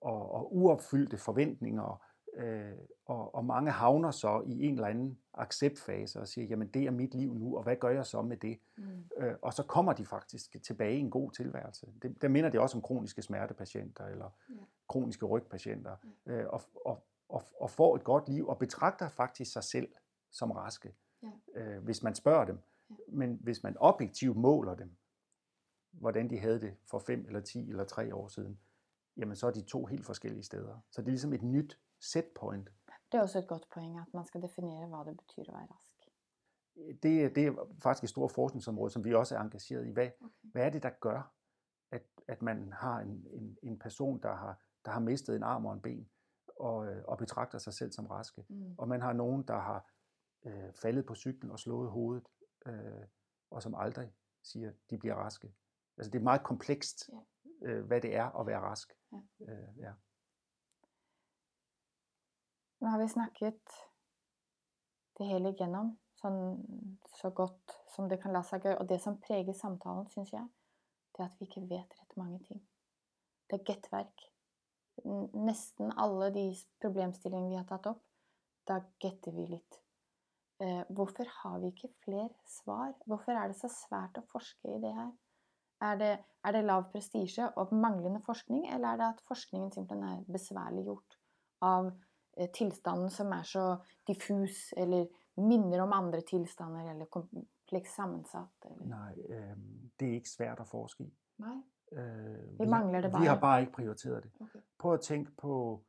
og, 0.00 0.32
og 0.32 0.56
uopfyldte 0.56 1.18
forventninger, 1.18 2.04
øh, 2.34 2.72
og, 3.04 3.34
og 3.34 3.44
mange 3.44 3.70
havner 3.70 4.10
så 4.10 4.42
i 4.46 4.64
en 4.66 4.74
eller 4.74 4.86
anden 4.86 5.18
acceptfase 5.34 6.20
og 6.20 6.28
siger, 6.28 6.46
jamen 6.46 6.68
det 6.68 6.82
er 6.84 6.90
mit 6.90 7.14
liv 7.14 7.34
nu, 7.34 7.56
og 7.56 7.62
hvad 7.62 7.76
gør 7.76 7.88
jeg 7.88 8.06
så 8.06 8.22
med 8.22 8.36
det? 8.36 8.58
Mm. 8.76 9.04
Øh, 9.16 9.34
og 9.42 9.54
så 9.54 9.62
kommer 9.62 9.92
de 9.92 10.06
faktisk 10.06 10.56
tilbage 10.62 10.96
i 10.96 11.00
en 11.00 11.10
god 11.10 11.30
tilværelse. 11.30 11.86
Det, 12.02 12.22
der 12.22 12.28
minder 12.28 12.50
det 12.50 12.60
også 12.60 12.78
om 12.78 12.82
kroniske 12.82 13.22
smertepatienter 13.22 14.06
eller 14.06 14.30
Ja. 14.50 14.54
kroniske 14.88 15.26
rygpatienter, 15.26 15.96
øh, 16.26 16.46
og, 16.48 16.62
og, 16.84 17.04
og, 17.28 17.42
og 17.60 17.70
får 17.70 17.96
et 17.96 18.04
godt 18.04 18.28
liv 18.28 18.48
og 18.48 18.58
betragter 18.58 19.08
faktisk 19.08 19.52
sig 19.52 19.64
selv 19.64 19.88
som 20.30 20.50
raske, 20.50 20.94
Ja. 21.22 21.30
øh, 21.54 21.84
hvis 21.84 22.02
man 22.02 22.14
spørger 22.14 22.44
dem. 22.44 22.58
Ja. 22.90 22.94
Men 23.08 23.38
hvis 23.42 23.62
man 23.62 23.76
objektivt 23.80 24.36
måler 24.36 24.74
dem, 24.74 24.90
hvordan 25.92 26.30
de 26.30 26.38
havde 26.38 26.60
det 26.60 26.74
for 26.86 26.98
5 26.98 27.24
eller 27.26 27.40
10 27.40 27.70
eller 27.70 27.84
3 27.84 28.14
år 28.14 28.28
siden, 28.28 28.58
jamen 29.16 29.36
så 29.36 29.46
er 29.46 29.50
de 29.50 29.62
to 29.62 29.84
helt 29.86 30.06
forskellige 30.06 30.42
steder. 30.42 30.78
Så 30.90 31.00
det 31.00 31.06
er 31.08 31.10
ligesom 31.10 31.32
et 31.32 31.42
nyt 31.42 31.78
setpoint. 32.12 32.68
Det 33.12 33.18
er 33.18 33.22
også 33.22 33.38
et 33.38 33.48
godt 33.48 33.66
poeng 33.74 33.98
at 33.98 34.14
man 34.14 34.24
skal 34.24 34.42
definere 34.42 34.86
hva 34.88 35.04
det 35.10 35.16
betyr 35.16 35.48
å 35.48 35.52
være 35.56 35.66
rask. 35.70 35.90
Det, 37.02 37.24
er- 37.24 37.28
det 37.28 37.46
er 37.46 37.52
faktisk 37.82 38.04
et 38.04 38.10
stort 38.10 38.32
forskningsområde, 38.32 38.90
som 38.90 39.04
vi 39.04 39.14
også 39.14 39.36
er 39.36 39.40
engageret 39.40 39.86
i. 39.86 39.90
Hvad, 39.90 40.08
Okay. 40.20 40.48
hvad 40.52 40.66
er 40.66 40.70
det, 40.70 40.82
der 40.82 40.90
gør, 40.90 41.32
at, 41.90 42.02
at 42.28 42.42
man 42.42 42.72
har 42.72 42.98
en, 43.00 43.26
en, 43.30 43.58
en 43.62 43.78
person, 43.78 44.18
der 44.22 44.34
har, 44.34 44.60
der 44.84 44.90
har 44.90 45.00
mistet 45.00 45.36
en 45.36 45.42
arm 45.42 45.66
og 45.66 45.72
en 45.74 45.80
ben, 45.82 46.10
og, 46.56 46.86
øh, 46.86 47.04
og 47.04 47.18
betragter 47.18 47.58
sig 47.58 47.72
selv 47.74 47.92
som 47.92 48.06
raske? 48.06 48.44
Mm. 48.48 48.74
Og 48.78 48.88
man 48.88 49.00
har 49.00 49.12
nogen, 49.12 49.42
der 49.42 49.58
har 49.58 49.90
øh, 50.46 50.72
faldet 50.72 51.06
på 51.06 51.14
cyklen 51.14 51.50
og 51.50 51.58
slået 51.58 51.90
hovedet, 51.90 52.28
øh, 52.66 53.04
og 53.50 53.62
som 53.62 53.74
aldrig 53.74 54.14
siger, 54.42 54.72
de 54.90 54.98
bliver 54.98 55.14
raske. 55.14 55.54
Altså 55.96 56.10
det 56.10 56.18
er 56.18 56.22
meget 56.22 56.42
komplekst, 56.42 57.10
Ja. 57.62 57.68
øh, 57.68 57.84
hvad 57.86 58.00
det 58.00 58.16
er 58.16 58.40
at 58.40 58.46
være 58.46 58.60
rask. 58.60 58.92
Ja. 59.12 59.16
Øh, 59.52 59.78
ja. 59.78 59.92
Nå 62.84 62.90
har 62.92 63.00
vi 63.00 63.08
snakket 63.08 63.76
det 65.16 65.24
hele 65.24 65.54
igjennom, 65.54 65.94
sånn 66.20 66.36
så 67.16 67.30
godt 67.32 67.72
som 67.94 68.10
det 68.10 68.18
kan 68.20 68.34
la 68.34 68.42
seg 68.44 68.66
gjøre. 68.66 68.82
Og 68.82 68.90
det 68.90 68.98
som 69.00 69.16
preger 69.22 69.56
samtalen, 69.56 70.04
syns 70.12 70.34
jeg, 70.34 70.44
det 71.14 71.22
er 71.22 71.30
at 71.30 71.38
vi 71.40 71.48
ikke 71.48 71.62
vet 71.70 71.96
rett 71.96 72.16
mange 72.20 72.42
ting. 72.44 72.60
Det 73.48 73.56
er 73.60 73.64
gettverk. 73.70 74.26
N- 75.06 75.30
Nesten 75.46 75.94
alle 75.96 76.28
de 76.34 76.44
s- 76.52 76.66
problemstillingene 76.82 77.54
vi 77.54 77.56
har 77.62 77.68
tatt 77.70 77.88
opp, 77.94 78.04
da 78.68 78.80
getter 79.00 79.32
vi 79.32 79.46
litt. 79.54 79.80
Eh, 80.60 80.84
hvorfor 80.92 81.28
har 81.40 81.58
vi 81.64 81.72
ikke 81.72 81.92
flere 82.04 82.30
svar? 82.46 82.92
Hvorfor 83.08 83.32
er 83.32 83.48
det 83.48 83.56
så 83.62 83.72
svært 83.72 84.20
å 84.20 84.26
forske 84.30 84.76
i 84.76 84.80
det 84.84 84.92
her? 84.94 85.12
Er 85.84 85.96
det, 86.00 86.12
er 86.44 86.52
det 86.52 86.64
lav 86.68 86.90
prestisje 86.92 87.48
og 87.60 87.72
manglende 87.72 88.20
forskning, 88.28 88.68
eller 88.72 88.92
er 88.92 89.00
det 89.00 89.08
at 89.14 89.24
forskningen 89.28 89.72
simpelthen 89.74 90.20
er 90.20 90.28
besværliggjort 90.32 91.16
av 91.62 91.90
tilstanden 92.54 93.10
som 93.10 93.32
er 93.32 93.42
så 93.42 93.76
diffus, 94.06 94.74
eller 94.76 95.06
minner 95.36 95.82
om 95.82 95.92
andre 95.92 96.20
tilstander, 96.20 96.90
eller 96.90 97.04
komplekst 97.04 97.94
sammensatt? 97.96 98.64
Eller? 98.70 98.86
Nej, 98.86 99.14
øh, 99.28 99.56
det 100.00 100.08
er 100.08 100.12
ikke 100.12 100.30
svært 100.30 100.60
at 100.60 100.68
forske 100.68 101.04
i. 101.04 101.14
Nei. 101.38 101.56
Øh, 101.92 102.60
Vi 102.60 102.66
mangler 102.66 103.00
det 103.00 103.08
Vi 103.08 103.12
bare. 103.12 103.24
har 103.26 103.40
bare 103.40 103.60
ikke 103.60 103.72
prioriteret 103.72 104.22
det. 104.22 104.32
Okay. 104.40 104.58
Prøv 104.78 104.94
at 104.94 105.00
tænke 105.00 105.30
på 105.36 105.84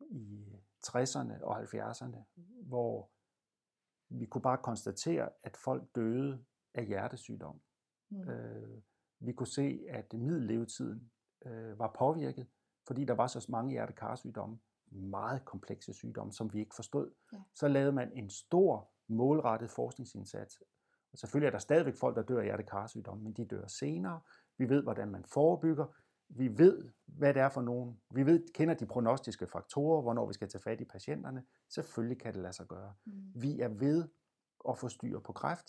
i 0.00 0.46
60'erne 0.86 1.44
og 1.44 1.62
70'erne, 1.62 2.16
hvor 2.66 3.10
vi 4.08 4.26
kunne 4.26 4.42
bare 4.42 4.58
konstatere, 4.58 5.28
at 5.42 5.56
folk 5.56 5.82
døde 5.94 6.44
af 6.74 6.86
hjertesygdom. 6.86 7.60
Mm. 8.10 8.28
Øh, 8.28 8.82
vi 9.18 9.32
kunne 9.32 9.46
se, 9.46 9.80
at 9.88 10.12
middellevetiden 10.12 11.10
øh, 11.46 11.78
var 11.78 11.94
påvirket, 11.98 12.46
fordi 12.86 13.04
der 13.04 13.14
var 13.14 13.26
så 13.26 13.46
mange 13.48 13.70
hjertekarsygdomme, 13.70 14.58
meget 14.90 15.44
komplekse 15.44 15.92
sygdomme, 15.92 16.32
som 16.32 16.52
vi 16.52 16.60
ikke 16.60 16.74
forstod. 16.74 17.10
Ja. 17.32 17.38
Så 17.54 17.68
lavede 17.68 17.92
man 17.92 18.12
en 18.12 18.30
stor 18.30 18.90
målrettet 19.08 19.70
forskningsindsats. 19.70 20.58
Og 21.12 21.18
selvfølgelig 21.18 21.46
er 21.46 21.50
der 21.50 21.58
stadigvæk 21.58 21.96
folk, 21.96 22.16
der 22.16 22.22
dør 22.22 22.38
af 22.38 22.44
hjertekarsygdomme, 22.44 23.24
men 23.24 23.32
de 23.32 23.44
dør 23.44 23.66
senere. 23.66 24.20
Vi 24.58 24.68
ved, 24.68 24.82
hvordan 24.82 25.10
man 25.10 25.24
forebygger. 25.24 25.86
Vi 26.28 26.58
ved, 26.58 26.90
hvad 27.06 27.34
det 27.34 27.42
er 27.42 27.48
for 27.48 27.60
nogen. 27.60 28.00
Vi 28.10 28.26
ved, 28.26 28.52
kender 28.54 28.74
de 28.74 28.86
prognostiske 28.86 29.46
faktorer, 29.46 30.02
hvornår 30.02 30.26
vi 30.26 30.32
skal 30.32 30.48
tage 30.48 30.62
fat 30.62 30.80
i 30.80 30.84
patienterne. 30.84 31.44
Selvfølgelig 31.68 32.20
kan 32.20 32.34
det 32.34 32.42
lade 32.42 32.52
sig 32.52 32.66
gøre. 32.66 32.94
Mm. 33.04 33.12
Vi 33.34 33.60
er 33.60 33.68
ved 33.68 34.08
at 34.68 34.78
få 34.78 34.88
styr 34.88 35.18
på 35.18 35.32
kræft. 35.32 35.66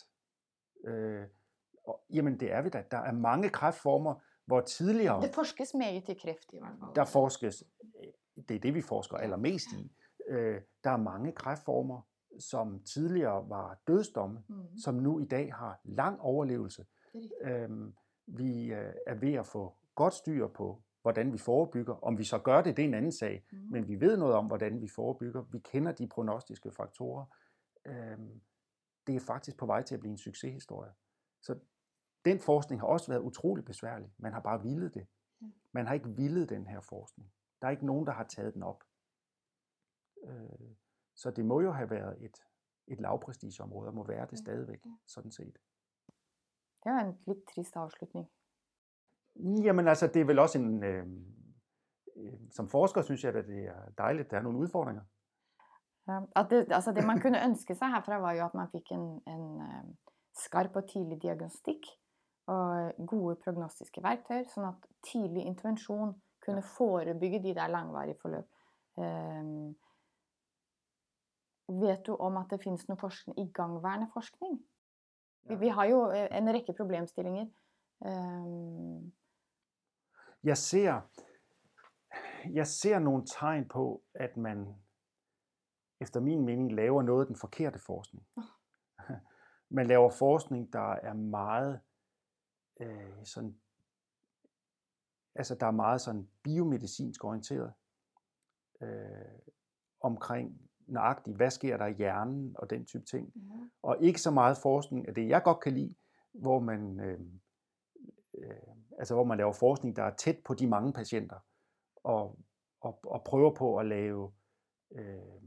Øh, 0.84 1.28
og, 1.84 2.03
jamen 2.09 2.39
det 2.39 2.51
er 2.51 2.61
vi 2.61 2.70
da. 2.70 2.84
Der 2.91 2.97
er 2.97 3.11
mange 3.11 3.49
kræftformer, 3.49 4.15
hvor 4.45 4.61
tidligere 4.61 5.22
Det 5.22 5.36
forskes 5.36 5.74
meget 5.74 6.09
i 6.09 6.13
kreft, 6.13 6.53
i 6.53 6.57
hvert 6.59 6.76
fall. 6.80 6.95
der 6.95 7.05
forskes, 7.05 7.63
det 8.50 8.56
er 8.56 8.60
det 8.60 8.74
vi 8.74 8.82
forsker 8.82 9.18
allermest 9.18 9.68
i, 9.74 9.92
Øh, 10.30 10.62
der 10.84 10.90
er 10.90 10.98
mange 10.98 11.32
kræftformer, 11.32 12.02
som 12.40 12.84
tidligere 12.84 13.50
var 13.50 13.80
dødsdomme, 13.88 14.44
Mm. 14.48 14.78
som 14.78 14.96
nu 14.96 15.20
i 15.20 15.26
dag 15.26 15.54
har 15.54 15.80
lang 15.84 16.22
overlevelse. 16.22 16.86
Er. 17.42 17.64
Øhm, 17.64 17.94
vi 18.28 18.74
øh, 18.74 18.94
er 19.08 19.16
ved 19.16 19.34
at 19.34 19.46
få 19.46 19.76
godt 19.96 20.14
styr 20.14 20.48
på, 20.48 20.82
hvordan 21.02 21.34
vi 21.34 21.38
forebygger. 21.38 21.94
Om 22.04 22.18
vi 22.18 22.24
så 22.24 22.38
gør 22.40 22.62
det, 22.62 22.78
det 22.78 22.84
er 22.84 22.88
en 22.88 22.94
anden 22.94 23.12
sag. 23.12 23.46
Mm. 23.52 23.58
Men 23.72 23.88
vi 23.88 24.00
ved 24.00 24.18
noget 24.18 24.36
om, 24.36 24.48
hvordan 24.48 24.82
vi 24.82 24.88
forebygger. 24.88 25.42
Vi 25.42 25.60
kender 25.60 25.92
de 25.92 26.08
prognostiske 26.08 26.72
faktorer. 26.72 27.26
Øhm, 27.86 28.42
det 29.08 29.16
er 29.16 29.20
faktisk 29.20 29.58
på 29.58 29.66
vej 29.66 29.82
til 29.84 29.96
at 29.96 30.00
blive 30.00 30.12
en 30.12 30.18
succeshistorie. 30.18 30.92
Så 31.42 31.56
den 32.26 32.40
forskning 32.40 32.82
har 32.82 32.88
også 32.88 33.12
været 33.12 33.22
utrolig 33.22 33.66
besværlig. 33.66 34.14
Man 34.18 34.34
har 34.34 34.40
bare 34.42 34.62
villet 34.64 34.94
det. 34.94 35.08
Man 35.72 35.88
har 35.88 35.94
ikke 35.94 36.10
villet 36.10 36.50
den 36.50 36.68
her 36.68 36.80
forskning. 36.82 37.32
Der 37.62 37.68
er 37.68 37.72
ikke 37.72 37.86
nogen, 37.86 38.08
der 38.08 38.14
har 38.14 38.24
taget 38.24 38.53
den 38.53 38.64
op. 38.64 38.84
Øh, 40.24 40.76
så 41.16 41.32
det 41.32 41.45
må 41.45 41.62
jo 41.62 41.72
have 41.72 41.89
været 41.89 42.24
et, 42.26 42.38
et 42.88 43.01
lavprestigeområde, 43.01 43.88
og 43.88 43.93
må 43.93 44.03
være 44.03 44.28
det 44.30 44.39
stadigvæk, 44.39 44.80
sådan 45.08 45.32
set. 45.32 45.58
Det 46.84 46.91
var 46.91 46.99
en 46.99 47.18
litt 47.28 47.47
trist 47.55 47.76
avslutning. 47.76 48.28
Jamen 49.64 49.88
altså, 49.88 50.08
det 50.08 50.22
er 50.22 50.26
vel 50.26 50.39
også 50.39 50.60
en... 50.60 50.84
Øh, 50.84 51.08
øh, 52.16 52.39
som 52.51 52.70
forsker 52.70 53.01
synes 53.01 53.24
jeg, 53.24 53.36
at 53.36 53.47
det 53.47 53.66
er 53.66 53.89
dejligt, 53.97 54.26
at 54.26 54.32
der 54.32 54.38
er 54.38 54.41
nogle 54.41 54.60
udfordringer. 54.60 55.03
Ja, 56.08 56.20
At 56.36 56.49
det, 56.49 56.68
altså 56.72 56.91
det 56.91 57.05
man 57.05 57.22
kunne 57.22 57.43
ønske 57.45 57.76
seg 57.76 57.88
herfra, 57.88 58.18
var 58.18 58.34
jo 58.34 58.45
at 58.45 58.53
man 58.53 58.70
fikk 58.72 58.91
en, 58.91 59.22
en 59.28 59.62
eh, 59.62 59.84
skarp 60.36 60.76
og 60.76 60.89
tidlig 60.89 61.22
diagnostikk 61.22 61.84
og 62.47 62.93
gode 63.08 63.36
prognostiske 63.43 64.03
verktøy, 64.03 64.45
sånn 64.47 64.70
at 64.70 64.88
tidlig 65.12 65.43
intervensjon 65.43 66.16
kunne 66.48 66.64
forebygge 66.64 67.43
de 67.43 67.56
der 67.56 67.68
langvarige 67.68 68.16
forløp. 68.22 68.48
Ehm, 68.98 69.76
vet 71.68 72.08
du 72.08 72.16
om 72.16 72.38
at 72.38 72.48
det 72.50 72.62
finnes 72.64 72.88
noe 72.88 72.98
forskning, 72.98 73.39
igangværende 73.39 74.08
forskning? 74.14 74.62
Vi, 75.50 75.56
vi 75.56 75.68
har 75.68 75.86
jo 75.86 76.00
eh, 76.12 76.28
en 76.38 76.50
rekke 76.56 76.74
problemstillinger. 76.74 77.48
Ehm, 78.06 79.12
Jeg 80.43 80.58
ser, 80.58 81.02
jeg 82.54 82.68
ser 82.68 83.00
nogle 83.00 83.26
tegn 83.26 83.68
på, 83.68 84.04
at 84.14 84.38
man 84.38 84.76
efter 86.00 86.20
min 86.20 86.45
mening 86.45 86.72
laver 86.74 87.02
noget 87.02 87.22
af 87.22 87.28
den 87.28 87.36
forkerte 87.36 87.80
forskning. 87.80 88.28
Man 89.70 89.88
laver 89.88 90.10
forskning, 90.10 90.74
der 90.74 90.91
er 90.91 91.14
meget 91.14 91.82
øh, 92.80 93.26
sådan, 93.26 93.62
altså 95.38 95.56
der 95.56 95.66
er 95.66 95.72
meget 95.72 96.02
sådan 96.02 96.30
biomedicinsk 96.44 97.24
orienteret 97.24 97.74
øh, 98.82 99.40
omkring 100.02 100.62
nøjagtigt, 100.88 101.36
hvad 101.36 101.52
sker 101.52 101.78
der 101.78 101.86
i 101.86 101.94
hjernen 101.94 102.56
og 102.60 102.70
den 102.70 102.86
type 102.86 103.06
ting. 103.06 103.34
Og 103.84 103.98
ikke 104.02 104.22
så 104.22 104.32
meget 104.32 104.58
forskning 104.58 105.08
af 105.08 105.16
det, 105.16 105.30
jeg 105.30 105.44
godt 105.44 105.60
kan 105.60 105.74
lide, 105.74 105.96
hvor 106.34 106.60
man, 106.60 107.00
øh, 107.00 107.20
øh, 108.38 108.76
altså 109.00 109.14
hvor 109.14 109.24
man 109.24 109.38
laver 109.38 109.54
forskning, 109.54 109.96
der 109.96 110.04
er 110.04 110.16
tæt 110.16 110.38
på 110.46 110.54
de 110.54 110.68
mange 110.68 110.94
patienter, 110.94 111.40
og, 112.04 112.40
og, 112.82 113.00
og 113.04 113.24
prøver 113.24 113.56
på 113.56 113.78
at 113.78 113.86
lave 113.86 114.32
øh, 114.92 115.42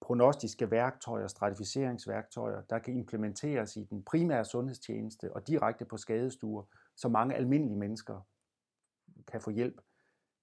prognostiske 0.00 0.70
værktøjer, 0.70 1.26
stratificeringsværktøjer, 1.26 2.62
der 2.62 2.78
kan 2.78 2.96
implementeres 2.96 3.76
i 3.76 3.84
den 3.84 4.04
primære 4.04 4.44
sundhedstjeneste 4.44 5.32
og 5.32 5.46
direkte 5.46 5.84
på 5.84 5.96
skadestuer, 5.96 6.64
så 6.96 7.08
mange 7.08 7.34
almindelige 7.34 7.78
mennesker 7.78 8.20
kan 9.28 9.40
få 9.40 9.50
hjælp. 9.50 9.80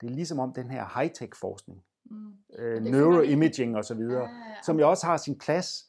Det 0.01 0.07
er 0.07 0.11
ligesom 0.11 0.39
om 0.39 0.53
den 0.53 0.71
her 0.71 0.85
high-tech 0.85 1.39
forskning, 1.39 1.83
mm. 2.05 2.33
øh, 2.59 2.81
neuroimaging 2.83 3.77
og 3.77 3.85
så 3.85 3.93
videre, 3.95 4.21
Ja, 4.23 4.29
ja, 4.29 4.49
ja. 4.49 4.55
som 4.63 4.79
jo 4.79 4.89
også 4.89 5.05
har 5.05 5.17
sin 5.17 5.37
plads. 5.37 5.85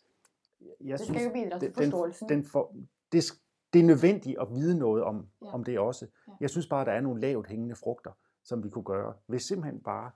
Jeg 0.81 0.99
Det 0.99 1.07
skal 1.07 1.23
jo 1.25 1.31
bidra 1.33 1.59
til 1.59 1.69
den, 1.69 1.75
forståelsen. 1.75 2.29
den 2.29 2.45
for, 2.45 2.75
det, 3.13 3.25
det 3.73 3.79
er 3.81 3.85
nødvendigt 3.85 4.39
at 4.41 4.51
vide 4.51 4.79
noget 4.79 5.03
om, 5.05 5.29
Ja. 5.43 5.47
om 5.55 5.65
det 5.65 5.79
også. 5.79 6.07
Ja. 6.29 6.33
Jeg 6.41 6.51
synes 6.51 6.67
bare, 6.67 6.85
der 6.85 6.93
er 6.93 7.01
nogle 7.01 7.21
lavt 7.21 7.47
hængende 7.47 7.75
frugter, 7.75 8.13
som 8.45 8.65
vi 8.65 8.69
kunne 8.71 8.85
gøre, 8.85 9.15
ved 9.29 9.39
simpelthen 9.39 9.81
bare, 9.83 10.11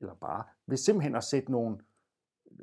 eller 0.00 0.14
bare, 0.14 0.44
ved 0.66 0.76
simpelthen 0.76 1.14
at 1.14 1.24
sætte 1.24 1.52
nogle 1.52 1.78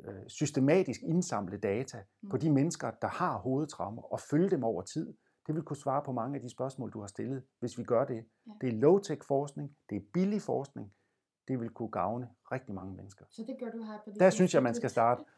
øh, 0.04 0.14
systematisk 0.28 1.00
indsamle 1.02 1.56
data 1.58 2.02
Mm. 2.22 2.28
på 2.28 2.36
de 2.36 2.52
mennesker, 2.52 2.90
der 2.90 3.08
har 3.08 3.38
hovedtraumer, 3.38 4.02
og 4.02 4.20
følge 4.20 4.50
dem 4.50 4.64
over 4.64 4.82
tid. 4.82 5.14
Det 5.46 5.54
vil 5.54 5.62
kunne 5.62 5.76
svare 5.76 6.02
på 6.02 6.12
mange 6.12 6.34
af 6.36 6.40
de 6.42 6.48
spørgsmål, 6.50 6.92
du 6.92 7.00
har 7.00 7.06
stillet, 7.06 7.42
hvis 7.58 7.78
vi 7.78 7.84
gør 7.84 8.04
det. 8.04 8.24
Ja. 8.46 8.52
Det 8.60 8.68
er 8.68 8.72
low-tech 8.86 9.26
forskning, 9.26 9.76
det 9.90 9.96
er 9.96 10.00
billig 10.12 10.42
forskning, 10.42 10.92
det 11.48 11.60
vil 11.60 11.70
kunne 11.70 11.88
gavne 11.90 12.28
rigtig 12.52 12.74
mange 12.74 12.94
mennesker. 12.94 13.24
Så 13.30 13.42
det 13.46 13.56
gør 13.60 13.70
du 13.70 13.82
her 13.84 13.98
på 14.04 14.10
dit 14.10 14.20
Der 14.20 14.30
synes 14.30 14.54
jeg, 14.54 14.62
man 14.62 14.74
skal 14.74 14.90
starte. 14.90 15.24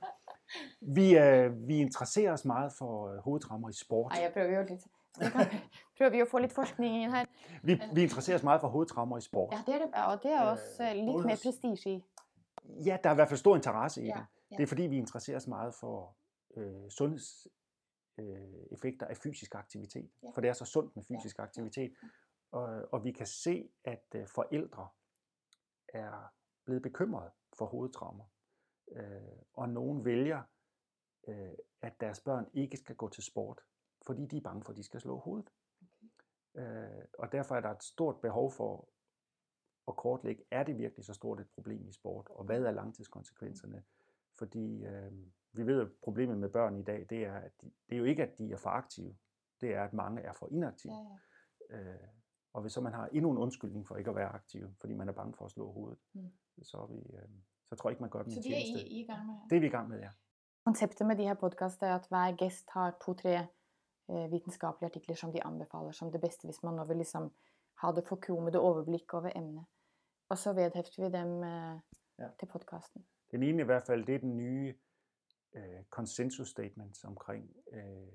Vi, 0.81 1.19
øh, 1.19 1.69
vi 1.69 1.77
interesserer 1.77 2.33
os 2.33 2.45
meget 2.45 2.73
for 2.79 3.09
øh, 3.09 3.19
hovedtraumer 3.19 3.69
i 3.69 3.73
sport. 3.73 4.13
Nei, 4.13 4.23
jeg 4.23 4.33
prøver 4.33 4.59
jo 4.61 4.65
kan, 4.67 4.81
Prøver 5.99 6.11
vi 6.11 6.23
å 6.23 6.27
få 6.31 6.39
litt 6.39 6.53
forskning 6.57 6.95
inn 7.03 7.11
her? 7.13 7.27
Vi, 7.63 7.75
vi 7.95 8.03
interesserer 8.03 8.39
os 8.39 8.43
meget 8.47 8.61
for 8.61 8.69
hovedtraumer 8.69 9.19
i 9.19 9.21
sport. 9.21 9.53
Ja, 9.53 9.61
det 9.67 9.75
er, 9.75 9.79
det, 9.85 9.91
ja, 9.97 10.17
det 10.23 10.33
er 10.37 10.41
også 10.43 10.83
Øh, 10.83 10.95
litt 10.97 11.07
både 11.13 11.27
mer 11.27 11.35
hos- 11.37 11.43
prestisje 11.43 11.91
i. 11.91 12.05
Ja, 12.87 12.97
der 13.03 13.11
er 13.11 13.15
i 13.15 13.21
hvert 13.21 13.29
fald 13.29 13.39
stor 13.39 13.57
interesse 13.57 14.03
i 14.03 14.07
Ja, 14.07 14.13
det. 14.15 14.27
ja. 14.51 14.57
Det 14.57 14.63
er 14.63 14.67
fordi, 14.67 14.83
vi 14.83 14.97
interesserer 14.97 15.37
os 15.37 15.47
meget 15.47 15.75
for 15.75 16.17
øh, 16.57 16.91
sundhedseffekter 16.91 17.59
øh, 18.19 18.67
effekter 18.71 19.07
af 19.07 19.17
fysisk 19.17 19.55
aktivitet. 19.55 20.11
Ja. 20.23 20.31
For 20.35 20.41
det 20.41 20.49
er 20.49 20.53
så 20.53 20.65
sundt 20.65 20.97
med 20.97 21.05
fysisk 21.05 21.39
ja, 21.39 21.43
aktivitet. 21.43 21.95
Og, 22.51 22.89
og 22.93 23.05
vi 23.05 23.13
kan 23.13 23.27
se, 23.27 23.71
at 23.85 24.05
øh, 24.15 24.27
forældre 24.27 24.89
er 25.89 26.33
blevet 26.65 26.83
bekymrede 26.83 27.31
for 27.59 27.67
hovedtraumer. 27.67 28.25
Øh, 28.93 29.43
og 29.53 29.69
nogen 29.69 30.05
vælger, 30.05 30.43
øh, 31.29 31.53
at 31.83 32.01
deres 32.01 32.21
børn 32.21 32.47
ikke 32.53 32.77
skal 32.77 32.97
gå 32.97 33.09
til 33.09 33.23
sport, 33.23 33.61
fordi 34.07 34.27
de 34.27 34.37
er 34.37 34.41
bange 34.41 34.65
for, 34.65 34.71
at 34.71 34.77
de 34.77 34.83
skal 34.83 35.01
slå 35.01 35.19
hovedet. 35.19 35.51
Øh, 36.55 37.05
og 37.19 37.33
derfor 37.33 37.55
er 37.57 37.61
der 37.61 37.71
et 37.71 37.83
stort 37.83 38.21
behov 38.21 38.53
for 38.53 38.89
at 39.89 39.97
kortlægge, 39.97 40.45
er 40.51 40.63
det 40.63 40.79
virkelig 40.79 41.05
så 41.05 41.15
stort 41.15 41.41
et 41.41 41.51
problem 41.51 41.89
i 41.89 41.93
sport, 41.93 42.29
og 42.31 42.45
hvad 42.45 42.63
er 42.63 42.71
langtidskonsekvenserne? 42.71 43.85
Fordi 44.39 44.85
øh, 44.85 45.13
vi 45.53 45.67
ved, 45.67 45.81
at 45.81 45.89
problemet 46.03 46.39
med 46.39 46.49
børn 46.49 46.77
i 46.77 46.83
dag, 46.83 47.07
det 47.11 47.25
er, 47.25 47.35
at 47.35 47.53
de, 47.63 47.67
det 47.89 47.95
er 47.95 47.99
jo 47.99 48.05
ikke, 48.05 48.23
at 48.23 48.39
de 48.39 48.53
er 48.53 48.57
for 48.57 48.71
aktive. 48.71 49.17
Det 49.61 49.75
er, 49.75 49.85
at 49.85 49.93
mange 49.93 50.21
er 50.23 50.33
for 50.33 50.49
inaktive. 50.51 50.93
Ja, 50.93 51.77
ja. 51.77 51.79
Øh, 51.79 52.09
og 52.53 52.61
hvis 52.63 52.73
så 52.73 52.81
man 52.81 52.93
har 52.93 53.07
endnu 53.13 53.31
en 53.31 53.39
undskyldning 53.39 53.87
for 53.87 53.97
ikke 53.97 54.11
at 54.11 54.17
være 54.17 54.29
aktiv, 54.29 54.75
fordi 54.81 54.95
man 54.95 55.09
er 55.09 55.13
bange 55.13 55.35
for 55.35 55.45
at 55.45 55.51
slå 55.51 55.73
hovedet, 55.73 55.99
Mm. 56.15 56.31
så, 56.63 56.77
er 56.77 56.87
vi, 56.87 56.99
øh, 57.17 57.29
så 57.65 57.75
tror 57.77 57.91
jeg 57.91 57.93
ikke, 57.93 58.01
man 58.03 58.11
gør 58.11 58.23
dem 58.23 58.31
Så 58.31 58.39
en 58.41 58.45
vi 58.45 58.49
er 58.49 58.59
tjeneste. 58.65 58.89
i, 58.89 59.01
i 59.01 59.07
gang 59.07 59.27
med 59.27 59.35
Det 59.51 59.57
er 59.57 59.61
vi 59.61 59.67
i 59.67 59.71
gang 59.71 59.89
med, 59.89 59.99
ja. 60.01 60.11
Konseptet 60.65 61.07
med 61.07 61.17
de 61.17 61.23
her 61.23 61.35
podkast 61.35 61.83
er 61.83 61.95
at 61.95 62.07
hver 62.09 62.37
gæst 62.37 62.67
har 62.71 62.97
to-tre 63.05 63.47
eh, 64.11 64.33
vitenskapelige 64.33 64.89
artikler 64.91 65.15
som 65.15 65.33
de 65.33 65.45
anbefaler 65.45 65.93
som 65.93 66.13
det 66.13 66.21
bedste, 66.21 66.47
hvis 66.47 66.63
man 66.63 66.75
nå 66.75 66.85
vil 66.85 66.97
liksom 66.97 67.33
ha 67.83 67.93
det 67.93 68.05
forkromede 68.09 68.59
overblikk 68.61 69.15
over 69.15 69.31
emnet. 69.37 69.65
Og 70.29 70.39
så 70.39 70.53
vedhæfter 70.53 71.05
vi 71.05 71.11
dem 71.19 71.43
eh, 71.43 71.81
Ja. 72.19 72.29
til 72.41 72.47
podkasten. 72.47 73.07
Den 73.31 73.43
ene 73.43 73.63
i 73.63 73.65
hvert 73.65 73.83
fald, 73.83 74.07
det 74.07 74.15
er 74.15 74.19
den 74.19 74.37
nye 74.37 74.75
øh, 75.55 75.85
consensus 75.91 76.49
statements 76.49 77.05
omkring 77.05 77.57
øh, 77.73 78.13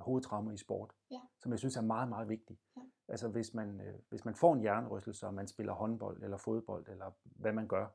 hovedtraumer 0.00 0.52
i 0.52 0.56
sport, 0.56 0.92
Ja. 1.10 1.20
som 1.38 1.52
jeg 1.52 1.58
synes 1.58 1.76
er 1.76 1.80
meget, 1.82 2.08
meget 2.08 2.28
vigtig. 2.28 2.58
Ja. 2.76 2.80
Altså 3.08 3.28
hvis 3.28 3.54
man, 3.54 3.80
øh, 3.80 3.98
hvis 4.08 4.24
man 4.24 4.34
får 4.34 4.52
en 4.54 4.60
hjernerystelse, 4.60 5.26
og 5.26 5.34
man 5.34 5.48
spiller 5.48 5.72
håndbold 5.72 6.22
eller 6.22 6.36
fodbold, 6.36 6.88
eller 6.88 7.10
hvad 7.24 7.52
man 7.52 7.68
gør, 7.68 7.86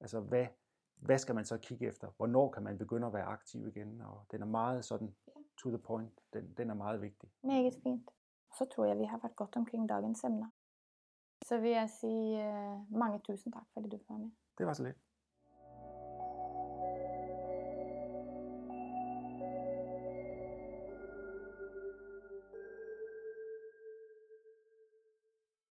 altså 0.00 0.20
hvad, 0.20 0.46
hvad 0.96 1.18
skal 1.18 1.34
man 1.34 1.44
så 1.44 1.58
kigge 1.58 1.86
efter? 1.86 2.08
Hvornår 2.16 2.50
kan 2.50 2.62
man 2.62 2.78
begynde 2.78 3.06
at 3.06 3.12
være 3.12 3.24
aktiv 3.24 3.66
igen? 3.66 4.00
Og 4.00 4.26
den 4.30 4.42
er 4.42 4.46
meget 4.46 4.84
sådan 4.84 5.16
to 5.58 5.68
the 5.68 5.78
point. 5.78 6.20
Den, 6.32 6.54
den 6.56 6.70
er 6.70 6.74
meget 6.74 7.00
vigtig. 7.02 7.30
Meget 7.42 7.74
fint. 7.82 8.10
Så 8.58 8.64
tror 8.74 8.84
jeg 8.84 8.98
vi 8.98 9.04
har 9.04 9.18
vært 9.22 9.36
godt 9.36 9.56
omkring 9.56 9.88
dagens 9.88 10.24
emne. 10.24 10.50
Så 11.44 11.60
vil 11.60 11.70
jeg 11.70 11.90
si 11.90 12.34
eh, 12.34 12.92
mange 12.92 13.18
tusen 13.18 13.52
takk 13.52 13.66
for 13.74 13.80
at 13.80 13.92
du 13.92 13.98
var 14.08 14.18
med. 14.18 14.30
Det 14.58 14.66
var 14.66 14.72
så 14.72 14.82
lidt. 14.82 14.96